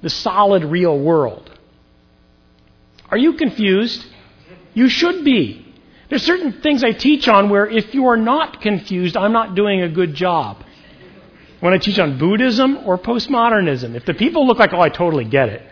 the 0.00 0.10
solid 0.10 0.64
real 0.64 0.96
world. 0.96 1.50
Are 3.10 3.18
you 3.18 3.32
confused? 3.32 4.06
You 4.74 4.88
should 4.88 5.24
be. 5.24 5.63
There's 6.14 6.22
certain 6.22 6.52
things 6.52 6.84
I 6.84 6.92
teach 6.92 7.26
on 7.26 7.50
where 7.50 7.66
if 7.66 7.92
you 7.92 8.06
are 8.06 8.16
not 8.16 8.60
confused, 8.60 9.16
I'm 9.16 9.32
not 9.32 9.56
doing 9.56 9.82
a 9.82 9.88
good 9.88 10.14
job. 10.14 10.62
When 11.58 11.74
I 11.74 11.78
teach 11.78 11.98
on 11.98 12.18
Buddhism 12.18 12.86
or 12.86 12.96
postmodernism, 12.98 13.96
if 13.96 14.04
the 14.04 14.14
people 14.14 14.46
look 14.46 14.60
like, 14.60 14.72
oh, 14.72 14.80
I 14.80 14.90
totally 14.90 15.24
get 15.24 15.48
it, 15.48 15.62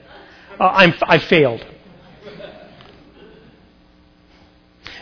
uh, 0.58 0.64
I'm, 0.64 0.94
I 1.00 1.18
failed. 1.18 1.64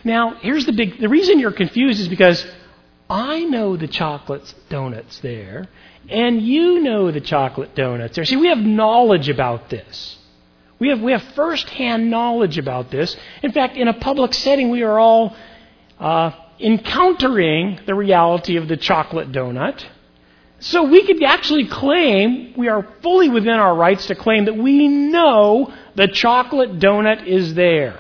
Now, 0.04 0.34
here's 0.42 0.66
the 0.66 0.72
big 0.72 1.00
the 1.00 1.08
reason 1.08 1.38
you're 1.38 1.52
confused 1.52 2.00
is 2.00 2.08
because 2.08 2.46
I 3.08 3.42
know 3.44 3.78
the 3.78 3.88
chocolate 3.88 4.54
donuts 4.68 5.20
there, 5.20 5.70
and 6.10 6.42
you 6.42 6.82
know 6.82 7.10
the 7.10 7.22
chocolate 7.22 7.74
donuts 7.74 8.14
there. 8.14 8.26
See, 8.26 8.36
we 8.36 8.48
have 8.48 8.58
knowledge 8.58 9.30
about 9.30 9.70
this. 9.70 10.18
We 10.80 10.88
have, 10.88 11.00
we 11.00 11.12
have 11.12 11.22
first-hand 11.34 12.10
knowledge 12.10 12.58
about 12.58 12.90
this. 12.90 13.14
In 13.42 13.52
fact, 13.52 13.76
in 13.76 13.86
a 13.86 13.92
public 13.92 14.34
setting, 14.34 14.70
we 14.70 14.82
are 14.82 14.98
all 14.98 15.36
uh, 15.98 16.32
encountering 16.58 17.80
the 17.86 17.94
reality 17.94 18.56
of 18.56 18.66
the 18.66 18.78
chocolate 18.78 19.30
donut. 19.30 19.84
So 20.60 20.84
we 20.84 21.06
could 21.06 21.22
actually 21.22 21.66
claim, 21.66 22.54
we 22.56 22.68
are 22.68 22.86
fully 23.02 23.28
within 23.28 23.54
our 23.54 23.74
rights 23.74 24.06
to 24.06 24.14
claim 24.14 24.46
that 24.46 24.56
we 24.56 24.88
know 24.88 25.72
the 25.94 26.08
chocolate 26.08 26.78
donut 26.78 27.26
is 27.26 27.54
there. 27.54 27.98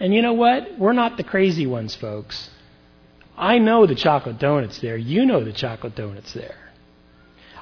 And 0.00 0.14
you 0.14 0.22
know 0.22 0.34
what? 0.34 0.78
We're 0.78 0.92
not 0.92 1.16
the 1.16 1.24
crazy 1.24 1.66
ones, 1.66 1.94
folks. 1.94 2.50
I 3.36 3.58
know 3.58 3.86
the 3.86 3.94
chocolate 3.94 4.38
donut's 4.38 4.78
there. 4.78 4.96
You 4.96 5.26
know 5.26 5.44
the 5.44 5.52
chocolate 5.52 5.94
donut's 5.94 6.32
there. 6.32 6.65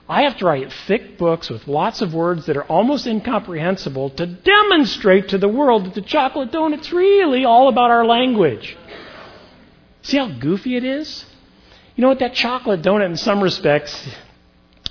I 0.09 0.23
have 0.23 0.37
to 0.39 0.45
write 0.45 0.73
thick 0.87 1.17
books 1.17 1.49
with 1.49 1.67
lots 1.67 2.03
of 2.03 2.13
words 2.13 2.47
that 2.47 2.57
are 2.57 2.65
almost 2.65 3.07
incomprehensible 3.07 4.11
to 4.11 4.27
demonstrate 4.27 5.31
to 5.31 5.39
the 5.39 5.49
world 5.49 5.87
that 5.87 5.95
the 5.95 6.03
chocolate 6.03 6.51
donut's 6.53 6.93
really 6.93 7.45
all 7.45 7.69
about 7.69 7.91
our 7.91 8.05
language. 8.05 8.77
See 10.03 10.19
how 10.19 10.29
goofy 10.29 10.77
it 10.77 10.85
is? 10.85 11.25
You 11.97 12.03
know 12.03 12.09
what? 12.09 12.19
That 12.19 12.35
chocolate 12.35 12.83
donut, 12.83 13.07
in 13.07 13.17
some 13.17 13.43
respects, 13.43 14.07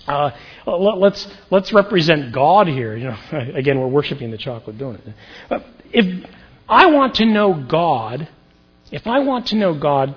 uh, 0.08 0.32
let's 0.66 1.28
let's 1.52 1.72
represent 1.72 2.34
God 2.34 2.68
here. 2.68 2.96
You 2.96 3.10
know, 3.10 3.18
again, 3.56 3.80
we're 3.80 3.88
worshiping 3.88 4.32
the 4.32 4.38
chocolate 4.38 4.78
donut. 4.78 5.14
If 5.92 6.26
I 6.68 6.88
want 6.88 7.16
to 7.16 7.26
know 7.26 7.54
God, 7.54 8.28
if 8.92 9.06
I 9.06 9.20
want 9.20 9.48
to 9.48 9.56
know 9.56 9.78
God, 9.78 10.16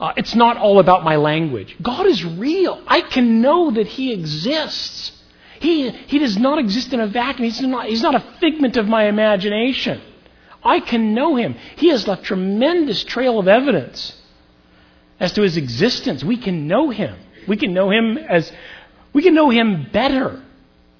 uh, 0.00 0.12
it's 0.16 0.34
not 0.34 0.56
all 0.56 0.78
about 0.78 1.04
my 1.04 1.16
language. 1.16 1.76
God 1.82 2.06
is 2.06 2.24
real. 2.24 2.82
I 2.86 3.00
can 3.00 3.40
know 3.40 3.70
that 3.72 3.86
He 3.86 4.12
exists. 4.12 5.12
He, 5.60 5.90
he 5.90 6.18
does 6.18 6.38
not 6.38 6.58
exist 6.58 6.92
in 6.92 7.00
a 7.00 7.08
vacuum. 7.08 7.44
He's 7.44 7.60
not, 7.60 7.86
he's 7.86 8.02
not 8.02 8.14
a 8.14 8.20
figment 8.40 8.76
of 8.76 8.86
my 8.86 9.04
imagination. 9.04 10.00
I 10.62 10.80
can 10.80 11.14
know 11.14 11.36
Him. 11.36 11.56
He 11.76 11.88
has 11.88 12.06
left 12.06 12.24
tremendous 12.24 13.02
trail 13.04 13.38
of 13.38 13.48
evidence 13.48 14.14
as 15.18 15.32
to 15.32 15.42
His 15.42 15.56
existence. 15.56 16.22
We 16.22 16.36
can 16.36 16.68
know 16.68 16.90
Him. 16.90 17.16
We 17.48 17.56
can 17.56 17.72
know 17.72 17.90
Him 17.90 18.18
as 18.18 18.52
we 19.12 19.22
can 19.22 19.34
know 19.34 19.50
Him 19.50 19.88
better 19.92 20.42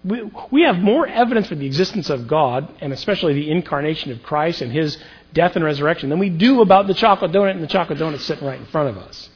we, 0.05 0.31
we 0.51 0.63
have 0.63 0.79
more 0.79 1.07
evidence 1.07 1.49
for 1.49 1.55
the 1.55 1.67
existence 1.67 2.09
of 2.09 2.29
God, 2.29 2.73
and 2.81 2.93
especially 2.93 3.35
the 3.35 3.51
incarnation 3.51 4.13
of 4.13 4.23
Christ 4.23 4.63
and 4.63 4.73
his 4.73 4.97
death 5.33 5.57
and 5.57 5.65
resurrection, 5.65 6.09
than 6.11 6.19
we 6.19 6.31
do 6.31 6.61
about 6.61 6.87
the 6.87 6.95
chocolate 6.95 7.33
donut 7.33 7.53
and 7.53 7.63
the 7.63 7.69
chocolate 7.69 7.99
donut 7.99 8.21
sitting 8.21 8.47
right 8.47 8.59
in 8.59 8.67
front 8.67 8.89
of 8.89 8.99
us. 8.99 9.29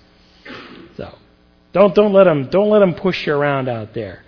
So, 0.97 1.17
don't, 1.73 1.95
don't, 1.95 2.13
let 2.13 2.25
them, 2.25 2.49
don't 2.51 2.71
let 2.71 2.81
them 2.81 2.95
push 2.95 3.27
you 3.27 3.35
around 3.35 3.69
out 3.69 3.95
there. 3.95 4.25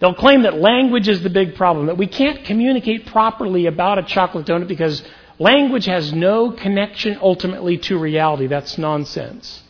They'll 0.00 0.14
claim 0.14 0.42
that 0.42 0.54
language 0.54 1.08
is 1.08 1.22
the 1.22 1.30
big 1.30 1.56
problem, 1.56 1.86
that 1.86 1.98
we 1.98 2.06
can't 2.06 2.44
communicate 2.44 3.06
properly 3.06 3.66
about 3.66 3.98
a 3.98 4.04
chocolate 4.04 4.46
donut 4.46 4.68
because 4.68 5.02
language 5.38 5.86
has 5.86 6.12
no 6.12 6.52
connection 6.52 7.18
ultimately 7.20 7.78
to 7.78 7.98
reality. 7.98 8.46
That's 8.46 8.78
nonsense. 8.78 9.62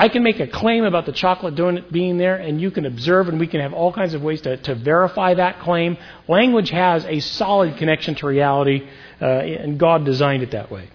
I 0.00 0.08
can 0.08 0.22
make 0.22 0.38
a 0.38 0.46
claim 0.46 0.84
about 0.84 1.06
the 1.06 1.12
chocolate 1.12 1.56
donut 1.56 1.90
being 1.90 2.18
there, 2.18 2.36
and 2.36 2.60
you 2.60 2.70
can 2.70 2.86
observe, 2.86 3.28
and 3.28 3.40
we 3.40 3.48
can 3.48 3.60
have 3.60 3.72
all 3.72 3.92
kinds 3.92 4.14
of 4.14 4.22
ways 4.22 4.40
to, 4.42 4.56
to 4.56 4.76
verify 4.76 5.34
that 5.34 5.58
claim. 5.58 5.96
Language 6.28 6.70
has 6.70 7.04
a 7.06 7.18
solid 7.18 7.76
connection 7.78 8.14
to 8.16 8.26
reality, 8.26 8.88
uh, 9.20 9.24
and 9.24 9.78
God 9.78 10.04
designed 10.04 10.42
it 10.42 10.52
that 10.52 10.70
way. 10.70 10.88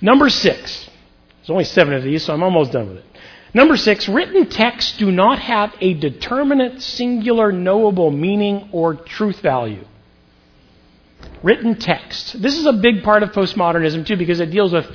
Number 0.00 0.28
six. 0.28 0.88
There's 1.40 1.50
only 1.50 1.64
seven 1.64 1.94
of 1.94 2.02
these, 2.02 2.24
so 2.24 2.34
I'm 2.34 2.42
almost 2.42 2.72
done 2.72 2.88
with 2.88 2.98
it. 2.98 3.04
Number 3.52 3.76
six, 3.76 4.08
written 4.08 4.46
texts 4.48 4.96
do 4.98 5.10
not 5.10 5.38
have 5.40 5.74
a 5.80 5.94
determinate, 5.94 6.82
singular, 6.82 7.50
knowable 7.50 8.10
meaning 8.10 8.68
or 8.72 8.94
truth 8.94 9.40
value. 9.40 9.84
Written 11.42 11.76
text. 11.76 12.40
This 12.40 12.56
is 12.56 12.66
a 12.66 12.72
big 12.72 13.02
part 13.02 13.22
of 13.22 13.32
postmodernism, 13.32 14.06
too, 14.06 14.16
because 14.16 14.40
it 14.40 14.50
deals 14.50 14.72
with 14.72 14.86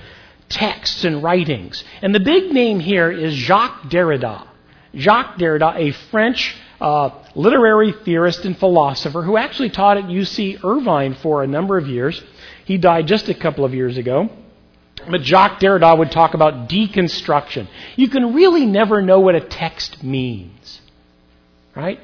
texts 0.48 1.04
and 1.04 1.22
writings. 1.22 1.84
And 2.02 2.14
the 2.14 2.20
big 2.20 2.52
name 2.52 2.80
here 2.80 3.12
is 3.12 3.34
Jacques 3.34 3.90
Derrida. 3.90 4.48
Jacques 4.96 5.38
Derrida, 5.38 5.76
a 5.76 5.92
French 6.12 6.56
uh, 6.82 7.10
literary 7.36 7.94
theorist 8.04 8.46
and 8.46 8.58
philosopher 8.58 9.22
who 9.22 9.38
actually 9.38 9.70
taught 9.70 9.98
at 9.98 10.06
UC 10.06 10.64
Irvine 10.64 11.16
for 11.16 11.44
a 11.44 11.48
number 11.48 11.78
of 11.78 11.88
years. 11.88 12.22
He 12.66 12.78
died 12.78 13.08
just 13.08 13.30
a 13.30 13.34
couple 13.34 13.66
of 13.66 13.74
years 13.74 13.98
ago. 13.98 14.30
But 15.10 15.22
Jacques 15.22 15.60
Derrida 15.60 15.98
would 15.98 16.12
talk 16.12 16.34
about 16.34 16.68
deconstruction. 16.68 17.68
You 17.96 18.10
can 18.10 18.34
really 18.34 18.66
never 18.66 19.02
know 19.02 19.20
what 19.20 19.36
a 19.36 19.42
text 19.42 20.04
means. 20.04 20.82
Right? 21.76 22.00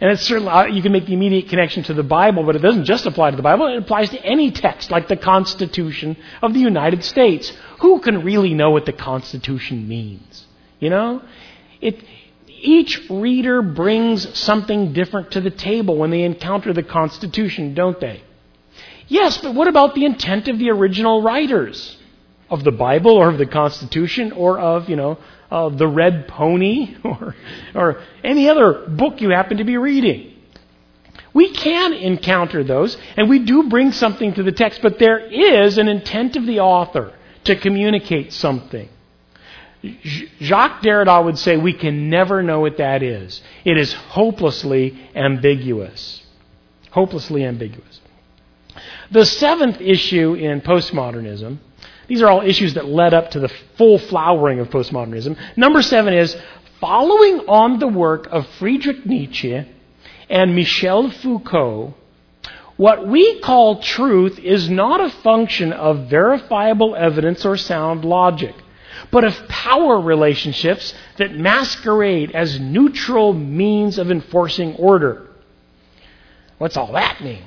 And 0.00 0.10
it's 0.10 0.22
certainly, 0.22 0.50
uh, 0.50 0.66
you 0.66 0.82
can 0.82 0.92
make 0.92 1.06
the 1.06 1.14
immediate 1.14 1.48
connection 1.48 1.82
to 1.84 1.94
the 1.94 2.02
Bible, 2.02 2.44
but 2.44 2.54
it 2.54 2.60
doesn't 2.60 2.84
just 2.84 3.06
apply 3.06 3.30
to 3.30 3.36
the 3.36 3.42
Bible. 3.42 3.66
It 3.66 3.78
applies 3.78 4.10
to 4.10 4.22
any 4.22 4.50
text, 4.50 4.90
like 4.90 5.08
the 5.08 5.16
Constitution 5.16 6.16
of 6.42 6.52
the 6.52 6.60
United 6.60 7.02
States. 7.02 7.52
Who 7.80 8.00
can 8.00 8.22
really 8.22 8.52
know 8.52 8.70
what 8.70 8.84
the 8.84 8.92
Constitution 8.92 9.88
means? 9.88 10.46
You 10.80 10.90
know? 10.90 11.22
It, 11.80 12.02
each 12.60 13.08
reader 13.10 13.62
brings 13.62 14.38
something 14.38 14.92
different 14.92 15.32
to 15.32 15.40
the 15.40 15.50
table 15.50 15.96
when 15.96 16.10
they 16.10 16.22
encounter 16.22 16.72
the 16.72 16.82
Constitution, 16.82 17.74
don't 17.74 18.00
they? 18.00 18.22
Yes, 19.08 19.38
but 19.38 19.54
what 19.54 19.68
about 19.68 19.94
the 19.94 20.04
intent 20.04 20.48
of 20.48 20.58
the 20.58 20.70
original 20.70 21.22
writers? 21.22 21.96
Of 22.50 22.64
the 22.64 22.72
Bible 22.72 23.12
or 23.12 23.28
of 23.28 23.38
the 23.38 23.46
Constitution 23.46 24.32
or 24.32 24.58
of, 24.58 24.88
you 24.88 24.96
know, 24.96 25.18
uh, 25.50 25.68
The 25.68 25.86
Red 25.86 26.28
Pony 26.28 26.96
or, 27.04 27.34
or 27.74 28.02
any 28.24 28.48
other 28.48 28.86
book 28.88 29.20
you 29.20 29.30
happen 29.30 29.58
to 29.58 29.64
be 29.64 29.76
reading. 29.76 30.32
We 31.32 31.52
can 31.52 31.92
encounter 31.92 32.64
those, 32.64 32.96
and 33.16 33.28
we 33.28 33.40
do 33.40 33.68
bring 33.68 33.92
something 33.92 34.34
to 34.34 34.42
the 34.42 34.52
text, 34.52 34.80
but 34.80 34.98
there 34.98 35.18
is 35.18 35.76
an 35.76 35.86
intent 35.86 36.36
of 36.36 36.46
the 36.46 36.60
author 36.60 37.12
to 37.44 37.56
communicate 37.56 38.32
something. 38.32 38.88
Jacques 40.40 40.82
Derrida 40.82 41.24
would 41.24 41.38
say 41.38 41.56
we 41.56 41.72
can 41.72 42.08
never 42.08 42.42
know 42.42 42.60
what 42.60 42.78
that 42.78 43.02
is. 43.02 43.42
It 43.64 43.76
is 43.76 43.92
hopelessly 43.92 44.98
ambiguous. 45.14 46.22
Hopelessly 46.90 47.44
ambiguous. 47.44 48.00
The 49.10 49.24
seventh 49.24 49.80
issue 49.80 50.34
in 50.34 50.60
postmodernism, 50.60 51.58
these 52.08 52.22
are 52.22 52.28
all 52.28 52.42
issues 52.42 52.74
that 52.74 52.86
led 52.86 53.14
up 53.14 53.30
to 53.32 53.40
the 53.40 53.50
full 53.76 53.98
flowering 53.98 54.60
of 54.60 54.70
postmodernism. 54.70 55.36
Number 55.56 55.82
seven 55.82 56.14
is 56.14 56.36
following 56.80 57.40
on 57.48 57.78
the 57.78 57.88
work 57.88 58.28
of 58.30 58.46
Friedrich 58.58 59.06
Nietzsche 59.06 59.64
and 60.28 60.54
Michel 60.54 61.10
Foucault, 61.10 61.94
what 62.76 63.06
we 63.06 63.40
call 63.40 63.80
truth 63.80 64.38
is 64.38 64.68
not 64.68 65.00
a 65.00 65.08
function 65.08 65.72
of 65.72 66.10
verifiable 66.10 66.94
evidence 66.94 67.44
or 67.46 67.56
sound 67.56 68.04
logic, 68.04 68.54
but 69.10 69.24
of 69.24 69.34
power 69.48 70.00
relationships 70.00 70.94
that 71.18 71.34
masquerade 71.34 72.32
as 72.32 72.58
neutral 72.58 73.32
means 73.32 73.98
of 73.98 74.10
enforcing 74.10 74.74
order. 74.76 75.28
What's 76.58 76.76
all 76.76 76.92
that 76.92 77.22
mean? 77.22 77.44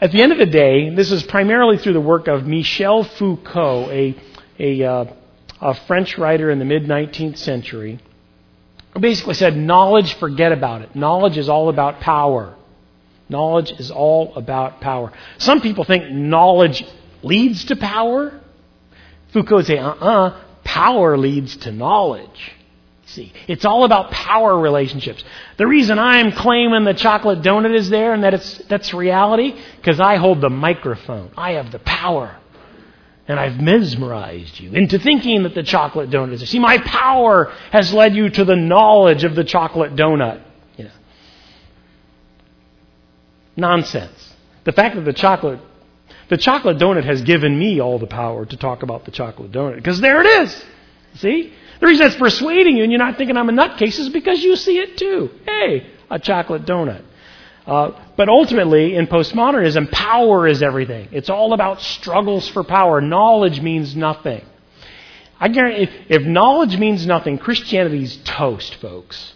At 0.00 0.10
the 0.10 0.22
end 0.22 0.32
of 0.32 0.38
the 0.38 0.46
day, 0.46 0.90
this 0.94 1.12
is 1.12 1.22
primarily 1.22 1.78
through 1.78 1.92
the 1.92 2.00
work 2.00 2.26
of 2.26 2.46
Michel 2.46 3.04
Foucault, 3.04 3.90
a, 3.90 4.16
a, 4.58 4.84
uh, 4.84 5.04
a 5.60 5.74
French 5.86 6.18
writer 6.18 6.50
in 6.50 6.58
the 6.58 6.64
mid 6.64 6.84
19th 6.84 7.38
century 7.38 8.00
who 8.92 9.00
basically 9.00 9.34
said, 9.34 9.56
knowledge, 9.56 10.14
forget 10.14 10.52
about 10.52 10.82
it. 10.82 10.94
Knowledge 10.94 11.38
is 11.38 11.48
all 11.48 11.68
about 11.68 12.00
power. 12.00 12.54
Knowledge 13.28 13.72
is 13.72 13.90
all 13.90 14.34
about 14.34 14.80
power. 14.80 15.12
Some 15.38 15.60
people 15.60 15.84
think 15.84 16.10
knowledge 16.10 16.84
leads 17.22 17.64
to 17.66 17.76
power. 17.76 18.38
Foucault 19.32 19.56
would 19.56 19.66
say, 19.66 19.78
uh 19.78 19.90
uh-uh, 19.90 20.26
uh, 20.28 20.40
power 20.64 21.16
leads 21.16 21.56
to 21.58 21.72
knowledge. 21.72 22.52
See, 23.06 23.32
it's 23.46 23.64
all 23.64 23.84
about 23.84 24.10
power 24.10 24.58
relationships. 24.58 25.22
The 25.58 25.66
reason 25.66 25.98
I'm 25.98 26.32
claiming 26.32 26.84
the 26.84 26.94
chocolate 26.94 27.42
donut 27.42 27.74
is 27.74 27.90
there 27.90 28.14
and 28.14 28.24
that 28.24 28.32
it's 28.32 28.58
that's 28.68 28.94
reality 28.94 29.54
because 29.76 30.00
I 30.00 30.16
hold 30.16 30.40
the 30.40 30.48
microphone. 30.48 31.30
I 31.36 31.52
have 31.52 31.72
the 31.72 31.78
power 31.80 32.36
and 33.28 33.38
I've 33.38 33.60
mesmerized 33.60 34.58
you 34.58 34.72
into 34.72 34.98
thinking 34.98 35.42
that 35.42 35.54
the 35.54 35.62
chocolate 35.62 36.10
donut 36.10 36.32
is. 36.32 36.40
There. 36.40 36.46
See, 36.46 36.58
my 36.58 36.78
power 36.78 37.52
has 37.70 37.92
led 37.92 38.14
you 38.14 38.30
to 38.30 38.44
the 38.44 38.56
knowledge 38.56 39.24
of 39.24 39.34
the 39.34 39.44
chocolate 39.44 39.94
donut. 39.94 40.42
You 40.76 40.84
know. 40.84 40.90
Nonsense. 43.56 44.34
The 44.64 44.72
fact 44.72 44.96
that 44.96 45.04
the 45.04 45.12
chocolate 45.12 45.60
the 46.32 46.38
chocolate 46.38 46.78
donut 46.78 47.04
has 47.04 47.20
given 47.20 47.58
me 47.58 47.78
all 47.78 47.98
the 47.98 48.06
power 48.06 48.46
to 48.46 48.56
talk 48.56 48.82
about 48.82 49.04
the 49.04 49.10
chocolate 49.10 49.52
donut 49.52 49.76
because 49.76 50.00
there 50.00 50.22
it 50.22 50.26
is. 50.42 50.64
See? 51.16 51.52
The 51.78 51.86
reason 51.86 52.06
it's 52.06 52.16
persuading 52.16 52.78
you 52.78 52.84
and 52.84 52.90
you're 52.90 52.98
not 52.98 53.18
thinking 53.18 53.36
I'm 53.36 53.50
a 53.50 53.52
nutcase 53.52 53.98
is 53.98 54.08
because 54.08 54.42
you 54.42 54.56
see 54.56 54.78
it 54.78 54.96
too. 54.96 55.30
Hey, 55.44 55.86
a 56.10 56.18
chocolate 56.18 56.64
donut. 56.64 57.04
Uh, 57.66 57.90
but 58.16 58.30
ultimately, 58.30 58.96
in 58.96 59.08
postmodernism, 59.08 59.92
power 59.92 60.48
is 60.48 60.62
everything. 60.62 61.10
It's 61.12 61.28
all 61.28 61.52
about 61.52 61.82
struggles 61.82 62.48
for 62.48 62.64
power. 62.64 63.02
Knowledge 63.02 63.60
means 63.60 63.94
nothing. 63.94 64.42
I 65.38 65.48
guarantee, 65.48 65.82
if, 65.82 66.22
if 66.22 66.22
knowledge 66.22 66.78
means 66.78 67.06
nothing, 67.06 67.36
Christianity's 67.36 68.16
toast, 68.24 68.76
folks. 68.76 69.34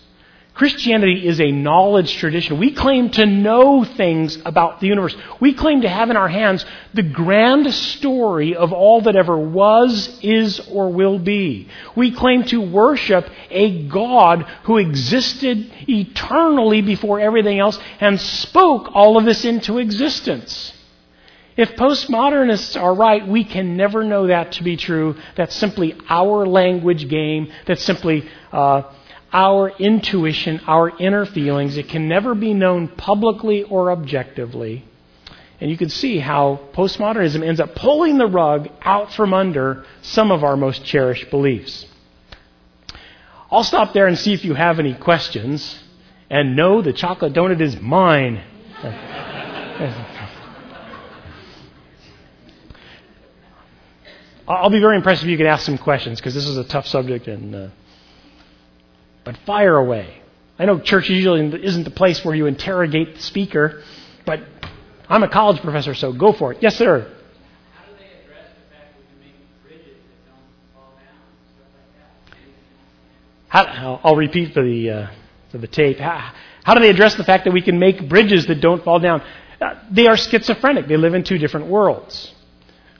Christianity 0.57 1.29
is 1.29 1.39
a 1.39 1.53
knowledge 1.53 2.17
tradition. 2.17 2.59
We 2.59 2.73
claim 2.73 3.11
to 3.11 3.27
know 3.27 3.85
things 3.85 4.39
about 4.43 4.81
the 4.81 4.87
universe. 4.87 5.15
We 5.39 5.53
claim 5.53 5.83
to 5.83 5.89
have 5.89 6.09
in 6.09 6.17
our 6.17 6.31
hands 6.31 6.65
the 6.95 7.03
grand 7.03 7.75
story 7.75 8.57
of 8.57 8.73
all 8.73 9.03
that 9.03 9.17
ever 9.17 9.37
was, 9.39 10.19
is, 10.23 10.59
or 10.61 10.89
will 10.89 11.19
be. 11.19 11.69
We 11.95 12.11
claim 12.11 12.45
to 12.45 12.63
worship 12.63 13.29
a 13.51 13.87
God 13.87 14.45
who 14.63 14.79
existed 14.79 15.71
eternally 15.91 16.81
before 16.81 17.21
everything 17.21 17.59
else 17.59 17.79
and 18.01 18.19
spoke 18.19 18.89
all 18.95 19.19
of 19.19 19.27
this 19.27 19.45
into 19.45 19.77
existence. 19.77 20.73
If 21.59 21.77
postmodernists 21.77 22.81
are 22.81 22.95
right, 22.95 23.29
we 23.29 23.45
can 23.45 23.77
never 23.77 24.05
know 24.05 24.29
that 24.29 24.53
to 24.53 24.63
be 24.63 24.79
true. 24.79 25.17
That's 25.37 25.55
simply 25.55 25.95
our 26.09 26.47
language 26.47 27.11
game. 27.11 27.53
That's 27.67 27.83
simply 27.83 28.27
uh, 28.53 28.85
our 29.33 29.71
intuition, 29.71 30.61
our 30.67 30.97
inner 30.99 31.27
feelings. 31.27 31.77
It 31.77 31.89
can 31.89 32.09
never 32.09 32.35
be 32.35 32.55
known 32.55 32.89
publicly 32.89 33.63
or 33.63 33.91
objectively. 33.91 34.85
And 35.61 35.71
you 35.71 35.77
can 35.77 35.89
see 35.89 36.19
how 36.19 36.61
postmodernism 36.75 37.43
ends 37.43 37.61
up 37.61 37.75
pulling 37.75 38.19
the 38.19 38.27
rug 38.27 38.69
out 38.83 39.13
from 39.13 39.33
under 39.33 39.85
some 40.03 40.31
of 40.31 40.45
our 40.45 40.57
most 40.57 40.85
cherished 40.85 41.31
beliefs. 41.31 41.87
I'll 43.51 43.65
stop 43.65 43.93
there 43.93 44.07
and 44.07 44.19
see 44.19 44.35
if 44.35 44.45
you 44.45 44.55
have 44.55 44.79
any 44.79 44.95
questions. 44.95 45.83
And 46.29 46.57
no, 46.57 46.83
the 46.83 46.93
chocolate 46.93 47.33
donut 47.33 47.61
is 47.61 47.81
mine. 47.81 48.43
I'll 54.49 54.71
be 54.71 54.81
very 54.81 54.97
impressed 54.97 55.23
if 55.23 55.29
you 55.29 55.37
can 55.37 55.47
ask 55.47 55.65
some 55.65 55.79
questions 55.79 56.21
because 56.21 56.35
this 56.35 56.47
is 56.47 56.57
a 56.57 56.65
tough 56.65 56.87
subject 56.87 57.27
and. 57.29 57.55
Uh, 57.55 57.69
but 59.27 59.37
fire 59.45 59.77
away. 59.77 60.23
I 60.57 60.65
know 60.65 60.79
church 60.79 61.11
usually 61.11 61.63
isn't 61.63 61.83
the 61.83 61.91
place 61.91 62.25
where 62.25 62.35
you 62.35 62.47
interrogate 62.47 63.17
the 63.17 63.21
speaker, 63.21 63.83
but 64.25 64.41
I'm 65.09 65.25
a 65.25 65.29
college 65.29 65.61
professor, 65.61 65.95
so 65.95 66.13
go 66.13 66.33
for 66.33 66.53
it. 66.53 66.63
Yes, 66.63 66.77
sir. 66.77 67.13
How, 73.49 74.01
I'll 74.05 74.17
repeat 74.17 74.55
for 74.55 74.63
the 74.63 74.91
uh, 74.91 75.07
for 75.51 75.59
the 75.59 75.67
tape. 75.67 75.99
How, 75.99 76.33
how, 76.63 76.75
do 76.75 76.81
they 76.81 76.91
address 76.91 77.15
the 77.15 77.25
fact 77.25 77.45
that 77.45 77.53
we 77.53 77.63
can 77.63 77.79
make 77.79 78.09
bridges 78.09 78.47
that 78.47 78.61
don't 78.61 78.85
fall 78.85 78.99
down? 78.99 79.23
Uh, 79.61 79.81
they 79.91 80.07
are 80.07 80.17
schizophrenic. 80.17 80.89
They 80.89 80.97
live 80.97 81.15
in 81.15 81.25
two 81.25 81.39
different 81.39 81.67
worlds. 81.67 82.35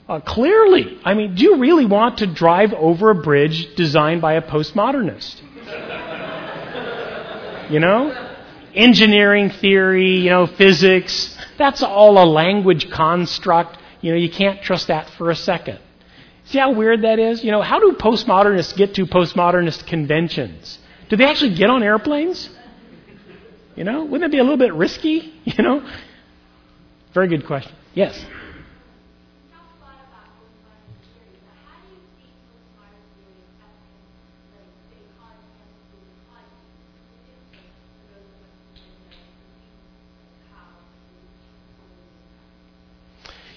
Uh, 0.09 0.19
clearly, 0.19 0.99
I 1.05 1.13
mean, 1.13 1.35
do 1.35 1.43
you 1.43 1.57
really 1.57 1.85
want 1.85 2.19
to 2.19 2.27
drive 2.27 2.73
over 2.73 3.11
a 3.11 3.15
bridge 3.15 3.75
designed 3.75 4.21
by 4.21 4.33
a 4.33 4.41
postmodernist? 4.41 5.41
You 7.69 7.81
know? 7.81 8.29
Engineering 8.73 9.49
theory, 9.49 10.19
you 10.19 10.29
know, 10.29 10.47
physics, 10.47 11.37
that's 11.57 11.83
all 11.83 12.23
a 12.23 12.23
language 12.23 12.89
construct. 12.89 13.77
You 14.01 14.11
know, 14.11 14.17
you 14.17 14.29
can't 14.29 14.61
trust 14.61 14.87
that 14.87 15.09
for 15.11 15.31
a 15.31 15.35
second. 15.35 15.79
See 16.45 16.59
how 16.59 16.71
weird 16.71 17.01
that 17.01 17.19
is? 17.19 17.43
You 17.43 17.51
know, 17.51 17.61
how 17.61 17.79
do 17.79 17.91
postmodernists 17.99 18.75
get 18.75 18.93
to 18.95 19.05
postmodernist 19.05 19.85
conventions? 19.85 20.79
Do 21.09 21.17
they 21.17 21.25
actually 21.25 21.55
get 21.55 21.69
on 21.69 21.83
airplanes? 21.83 22.49
You 23.75 23.83
know, 23.83 24.05
wouldn't 24.05 24.23
it 24.23 24.31
be 24.31 24.39
a 24.39 24.43
little 24.43 24.57
bit 24.57 24.73
risky? 24.73 25.33
You 25.45 25.63
know? 25.63 25.89
Very 27.13 27.29
good 27.29 27.47
question. 27.47 27.73
Yes. 27.95 28.23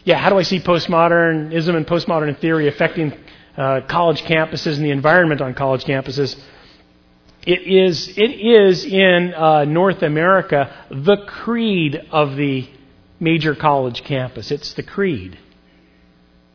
Yeah, 0.04 0.16
how 0.16 0.30
do 0.30 0.38
I 0.38 0.42
see 0.42 0.60
postmodernism 0.60 1.74
and 1.76 1.86
postmodern 1.86 2.38
theory 2.40 2.68
affecting 2.68 3.12
uh, 3.56 3.82
college 3.88 4.22
campuses 4.22 4.76
and 4.76 4.84
the 4.84 4.90
environment 4.90 5.40
on 5.40 5.54
college 5.54 5.84
campuses? 5.84 6.40
It 7.46 7.62
is, 7.62 8.08
it 8.18 8.30
is 8.30 8.84
in 8.84 9.34
uh, 9.34 9.64
North 9.64 10.02
America 10.02 10.86
the 10.90 11.16
creed 11.26 12.00
of 12.10 12.36
the 12.36 12.68
major 13.18 13.54
college 13.54 14.02
campus. 14.04 14.50
It's 14.50 14.74
the 14.74 14.82
creed. 14.82 15.38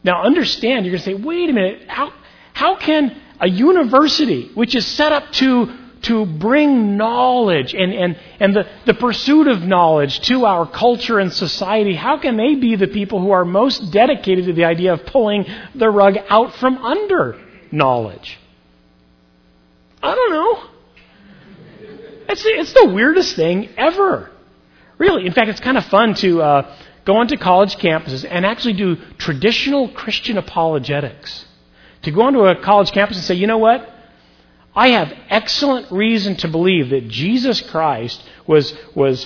Now, 0.03 0.23
understand, 0.23 0.85
you're 0.85 0.91
going 0.91 1.03
to 1.03 1.05
say, 1.05 1.13
wait 1.15 1.49
a 1.49 1.53
minute, 1.53 1.87
how, 1.87 2.13
how 2.53 2.77
can 2.77 3.19
a 3.39 3.49
university, 3.49 4.51
which 4.53 4.75
is 4.75 4.85
set 4.85 5.11
up 5.11 5.31
to 5.33 5.75
to 6.03 6.25
bring 6.25 6.97
knowledge 6.97 7.73
and, 7.73 7.93
and, 7.93 8.17
and 8.39 8.55
the, 8.55 8.67
the 8.85 8.93
pursuit 8.93 9.47
of 9.47 9.63
knowledge 9.63 10.19
to 10.21 10.45
our 10.45 10.69
culture 10.69 11.19
and 11.19 11.31
society, 11.33 11.95
how 11.95 12.17
can 12.17 12.37
they 12.37 12.55
be 12.55 12.75
the 12.75 12.87
people 12.87 13.19
who 13.19 13.31
are 13.31 13.45
most 13.45 13.91
dedicated 13.91 14.45
to 14.45 14.53
the 14.53 14.65
idea 14.65 14.93
of 14.93 15.05
pulling 15.05 15.45
the 15.73 15.89
rug 15.89 16.17
out 16.29 16.55
from 16.55 16.77
under 16.77 17.39
knowledge? 17.71 18.37
I 20.01 20.13
don't 20.13 20.31
know. 20.31 20.69
It's 22.27 22.43
it's 22.45 22.73
the 22.73 22.91
weirdest 22.93 23.35
thing 23.35 23.69
ever. 23.77 24.29
Really. 24.97 25.25
In 25.25 25.33
fact, 25.33 25.49
it's 25.49 25.59
kind 25.59 25.77
of 25.77 25.85
fun 25.85 26.13
to 26.15 26.41
uh, 26.41 26.77
go 27.05 27.17
onto 27.17 27.37
college 27.37 27.75
campuses 27.77 28.25
and 28.29 28.45
actually 28.45 28.73
do 28.73 28.97
traditional 29.17 29.89
Christian 29.89 30.37
apologetics. 30.37 31.45
To 32.03 32.11
go 32.11 32.21
onto 32.21 32.45
a 32.45 32.61
college 32.61 32.91
campus 32.91 33.17
and 33.17 33.25
say, 33.25 33.35
you 33.35 33.47
know 33.47 33.57
what? 33.57 33.94
I 34.75 34.89
have 34.89 35.13
excellent 35.29 35.91
reason 35.91 36.35
to 36.37 36.47
believe 36.47 36.89
that 36.89 37.07
Jesus 37.07 37.61
Christ 37.61 38.21
was, 38.45 38.73
was 38.93 39.25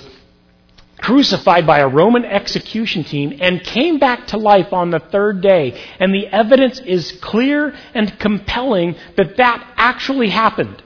crucified 0.98 1.66
by 1.66 1.80
a 1.80 1.88
Roman 1.88 2.24
execution 2.24 3.04
team 3.04 3.38
and 3.40 3.62
came 3.62 3.98
back 3.98 4.28
to 4.28 4.36
life 4.36 4.72
on 4.72 4.90
the 4.90 5.00
third 5.00 5.40
day. 5.40 5.80
And 5.98 6.14
the 6.14 6.28
evidence 6.28 6.78
is 6.78 7.12
clear 7.20 7.74
and 7.94 8.16
compelling 8.18 8.94
that 9.16 9.36
that 9.38 9.66
actually 9.76 10.28
happened. 10.28 10.82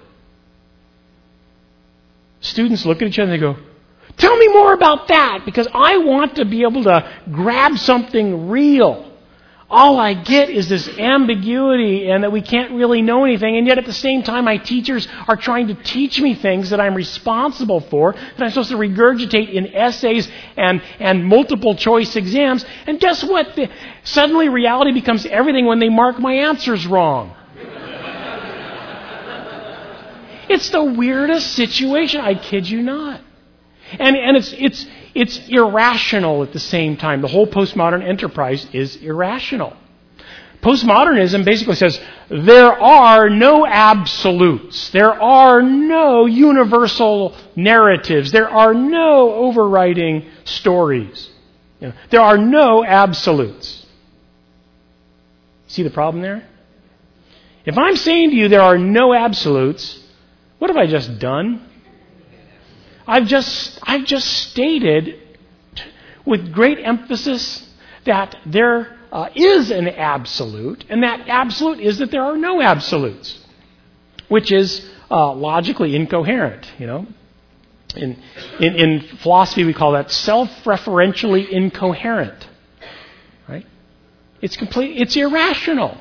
Students 2.41 2.87
look 2.87 3.03
at 3.03 3.09
each 3.09 3.19
other 3.19 3.33
and 3.33 3.43
they 3.43 3.45
go, 3.45 3.57
Tell 4.17 4.37
me 4.37 4.49
more 4.49 4.73
about 4.73 5.09
that 5.09 5.43
because 5.45 5.67
I 5.75 5.99
want 5.99 6.37
to 6.37 6.45
be 6.45 6.63
able 6.63 6.85
to 6.85 7.11
grab 7.33 7.77
something 7.79 8.49
real 8.49 9.11
all 9.71 9.99
I 9.99 10.15
get 10.15 10.51
is 10.51 10.69
this 10.69 10.89
ambiguity 10.89 12.11
and 12.11 12.23
that 12.23 12.33
we 12.33 12.43
can't 12.43 12.73
really 12.73 13.03
know 13.03 13.25
anything. 13.25 13.57
And 13.57 13.67
yet 13.67 13.79
at 13.79 13.87
the 13.87 13.93
same 13.93 14.23
time, 14.23 14.45
my 14.45 14.59
teachers 14.59 15.09
are 15.27 15.37
trying 15.37 15.69
to 15.69 15.75
teach 15.75 16.21
me 16.21 16.35
things 16.35 16.71
that 16.71 16.81
I'm 16.81 16.95
responsible 16.95 17.81
for, 17.81 18.13
that 18.13 18.41
I'm 18.43 18.51
supposed 18.51 18.71
to 18.71 18.77
regurgitate 18.77 19.53
in 19.53 19.75
essays 19.75 20.31
and, 20.57 20.83
and 20.99 21.25
multiple 21.25 21.75
choice 21.77 22.15
exams. 22.15 22.65
And 22.87 23.01
guess 23.01 23.25
what? 23.25 23.57
The, 23.57 23.71
suddenly 24.05 24.49
reality 24.49 24.93
becomes 24.93 25.25
everything 25.27 25.67
when 25.67 25.79
they 25.79 25.89
mark 25.89 26.19
my 26.19 26.35
answers 26.35 26.87
wrong. 26.87 27.35
it's 30.49 30.69
the 30.71 30.85
weirdest 30.85 31.53
situation. 31.53 32.21
I 32.21 32.35
kid 32.35 32.69
you 32.69 32.83
not. 32.83 33.21
And, 33.93 34.17
and 34.17 34.37
it's, 34.37 34.53
it's, 34.53 34.87
it's 35.15 35.49
irrational 35.49 36.43
at 36.43 36.53
the 36.53 36.59
same 36.59 36.97
time. 36.97 37.21
The 37.21 37.29
whole 37.29 37.47
postmodern 37.47 38.07
enterprise 38.07 38.67
is 38.73 38.97
irrational. 38.97 39.77
Postmodernism 40.61 41.45
basically 41.45 41.75
says 41.75 42.01
there 42.31 42.73
are 42.73 43.29
no 43.29 43.67
absolutes. 43.67 44.89
There 44.91 45.13
are 45.13 45.61
no 45.61 46.25
universal 46.25 47.37
narratives. 47.55 48.33
There 48.33 48.49
are 48.49 48.73
no 48.73 49.35
overriding 49.35 50.27
stories. 50.45 51.29
You 51.81 51.89
know, 51.89 51.95
there 52.09 52.23
are 52.23 52.39
no 52.39 52.83
absolutes. 52.83 53.85
See 55.67 55.83
the 55.83 55.91
problem 55.91 56.23
there? 56.23 56.49
If 57.67 57.77
I'm 57.77 57.97
saying 57.97 58.31
to 58.31 58.37
you 58.37 58.49
there 58.49 58.63
are 58.63 58.79
no 58.79 59.13
absolutes, 59.13 60.01
what 60.59 60.71
have 60.71 60.79
I 60.79 60.87
just 60.87 61.19
done? 61.19 61.61
I've 63.07 63.27
just, 63.27 63.79
I've 63.83 64.05
just 64.05 64.27
stated 64.27 65.21
with 66.25 66.53
great 66.53 66.79
emphasis 66.79 67.67
that 68.07 68.37
there 68.47 68.99
uh, 69.13 69.29
is 69.35 69.71
an 69.71 69.89
absolute, 69.89 70.85
and 70.89 71.03
that 71.03 71.29
absolute 71.29 71.81
is 71.81 71.99
that 71.99 72.11
there 72.11 72.25
are 72.25 72.37
no 72.37 72.61
absolutes, 72.61 73.39
which 74.29 74.51
is 74.51 74.89
uh, 75.11 75.33
logically 75.35 75.95
incoherent, 75.95 76.71
you 76.79 76.87
know. 76.87 77.07
In, 77.95 78.19
in, 78.59 78.75
in 78.75 79.01
philosophy, 79.19 79.63
we 79.63 79.73
call 79.73 79.93
that 79.93 80.11
self-referentially 80.11 81.49
incoherent, 81.49 82.49
right? 83.49 83.65
It's 84.41 84.57
complete, 84.57 85.01
it's 85.01 85.15
irrational. 85.15 85.97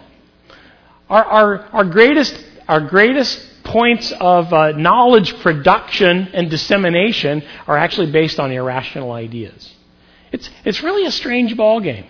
Our, 1.08 1.24
our, 1.24 1.60
our 1.72 1.86
greatest, 1.86 2.44
our 2.68 2.82
greatest 2.82 3.48
points 3.74 4.14
of 4.20 4.54
uh, 4.54 4.72
knowledge 4.74 5.36
production 5.42 6.30
and 6.32 6.50
dissemination 6.50 7.44
are 7.68 7.76
actually 7.76 8.12
based 8.12 8.40
on 8.40 8.52
irrational 8.52 9.12
ideas. 9.12 9.74
It's, 10.32 10.50
it's 10.64 10.84
really 10.84 11.06
a 11.06 11.12
strange 11.12 11.56
ballgame. 11.56 12.06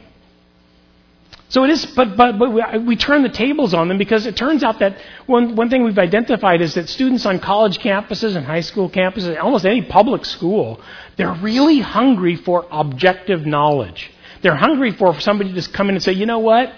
So 1.48 1.64
it 1.64 1.70
is, 1.70 1.86
but, 1.86 2.18
but, 2.18 2.38
but 2.38 2.52
we, 2.52 2.64
we, 2.80 2.96
turn 2.96 3.22
the 3.22 3.30
tables 3.30 3.74
on 3.74 3.88
them 3.88 3.98
because 3.98 4.26
it 4.26 4.36
turns 4.36 4.64
out 4.64 4.80
that 4.80 4.98
one, 5.26 5.56
one 5.56 5.70
thing 5.70 5.84
we've 5.84 6.00
identified 6.00 6.62
is 6.62 6.74
that 6.74 6.90
students 6.90 7.26
on 7.26 7.40
college 7.40 7.78
campuses 7.78 8.36
and 8.36 8.46
high 8.46 8.62
school 8.62 8.90
campuses, 8.90 9.42
almost 9.42 9.66
any 9.66 9.84
public 9.84 10.26
school, 10.26 10.82
they're 11.16 11.36
really 11.36 11.80
hungry 11.80 12.36
for 12.36 12.66
objective 12.72 13.46
knowledge. 13.46 14.12
They're 14.42 14.56
hungry 14.56 14.92
for 14.92 15.18
somebody 15.22 15.52
to 15.52 15.56
just 15.56 15.74
come 15.74 15.88
in 15.90 15.96
and 15.96 16.04
say, 16.04 16.12
you 16.12 16.26
know 16.26 16.40
what? 16.40 16.74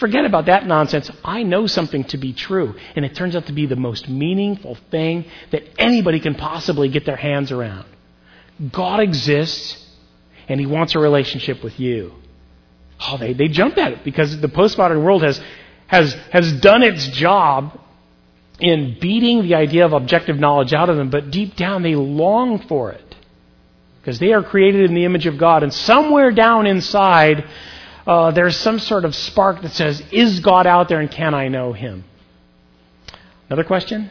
Forget 0.00 0.24
about 0.24 0.46
that 0.46 0.66
nonsense. 0.66 1.10
I 1.22 1.42
know 1.42 1.66
something 1.66 2.04
to 2.04 2.16
be 2.16 2.32
true. 2.32 2.74
And 2.96 3.04
it 3.04 3.14
turns 3.14 3.36
out 3.36 3.46
to 3.46 3.52
be 3.52 3.66
the 3.66 3.76
most 3.76 4.08
meaningful 4.08 4.78
thing 4.90 5.26
that 5.52 5.62
anybody 5.78 6.20
can 6.20 6.34
possibly 6.34 6.88
get 6.88 7.04
their 7.04 7.16
hands 7.16 7.52
around. 7.52 7.84
God 8.72 9.00
exists, 9.00 9.86
and 10.48 10.58
He 10.58 10.64
wants 10.64 10.94
a 10.94 10.98
relationship 10.98 11.62
with 11.62 11.78
you. 11.78 12.14
Oh, 12.98 13.18
they, 13.18 13.34
they 13.34 13.48
jump 13.48 13.76
at 13.76 13.92
it 13.92 14.02
because 14.02 14.40
the 14.40 14.48
postmodern 14.48 15.04
world 15.04 15.22
has, 15.22 15.38
has, 15.86 16.14
has 16.32 16.50
done 16.60 16.82
its 16.82 17.06
job 17.08 17.78
in 18.58 18.98
beating 19.00 19.42
the 19.42 19.54
idea 19.54 19.84
of 19.84 19.92
objective 19.92 20.38
knowledge 20.38 20.72
out 20.72 20.88
of 20.88 20.96
them, 20.96 21.10
but 21.10 21.30
deep 21.30 21.56
down 21.56 21.82
they 21.82 21.94
long 21.94 22.58
for 22.68 22.90
it. 22.90 23.16
Because 24.00 24.18
they 24.18 24.32
are 24.32 24.42
created 24.42 24.88
in 24.88 24.94
the 24.94 25.04
image 25.04 25.26
of 25.26 25.36
God, 25.36 25.62
and 25.62 25.72
somewhere 25.74 26.30
down 26.30 26.66
inside, 26.66 27.44
uh, 28.06 28.30
there's 28.30 28.56
some 28.56 28.78
sort 28.78 29.04
of 29.04 29.14
spark 29.14 29.62
that 29.62 29.72
says, 29.72 30.02
Is 30.12 30.40
God 30.40 30.66
out 30.66 30.88
there 30.88 31.00
and 31.00 31.10
can 31.10 31.34
I 31.34 31.48
know 31.48 31.72
him? 31.72 32.04
Another 33.48 33.64
question? 33.64 34.10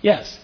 Yes. 0.00 0.38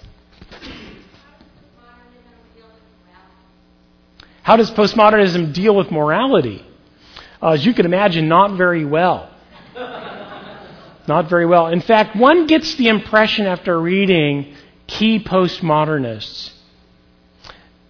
How 4.42 4.56
does 4.56 4.70
postmodernism 4.70 5.52
deal 5.52 5.76
with 5.76 5.90
morality? 5.90 6.64
Uh, 7.42 7.50
as 7.50 7.66
you 7.66 7.74
can 7.74 7.84
imagine, 7.84 8.28
not 8.28 8.56
very 8.56 8.84
well. 8.84 9.30
not 11.06 11.28
very 11.28 11.44
well. 11.44 11.66
In 11.66 11.80
fact, 11.80 12.16
one 12.16 12.46
gets 12.46 12.74
the 12.76 12.88
impression 12.88 13.46
after 13.46 13.78
reading 13.78 14.54
key 14.86 15.22
postmodernists 15.22 16.52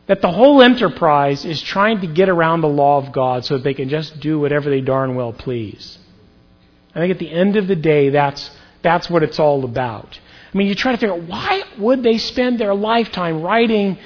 that 0.09 0.23
the 0.23 0.33
whole 0.33 0.63
enterprise 0.63 1.45
is 1.45 1.63
trying 1.63 2.01
to 2.01 2.07
get 2.07 2.29
around 2.29 2.63
the 2.63 2.69
law 2.69 2.97
of 2.99 3.13
God 3.13 3.45
so 3.45 3.59
that 3.59 3.63
they 3.63 3.75
can 3.75 3.89
just 3.89 4.19
do 4.19 4.41
whatever 4.41 4.69
they 4.69 4.81
darn 4.81 5.15
well 5.15 5.33
please. 5.33 5.99
I 6.95 7.01
think 7.01 7.13
at 7.13 7.19
the 7.19 7.31
end 7.31 7.57
of 7.57 7.69
the 7.69 7.77
day, 7.77 8.09
that's, 8.09 8.51
that's 8.83 9.09
what 9.09 9.23
it's 9.23 9.39
all 9.39 9.65
about. 9.65 10.19
I 10.53 10.57
mean, 10.57 10.67
you 10.67 10.75
try 10.75 10.93
to 10.93 10.99
figure 10.99 11.15
out 11.15 11.25
why 11.25 11.63
would 11.79 12.03
they 12.03 12.19
spend 12.19 12.59
their 12.59 12.75
lifetime 12.75 13.43
writing 13.43 13.99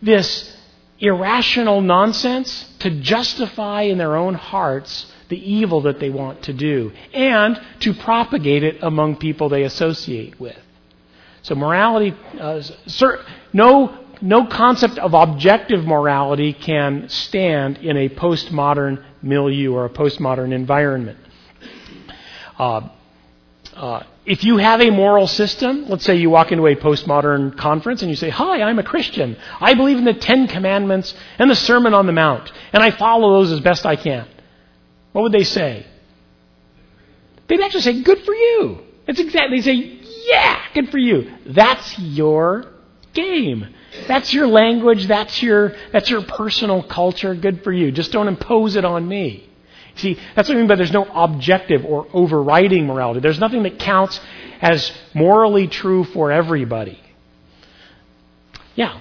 this 0.00 0.56
irrational 0.98 1.82
nonsense 1.82 2.68
to 2.78 2.90
justify 3.00 3.82
in 3.82 3.98
their 3.98 4.16
own 4.16 4.34
hearts 4.34 5.12
the 5.28 5.52
evil 5.52 5.82
that 5.82 6.00
they 6.00 6.10
want 6.10 6.42
to 6.44 6.52
do 6.52 6.92
and 7.12 7.60
to 7.80 7.92
propagate 7.92 8.62
it 8.62 8.82
among 8.82 9.16
people 9.16 9.48
they 9.48 9.64
associate 9.64 10.40
with. 10.40 10.58
So 11.42 11.54
morality, 11.54 12.14
uh, 12.40 12.62
no 13.52 13.98
no 14.22 14.46
concept 14.46 14.98
of 14.98 15.14
objective 15.14 15.84
morality 15.84 16.52
can 16.52 17.08
stand 17.08 17.78
in 17.78 17.96
a 17.96 18.08
postmodern 18.08 19.04
milieu 19.22 19.72
or 19.72 19.84
a 19.84 19.90
postmodern 19.90 20.52
environment. 20.52 21.18
Uh, 22.58 22.88
uh, 23.74 24.02
if 24.24 24.44
you 24.44 24.58
have 24.58 24.80
a 24.80 24.90
moral 24.90 25.26
system, 25.26 25.86
let's 25.88 26.04
say 26.04 26.14
you 26.14 26.30
walk 26.30 26.52
into 26.52 26.66
a 26.66 26.76
postmodern 26.76 27.56
conference 27.56 28.02
and 28.02 28.10
you 28.10 28.16
say, 28.16 28.30
Hi, 28.30 28.62
I'm 28.62 28.78
a 28.78 28.84
Christian. 28.84 29.36
I 29.60 29.74
believe 29.74 29.98
in 29.98 30.04
the 30.04 30.14
Ten 30.14 30.46
Commandments 30.46 31.14
and 31.38 31.50
the 31.50 31.56
Sermon 31.56 31.92
on 31.92 32.06
the 32.06 32.12
Mount, 32.12 32.52
and 32.72 32.82
I 32.82 32.92
follow 32.92 33.32
those 33.32 33.50
as 33.50 33.60
best 33.60 33.84
I 33.84 33.96
can. 33.96 34.28
What 35.12 35.22
would 35.22 35.32
they 35.32 35.44
say? 35.44 35.86
They'd 37.48 37.60
actually 37.60 37.80
say, 37.80 38.02
Good 38.02 38.24
for 38.24 38.34
you. 38.34 38.78
It's 39.08 39.18
exactly, 39.18 39.58
they 39.58 39.62
say, 39.62 39.98
Yeah, 40.26 40.62
good 40.74 40.90
for 40.90 40.98
you. 40.98 41.32
That's 41.46 41.98
your 41.98 42.66
game. 43.12 43.74
That's 44.06 44.32
your 44.32 44.46
language, 44.46 45.06
that's 45.06 45.42
your, 45.42 45.74
that's 45.92 46.08
your 46.08 46.22
personal 46.22 46.82
culture. 46.82 47.34
Good 47.34 47.62
for 47.62 47.72
you. 47.72 47.92
Just 47.92 48.12
don't 48.12 48.28
impose 48.28 48.76
it 48.76 48.84
on 48.84 49.06
me. 49.06 49.48
See, 49.96 50.18
that's 50.34 50.48
what 50.48 50.56
I 50.56 50.58
mean 50.58 50.68
by 50.68 50.76
there's 50.76 50.92
no 50.92 51.04
objective 51.04 51.84
or 51.84 52.06
overriding 52.12 52.86
morality. 52.86 53.20
There's 53.20 53.38
nothing 53.38 53.62
that 53.64 53.78
counts 53.78 54.18
as 54.60 54.90
morally 55.12 55.66
true 55.66 56.04
for 56.04 56.32
everybody. 56.32 56.98
Yeah. 58.74 58.98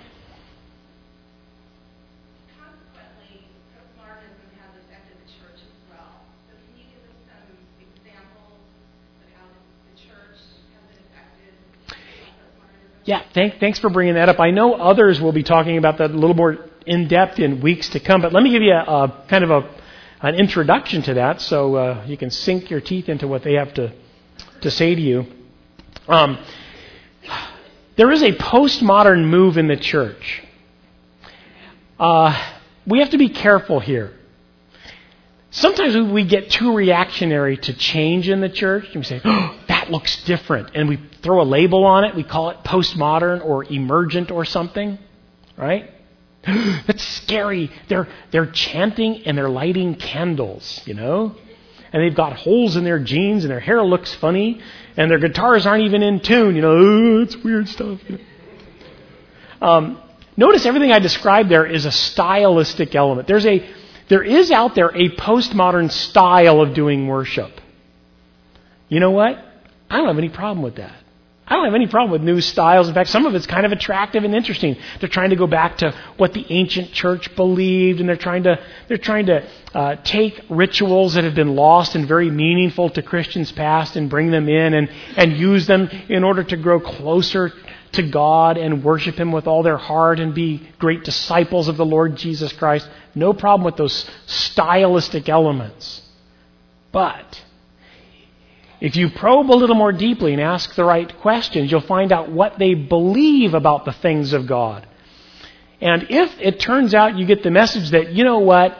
Yeah, 13.04 13.24
thank, 13.34 13.60
thanks 13.60 13.80
for 13.80 13.90
bringing 13.90 14.14
that 14.16 14.30
up. 14.30 14.40
I 14.40 14.52
know 14.52 14.76
others 14.76 15.20
will 15.20 15.32
be 15.32 15.44
talking 15.44 15.78
about 15.78 15.98
that 15.98 16.12
a 16.12 16.14
little 16.14 16.36
more 16.36 16.66
in 16.86 17.08
depth 17.08 17.40
in 17.40 17.62
weeks 17.62 17.90
to 17.90 18.00
come, 18.00 18.22
but 18.22 18.32
let 18.32 18.44
me 18.44 18.52
give 18.52 18.62
you 18.62 18.74
a, 18.74 18.84
a 18.84 19.26
kind 19.28 19.44
of 19.44 19.50
a, 19.50 19.70
an 20.22 20.36
introduction 20.36 21.02
to 21.04 21.16
that 21.16 21.42
so 21.42 21.76
uh, 21.76 22.06
you 22.08 22.16
can 22.16 22.30
sink 22.30 22.70
your 22.70 22.80
teeth 22.80 23.10
into 23.10 23.28
what 23.28 23.44
they 23.44 23.54
have 23.54 23.74
to, 23.74 23.92
to 24.62 24.70
say 24.70 24.94
to 24.94 25.02
you. 25.02 25.26
Um, 26.08 26.38
there 27.96 28.12
is 28.12 28.22
a 28.22 28.34
postmodern 28.34 29.26
move 29.26 29.58
in 29.58 29.68
the 29.68 29.78
church. 29.78 30.44
Uh, 32.00 32.36
we 32.86 33.00
have 33.00 33.12
to 33.12 33.18
be 33.18 33.30
careful 33.30 33.80
here. 33.80 34.14
Sometimes 35.52 35.98
we 36.12 36.24
get 36.24 36.50
too 36.50 36.74
reactionary 36.74 37.58
to 37.58 37.74
change 37.74 38.30
in 38.30 38.42
the 38.42 38.50
church. 38.50 38.86
And 38.86 38.98
we 38.98 39.04
say, 39.04 39.22
oh, 39.26 39.60
looks 39.92 40.24
different, 40.24 40.72
and 40.76 40.90
we 40.90 41.00
throw 41.22 41.42
a 41.42 41.44
label 41.44 41.86
on 41.86 42.04
it. 42.04 42.16
We 42.16 42.24
call 42.24 42.50
it 42.50 42.58
postmodern 42.64 43.46
or 43.46 43.64
emergent 43.66 44.32
or 44.32 44.46
something, 44.46 44.98
right? 45.58 45.92
That's 46.88 47.04
scary. 47.04 47.72
They're, 47.88 48.08
they're 48.32 48.48
chanting 48.48 49.24
and 49.26 49.38
they're 49.38 49.50
lighting 49.50 49.96
candles, 49.96 50.82
you 50.86 50.94
know? 50.94 51.36
And 51.94 52.02
they've 52.02 52.16
got 52.16 52.34
holes 52.34 52.78
in 52.78 52.84
their 52.84 53.00
jeans 53.00 53.44
and 53.44 53.52
their 53.52 53.60
hair 53.60 53.84
looks 53.84 54.14
funny 54.16 54.62
and 54.98 55.12
their 55.12 55.20
guitars 55.20 55.66
aren't 55.66 55.84
even 55.84 56.02
in 56.02 56.20
tune, 56.20 56.56
you 56.56 56.62
know? 56.62 57.22
It's 57.22 57.36
weird 57.38 57.68
stuff. 57.68 58.00
Um, 59.62 60.02
notice 60.36 60.66
everything 60.66 60.92
I 60.92 61.00
described 61.00 61.50
there 61.50 61.66
is 61.66 61.86
a 61.86 61.92
stylistic 61.92 62.96
element. 62.96 63.28
There's 63.28 63.46
a, 63.46 63.70
there 64.08 64.24
is 64.24 64.52
out 64.52 64.74
there 64.74 64.90
a 64.90 65.10
postmodern 65.10 65.92
style 65.92 66.62
of 66.62 66.74
doing 66.74 67.08
worship. 67.08 67.52
You 68.90 69.00
know 69.00 69.12
what? 69.12 69.51
I 69.92 69.98
don't 69.98 70.08
have 70.08 70.18
any 70.18 70.30
problem 70.30 70.64
with 70.64 70.76
that. 70.76 70.96
I 71.46 71.56
don't 71.56 71.66
have 71.66 71.76
any 71.76 71.88
problem 71.88 72.12
with 72.12 72.22
new 72.22 72.40
styles. 72.40 72.88
In 72.88 72.94
fact, 72.94 73.10
some 73.10 73.26
of 73.26 73.36
it's 73.36 73.46
kind 73.46 73.66
of 73.66 73.74
attractive 73.74 74.24
and 74.24 74.34
interesting. 74.34 74.78
They're 75.02 75.10
trying 75.10 75.32
to 75.32 75.36
go 75.36 75.48
back 75.48 75.80
to 75.80 75.94
what 76.16 76.32
the 76.32 76.46
ancient 76.50 76.94
church 76.94 77.36
believed, 77.36 78.00
and 78.00 78.08
they're 78.08 78.16
trying 78.16 78.44
to 78.44 78.58
they're 78.88 78.98
trying 78.98 79.26
to 79.26 79.46
uh, 79.74 79.96
take 80.06 80.42
rituals 80.48 81.16
that 81.16 81.26
have 81.26 81.36
been 81.36 81.58
lost 81.58 81.96
and 81.96 82.08
very 82.08 82.32
meaningful 82.32 82.90
to 82.92 83.02
Christians 83.02 83.52
past 83.52 83.98
and 83.98 84.10
bring 84.10 84.32
them 84.32 84.48
in 84.48 84.74
and 84.74 84.90
and 85.18 85.34
use 85.34 85.68
them 85.68 85.90
in 86.08 86.24
order 86.24 86.46
to 86.46 86.56
grow 86.56 86.80
closer 86.80 87.52
to 87.92 88.04
God 88.04 88.56
and 88.56 88.82
worship 88.82 89.16
Him 89.16 89.34
with 89.34 89.46
all 89.46 89.62
their 89.62 89.78
heart 89.78 90.22
and 90.22 90.34
be 90.34 90.66
great 90.80 91.04
disciples 91.04 91.68
of 91.68 91.76
the 91.76 91.86
Lord 91.86 92.16
Jesus 92.16 92.54
Christ. 92.54 92.90
No 93.14 93.34
problem 93.34 93.66
with 93.66 93.76
those 93.76 94.10
stylistic 94.26 95.28
elements, 95.28 96.02
but 96.94 97.44
if 98.82 98.96
you 98.96 99.12
probe 99.12 99.52
a 99.52 99.54
little 99.54 99.76
more 99.76 99.92
deeply 99.92 100.34
and 100.34 100.42
ask 100.42 100.74
the 100.76 100.84
right 100.84 101.16
questions, 101.20 101.72
you'll 101.72 101.82
find 101.82 102.12
out 102.12 102.32
what 102.32 102.58
they 102.58 102.74
believe 102.74 103.54
about 103.54 103.86
the 103.86 103.94
things 103.94 104.34
of 104.34 104.48
God. 104.48 104.88
And 105.80 106.08
if 106.10 106.32
it 106.40 106.60
turns 106.60 106.94
out 106.94 107.18
you 107.18 107.26
get 107.26 107.44
the 107.44 107.52
message 107.52 107.92
that, 107.92 108.12
you 108.12 108.24
know 108.24 108.40
what, 108.40 108.78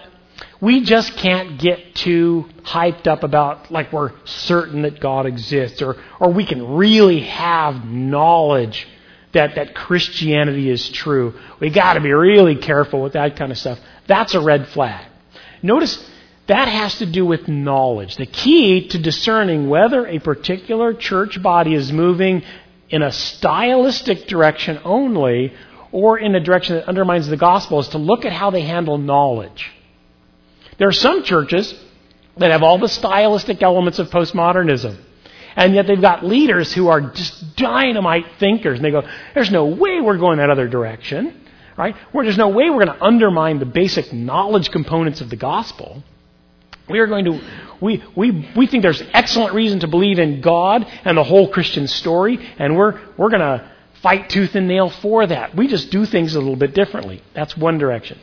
we 0.60 0.84
just 0.84 1.16
can't 1.18 1.60
get 1.60 1.96
too 1.96 2.50
hyped 2.64 3.06
up 3.06 3.24
about 3.24 3.72
like 3.72 3.94
we're 3.94 4.12
certain 4.26 4.82
that 4.84 5.00
God 5.00 5.28
exists 5.28 5.82
or, 5.84 5.98
or 6.20 6.32
we 6.32 6.46
can 6.46 6.76
really 6.76 7.22
have 7.22 7.86
knowledge 7.86 8.88
that, 9.34 9.56
that 9.56 9.76
Christianity 9.76 10.70
is 10.70 10.90
true. 10.90 11.40
We 11.60 11.70
got 11.70 11.94
to 11.94 12.02
be 12.02 12.12
really 12.12 12.56
careful 12.56 13.02
with 13.02 13.14
that 13.14 13.36
kind 13.36 13.52
of 13.52 13.58
stuff. 13.58 13.80
That's 14.08 14.34
a 14.34 14.42
red 14.42 14.68
flag. 14.70 15.06
Notice 15.64 16.11
that 16.52 16.68
has 16.68 16.98
to 16.98 17.06
do 17.06 17.26
with 17.26 17.48
knowledge. 17.48 18.18
The 18.18 18.26
key 18.26 18.90
to 18.90 19.00
discerning 19.00 19.70
whether 19.70 20.06
a 20.06 20.20
particular 20.20 20.94
church 20.94 21.42
body 21.42 21.74
is 21.74 21.94
moving 21.94 22.44
in 22.90 23.02
a 23.02 23.12
stylistic 23.14 24.28
direction 24.28 24.78
only 24.84 25.54
or 25.94 26.20
in 26.20 26.36
a 26.36 26.42
direction 26.42 26.76
that 26.76 26.90
undermines 26.90 27.28
the 27.28 27.38
gospel 27.38 27.80
is 27.80 27.88
to 27.90 27.98
look 27.98 28.26
at 28.26 28.34
how 28.34 28.52
they 28.52 28.64
handle 28.64 28.98
knowledge. 28.98 29.72
There 30.78 30.90
are 30.90 30.92
some 30.92 31.24
churches 31.24 31.74
that 32.36 32.52
have 32.52 32.64
all 32.64 32.78
the 32.80 32.90
stylistic 32.90 33.64
elements 33.64 34.00
of 34.00 34.10
postmodernism. 34.10 34.98
And 35.56 35.74
yet 35.74 35.88
they've 35.88 36.02
got 36.02 36.26
leaders 36.26 36.74
who 36.74 36.90
are 36.90 37.00
just 37.00 37.56
dynamite 37.56 38.26
thinkers. 38.42 38.78
And 38.78 38.84
they 38.84 38.92
go, 38.92 39.04
there's 39.34 39.52
no 39.52 39.68
way 39.68 40.02
we're 40.02 40.18
going 40.18 40.40
that 40.40 40.50
other 40.50 40.68
direction. 40.68 41.46
Right? 41.78 41.96
Where 42.12 42.26
there's 42.26 42.38
no 42.38 42.50
way 42.50 42.70
we're 42.70 42.86
going 42.86 42.98
to 42.98 43.04
undermine 43.04 43.60
the 43.60 43.66
basic 43.66 44.12
knowledge 44.12 44.70
components 44.70 45.22
of 45.22 45.30
the 45.30 45.38
gospel. 45.38 46.04
We 46.92 47.00
are 47.00 47.08
going 47.08 47.26
to, 47.26 47.42
we, 47.82 48.04
we, 48.16 48.52
we 48.56 48.68
think 48.68 48.84
there's 48.84 49.02
excellent 49.14 49.54
reason 49.56 49.80
to 49.80 49.88
believe 49.88 50.20
in 50.20 50.42
God 50.42 50.86
and 51.04 51.18
the 51.18 51.24
whole 51.24 51.50
Christian 51.50 51.88
story, 51.88 52.38
and 52.60 52.78
we're, 52.78 53.00
we're 53.18 53.30
going 53.30 53.42
to 53.42 53.72
fight 54.02 54.30
tooth 54.30 54.56
and 54.56 54.68
nail 54.68 54.90
for 54.90 55.26
that. 55.26 55.56
We 55.56 55.68
just 55.68 55.90
do 55.92 56.06
things 56.06 56.36
a 56.36 56.40
little 56.40 56.56
bit 56.56 56.74
differently. 56.74 57.24
That's 57.34 57.56
one 57.56 57.78
direction. 57.78 58.20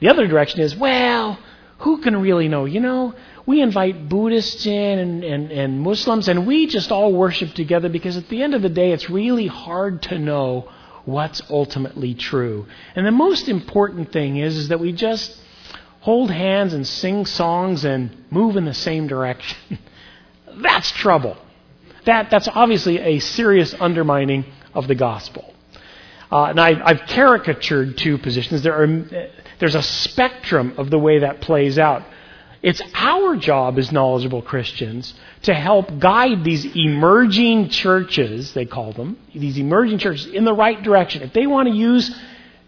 The 0.00 0.08
other 0.08 0.26
direction 0.26 0.60
is, 0.60 0.76
well, 0.76 1.38
who 1.78 1.98
can 1.98 2.16
really 2.16 2.48
know? 2.48 2.64
You 2.64 2.80
know, 2.80 3.14
we 3.46 3.60
invite 3.60 4.08
Buddhists 4.08 4.66
in 4.66 4.98
and, 4.98 5.24
and, 5.24 5.50
and 5.52 5.80
Muslims, 5.80 6.28
and 6.28 6.46
we 6.46 6.66
just 6.66 6.90
all 6.90 7.12
worship 7.12 7.54
together 7.54 7.88
because 7.88 8.16
at 8.16 8.28
the 8.28 8.42
end 8.42 8.54
of 8.54 8.62
the 8.62 8.68
day, 8.68 8.92
it's 8.92 9.10
really 9.10 9.46
hard 9.46 10.02
to 10.02 10.18
know 10.18 10.68
what's 11.04 11.42
ultimately 11.50 12.14
true. 12.14 12.66
And 12.94 13.06
the 13.06 13.12
most 13.12 13.48
important 13.48 14.12
thing 14.12 14.38
is, 14.38 14.56
is 14.56 14.68
that 14.68 14.80
we 14.80 14.92
just 14.92 15.38
hold 16.04 16.30
hands 16.30 16.74
and 16.74 16.86
sing 16.86 17.24
songs 17.24 17.82
and 17.82 18.14
move 18.30 18.56
in 18.58 18.66
the 18.66 18.74
same 18.74 19.06
direction. 19.06 19.78
that's 20.62 20.90
trouble. 20.90 21.34
That, 22.04 22.28
that's 22.30 22.46
obviously 22.46 22.98
a 22.98 23.20
serious 23.20 23.74
undermining 23.80 24.44
of 24.74 24.86
the 24.86 24.94
gospel. 24.94 25.54
Uh, 26.30 26.44
and 26.44 26.60
I, 26.60 26.78
I've 26.84 27.06
caricatured 27.06 27.96
two 27.96 28.18
positions. 28.18 28.60
There 28.60 28.82
are, 28.82 29.30
there's 29.58 29.74
a 29.74 29.82
spectrum 29.82 30.74
of 30.76 30.90
the 30.90 30.98
way 30.98 31.20
that 31.20 31.40
plays 31.40 31.78
out. 31.78 32.02
It's 32.60 32.82
our 32.92 33.36
job 33.36 33.78
as 33.78 33.90
knowledgeable 33.90 34.42
Christians 34.42 35.14
to 35.44 35.54
help 35.54 35.98
guide 35.98 36.44
these 36.44 36.66
emerging 36.76 37.70
churches, 37.70 38.52
they 38.52 38.66
call 38.66 38.92
them, 38.92 39.16
these 39.34 39.56
emerging 39.56 40.00
churches, 40.00 40.26
in 40.26 40.44
the 40.44 40.52
right 40.52 40.82
direction. 40.82 41.22
If 41.22 41.32
they 41.32 41.46
want 41.46 41.68
to 41.68 41.74
use 41.74 42.14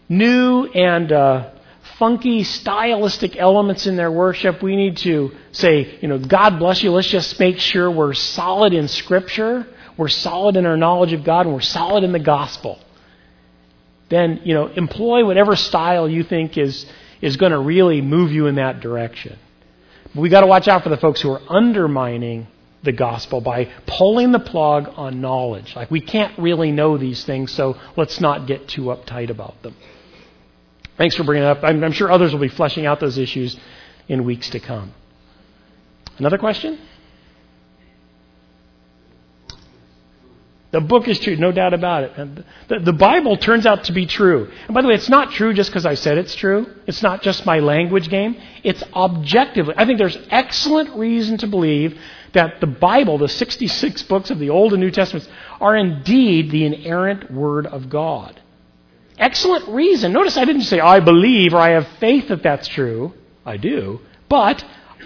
new 0.08 0.64
and 0.64 1.12
uh, 1.12 1.50
funky 1.98 2.42
stylistic 2.42 3.36
elements 3.36 3.86
in 3.86 3.96
their 3.96 4.10
worship. 4.10 4.62
We 4.62 4.76
need 4.76 4.98
to 4.98 5.32
say, 5.52 5.98
you 6.00 6.08
know, 6.08 6.18
God 6.18 6.58
bless 6.58 6.82
you. 6.82 6.92
Let's 6.92 7.08
just 7.08 7.38
make 7.40 7.58
sure 7.58 7.90
we're 7.90 8.14
solid 8.14 8.72
in 8.72 8.88
Scripture, 8.88 9.66
we're 9.96 10.08
solid 10.08 10.56
in 10.56 10.66
our 10.66 10.76
knowledge 10.76 11.12
of 11.12 11.24
God, 11.24 11.46
and 11.46 11.54
we're 11.54 11.60
solid 11.60 12.04
in 12.04 12.12
the 12.12 12.18
gospel. 12.18 12.78
Then, 14.08 14.42
you 14.44 14.54
know, 14.54 14.66
employ 14.68 15.24
whatever 15.24 15.56
style 15.56 16.08
you 16.08 16.22
think 16.22 16.58
is, 16.58 16.86
is 17.20 17.36
going 17.36 17.52
to 17.52 17.58
really 17.58 18.02
move 18.02 18.30
you 18.30 18.46
in 18.46 18.56
that 18.56 18.80
direction. 18.80 19.38
But 20.14 20.20
we 20.20 20.28
got 20.28 20.42
to 20.42 20.46
watch 20.46 20.68
out 20.68 20.82
for 20.82 20.90
the 20.90 20.96
folks 20.96 21.20
who 21.20 21.30
are 21.30 21.42
undermining 21.48 22.46
the 22.82 22.92
gospel 22.92 23.40
by 23.40 23.64
pulling 23.86 24.32
the 24.32 24.38
plug 24.38 24.92
on 24.96 25.20
knowledge. 25.20 25.74
Like, 25.74 25.90
we 25.90 26.00
can't 26.00 26.38
really 26.38 26.70
know 26.70 26.98
these 26.98 27.24
things, 27.24 27.52
so 27.52 27.76
let's 27.96 28.20
not 28.20 28.46
get 28.46 28.68
too 28.68 28.82
uptight 28.82 29.30
about 29.30 29.60
them. 29.62 29.74
Thanks 30.96 31.14
for 31.14 31.24
bringing 31.24 31.44
it 31.44 31.48
up. 31.48 31.62
I'm, 31.62 31.82
I'm 31.84 31.92
sure 31.92 32.10
others 32.10 32.32
will 32.32 32.40
be 32.40 32.48
fleshing 32.48 32.86
out 32.86 33.00
those 33.00 33.18
issues 33.18 33.56
in 34.08 34.24
weeks 34.24 34.50
to 34.50 34.60
come. 34.60 34.94
Another 36.18 36.38
question? 36.38 36.78
The 40.72 40.80
book 40.80 41.06
is 41.08 41.18
true, 41.18 41.36
no 41.36 41.52
doubt 41.52 41.74
about 41.74 42.04
it. 42.04 42.44
The, 42.68 42.80
the, 42.80 42.92
Bible 42.92 43.36
turns 43.36 43.66
out 43.66 43.84
to 43.84 43.92
be 43.92 44.04
true. 44.04 44.50
And 44.66 44.74
by 44.74 44.82
the 44.82 44.88
way, 44.88 44.94
it's 44.94 45.08
not 45.08 45.30
true 45.32 45.54
just 45.54 45.70
because 45.70 45.86
I 45.86 45.94
said 45.94 46.18
it's 46.18 46.34
true. 46.34 46.66
It's 46.86 47.02
not 47.02 47.22
just 47.22 47.46
my 47.46 47.60
language 47.60 48.10
game. 48.10 48.36
It's 48.62 48.82
objectively. 48.92 49.74
I 49.76 49.86
think 49.86 49.98
there's 49.98 50.18
excellent 50.30 50.94
reason 50.96 51.38
to 51.38 51.46
believe 51.46 51.98
that 52.32 52.60
the 52.60 52.66
Bible, 52.66 53.16
the 53.16 53.28
66 53.28 54.02
books 54.02 54.30
of 54.30 54.38
the 54.38 54.50
Old 54.50 54.72
and 54.72 54.82
New 54.82 54.90
Testaments, 54.90 55.28
are 55.60 55.76
indeed 55.76 56.50
the 56.50 56.64
inerrant 56.66 57.30
Word 57.30 57.66
of 57.66 57.88
God. 57.88 58.40
Excellent 59.18 59.68
reason. 59.68 60.12
Notice 60.12 60.36
I 60.36 60.44
didn't 60.44 60.62
say, 60.62 60.78
I 60.78 61.00
believe 61.00 61.54
or 61.54 61.58
I 61.58 61.70
have 61.70 61.88
faith 61.98 62.28
that 62.28 62.42
that's 62.42 62.68
true. 62.68 63.14
I 63.44 63.56
do. 63.56 64.00
But 64.28 64.64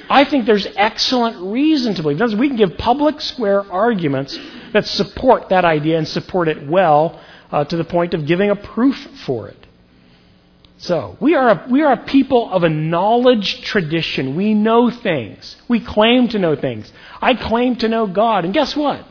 I 0.09 0.25
think 0.25 0.47
there's 0.47 0.67
excellent 0.75 1.53
reason 1.53 1.95
to 1.95 2.03
believe. 2.03 2.19
Words, 2.19 2.35
we 2.35 2.49
can 2.49 2.57
give 2.57 2.77
public 2.77 3.21
square 3.21 3.61
arguments 3.71 4.39
that 4.73 4.87
support 4.87 5.51
that 5.51 5.65
idea 5.65 5.99
and 5.99 6.09
support 6.09 6.49
it 6.49 6.67
well 6.67 7.21
uh, 7.53 7.65
to 7.65 7.77
the 7.77 7.85
point 7.85 8.15
of 8.15 8.27
giving 8.27 8.51
a 8.51 8.57
proof 8.57 8.97
for 9.25 9.49
it. 9.49 9.57
So, 10.79 11.17
we 11.21 11.35
are, 11.35 11.51
a, 11.51 11.67
we 11.71 11.83
are 11.83 11.93
a 11.93 12.05
people 12.05 12.51
of 12.51 12.63
a 12.63 12.71
knowledge 12.71 13.61
tradition. 13.63 14.35
We 14.35 14.55
know 14.55 14.91
things. 14.91 15.57
We 15.69 15.81
claim 15.81 16.29
to 16.29 16.39
know 16.39 16.57
things. 16.57 16.91
I 17.21 17.35
claim 17.35 17.77
to 17.77 17.89
know 17.89 18.07
God. 18.07 18.47
And 18.47 18.55
guess 18.55 18.75
what? 18.75 19.05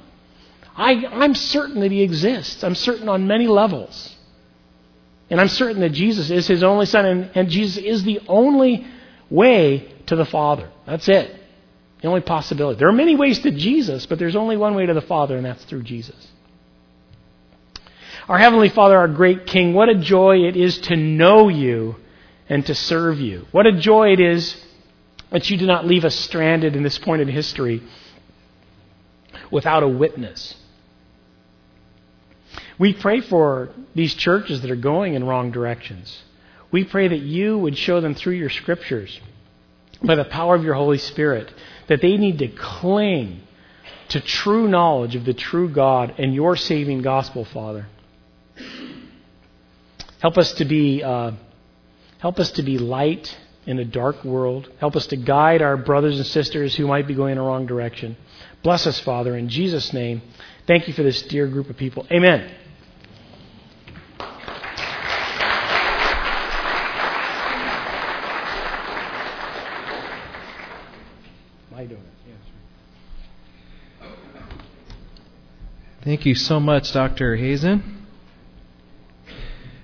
I, 0.76 1.06
I'm 1.06 1.36
certain 1.36 1.82
that 1.82 1.92
He 1.92 2.02
exists. 2.02 2.64
I'm 2.64 2.74
certain 2.74 3.08
on 3.08 3.28
many 3.28 3.46
levels. 3.46 4.16
And 5.30 5.40
I'm 5.40 5.48
certain 5.48 5.82
that 5.82 5.92
Jesus 5.92 6.30
is 6.30 6.48
his 6.48 6.64
only 6.64 6.86
son, 6.86 7.06
and, 7.06 7.32
and 7.36 7.50
Jesus 7.50 7.84
is 7.84 8.04
the 8.04 8.20
only 8.28 8.88
way 9.30 9.94
to 10.08 10.16
the 10.16 10.26
Father. 10.26 10.70
That's 10.86 11.08
it. 11.08 11.36
The 12.02 12.08
only 12.08 12.22
possibility. 12.22 12.80
There 12.80 12.88
are 12.88 12.94
many 12.94 13.16
ways 13.16 13.40
to 13.40 13.52
Jesus, 13.52 14.06
but 14.06 14.18
there's 14.18 14.36
only 14.36 14.58
one 14.58 14.76
way 14.76 14.86
to 14.86 14.94
the 14.94 15.02
Father, 15.02 15.38
and 15.38 15.46
that's 15.46 15.64
through 15.66 15.84
Jesus. 15.84 16.28
Our 18.28 18.38
Heavenly 18.38 18.70
Father, 18.70 18.98
our 18.98 19.08
great 19.08 19.48
King, 19.48 19.74
what 19.74 19.90
a 19.90 19.96
joy 19.96 20.48
it 20.48 20.56
is 20.56 20.78
to 20.82 20.96
know 20.96 21.50
you 21.50 21.96
and 22.48 22.66
to 22.66 22.76
serve 22.76 23.20
you. 23.20 23.46
What 23.52 23.68
a 23.68 23.72
joy 23.72 24.14
it 24.14 24.20
is 24.20 24.56
that 25.32 25.50
you 25.50 25.58
do 25.58 25.66
not 25.66 25.86
leave 25.86 26.06
us 26.06 26.16
stranded 26.16 26.76
in 26.76 26.84
this 26.84 26.98
point 26.98 27.22
in 27.22 27.28
history 27.28 27.84
without 29.52 29.84
a 29.84 29.88
witness. 29.88 30.56
We 32.80 32.94
pray 32.94 33.20
for 33.20 33.70
these 33.94 34.16
churches 34.16 34.62
that 34.62 34.72
are 34.72 34.76
going 34.78 35.14
in 35.14 35.26
wrong 35.26 35.52
directions. 35.52 36.24
We 36.72 36.86
pray 36.86 37.10
that 37.10 37.20
you 37.20 37.58
would 37.58 37.78
show 37.78 38.00
them 38.00 38.16
through 38.16 38.36
your 38.36 38.50
scriptures, 38.50 39.20
by 40.02 40.16
the 40.16 40.24
power 40.24 40.56
of 40.56 40.64
your 40.64 40.76
Holy 40.76 40.98
Spirit, 40.98 41.54
that 41.88 42.02
they 42.02 42.16
need 42.16 42.40
to 42.40 42.48
cling 42.48 43.42
to 44.10 44.22
true 44.22 44.68
knowledge 44.68 45.16
of 45.16 45.26
the 45.26 45.34
true 45.34 45.70
God 45.70 46.16
and 46.18 46.34
your 46.34 46.56
saving 46.56 47.02
gospel, 47.02 47.44
Father. 47.44 47.88
Help 50.20 50.38
us 50.38 50.54
to 50.54 50.66
be, 50.66 51.04
uh, 51.04 51.32
help 52.20 52.40
us 52.40 52.52
to 52.52 52.64
be 52.64 52.78
light 52.78 53.38
in 53.66 53.78
a 53.80 53.86
dark 53.86 54.24
world. 54.24 54.72
Help 54.80 54.96
us 54.96 55.08
to 55.08 55.18
guide 55.18 55.62
our 55.62 55.76
brothers 55.76 56.18
and 56.18 56.26
sisters 56.26 56.76
who 56.76 56.88
might 56.88 57.08
be 57.08 57.14
going 57.14 57.34
in 57.34 57.38
the 57.38 57.44
wrong 57.44 57.66
direction. 57.66 58.16
Bless 58.64 58.88
us, 58.88 59.00
Father, 59.02 59.36
in 59.36 59.50
Jesus' 59.50 59.92
name. 59.92 60.22
Thank 60.66 60.88
you 60.88 60.94
for 60.94 61.04
this 61.04 61.22
dear 61.24 61.48
group 61.48 61.70
of 61.70 61.78
people. 61.78 62.08
Amen. 62.12 62.50
Thank 76.10 76.26
you 76.26 76.34
so 76.34 76.60
much, 76.60 76.92
Dr. 76.92 77.36
Hazen. 77.36 78.04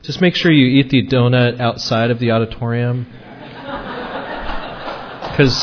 Just 0.02 0.22
make 0.22 0.34
sure 0.34 0.52
you 0.52 0.66
eat 0.66 0.90
the 0.90 1.06
donut 1.06 1.60
outside 1.60 2.10
of 2.10 2.18
the 2.18 2.32
auditorium. 2.32 3.06
Because 5.22 5.62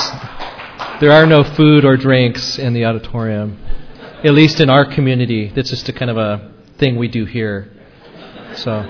there 1.01 1.11
are 1.11 1.27
no 1.27 1.43
food 1.43 1.85
or 1.85 1.97
drinks 1.97 2.61
in 2.61 2.75
the 2.75 2.85
auditorium, 2.85 3.59
at 4.23 4.35
least 4.35 4.61
in 4.61 4.71
our 4.71 4.85
community. 4.85 5.51
That's 5.53 5.69
just 5.69 5.89
a 5.89 5.93
kind 5.93 6.13
of 6.13 6.17
a 6.17 6.53
thing 6.79 6.97
we 6.97 7.09
do 7.09 7.25
here. 7.25 7.69
So, 8.55 8.83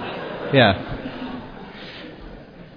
yeah. 0.52 0.76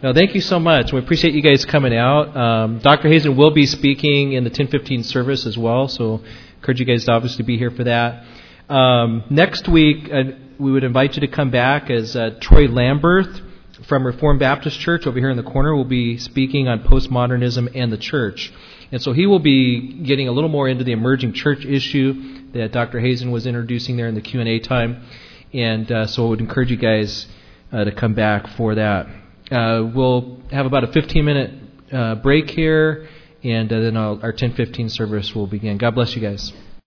No, 0.01 0.13
thank 0.13 0.35
you 0.35 0.39
so 0.39 0.57
much. 0.57 0.93
We 0.93 0.99
appreciate 0.99 1.33
you 1.33 1.41
guys 1.41 1.65
coming 1.65 1.93
out. 1.93 2.37
Um, 2.37 2.79
Dr. 2.79 3.09
Hazen 3.09 3.35
will 3.35 3.51
be 3.51 3.65
speaking 3.65 4.31
in 4.31 4.45
the 4.45 4.49
1015 4.49 5.03
service 5.03 5.45
as 5.45 5.57
well, 5.57 5.89
so 5.89 6.21
encourage 6.55 6.79
you 6.79 6.85
guys 6.85 7.03
to 7.05 7.11
obviously 7.11 7.43
be 7.43 7.57
here 7.57 7.71
for 7.71 7.83
that. 7.83 8.23
Um, 8.69 9.23
next 9.29 9.67
week, 9.67 10.09
uh, 10.11 10.23
we 10.59 10.71
would 10.71 10.83
invite 10.83 11.15
you 11.15 11.21
to 11.21 11.27
come 11.27 11.51
back 11.51 11.89
as 11.91 12.15
uh, 12.15 12.31
Troy 12.41 12.67
Lamberth 12.67 13.41
from 13.87 14.05
Reformed 14.05 14.39
Baptist 14.39 14.79
Church 14.79 15.05
over 15.05 15.19
here 15.19 15.29
in 15.29 15.37
the 15.37 15.43
corner 15.43 15.75
will 15.75 15.85
be 15.85 16.17
speaking 16.17 16.67
on 16.67 16.79
postmodernism 16.79 17.69
and 17.75 17.91
the 17.91 17.97
church. 17.97 18.51
And 18.91 19.01
so 19.01 19.13
he 19.13 19.27
will 19.27 19.39
be 19.39 20.01
getting 20.03 20.27
a 20.27 20.31
little 20.31 20.49
more 20.49 20.67
into 20.67 20.83
the 20.83 20.93
emerging 20.93 21.33
church 21.33 21.63
issue 21.65 22.51
that 22.53 22.71
Dr. 22.71 22.99
Hazen 22.99 23.31
was 23.31 23.45
introducing 23.45 23.97
there 23.97 24.07
in 24.07 24.15
the 24.15 24.21
Q&A 24.21 24.59
time. 24.59 25.05
And 25.53 25.91
uh, 25.91 26.07
so 26.07 26.25
I 26.25 26.29
would 26.29 26.39
encourage 26.39 26.71
you 26.71 26.77
guys 26.77 27.27
uh, 27.71 27.83
to 27.83 27.91
come 27.91 28.15
back 28.15 28.47
for 28.57 28.75
that. 28.75 29.07
Uh, 29.51 29.91
we'll 29.93 30.41
have 30.51 30.65
about 30.65 30.83
a 30.83 30.87
15-minute 30.87 31.51
uh, 31.93 32.15
break 32.15 32.49
here, 32.49 33.07
and 33.43 33.69
then 33.69 33.95
our 33.95 34.33
10:15 34.33 34.89
service 34.89 35.35
will 35.35 35.45
begin. 35.45 35.77
God 35.77 35.93
bless 35.93 36.15
you 36.15 36.21
guys. 36.21 36.51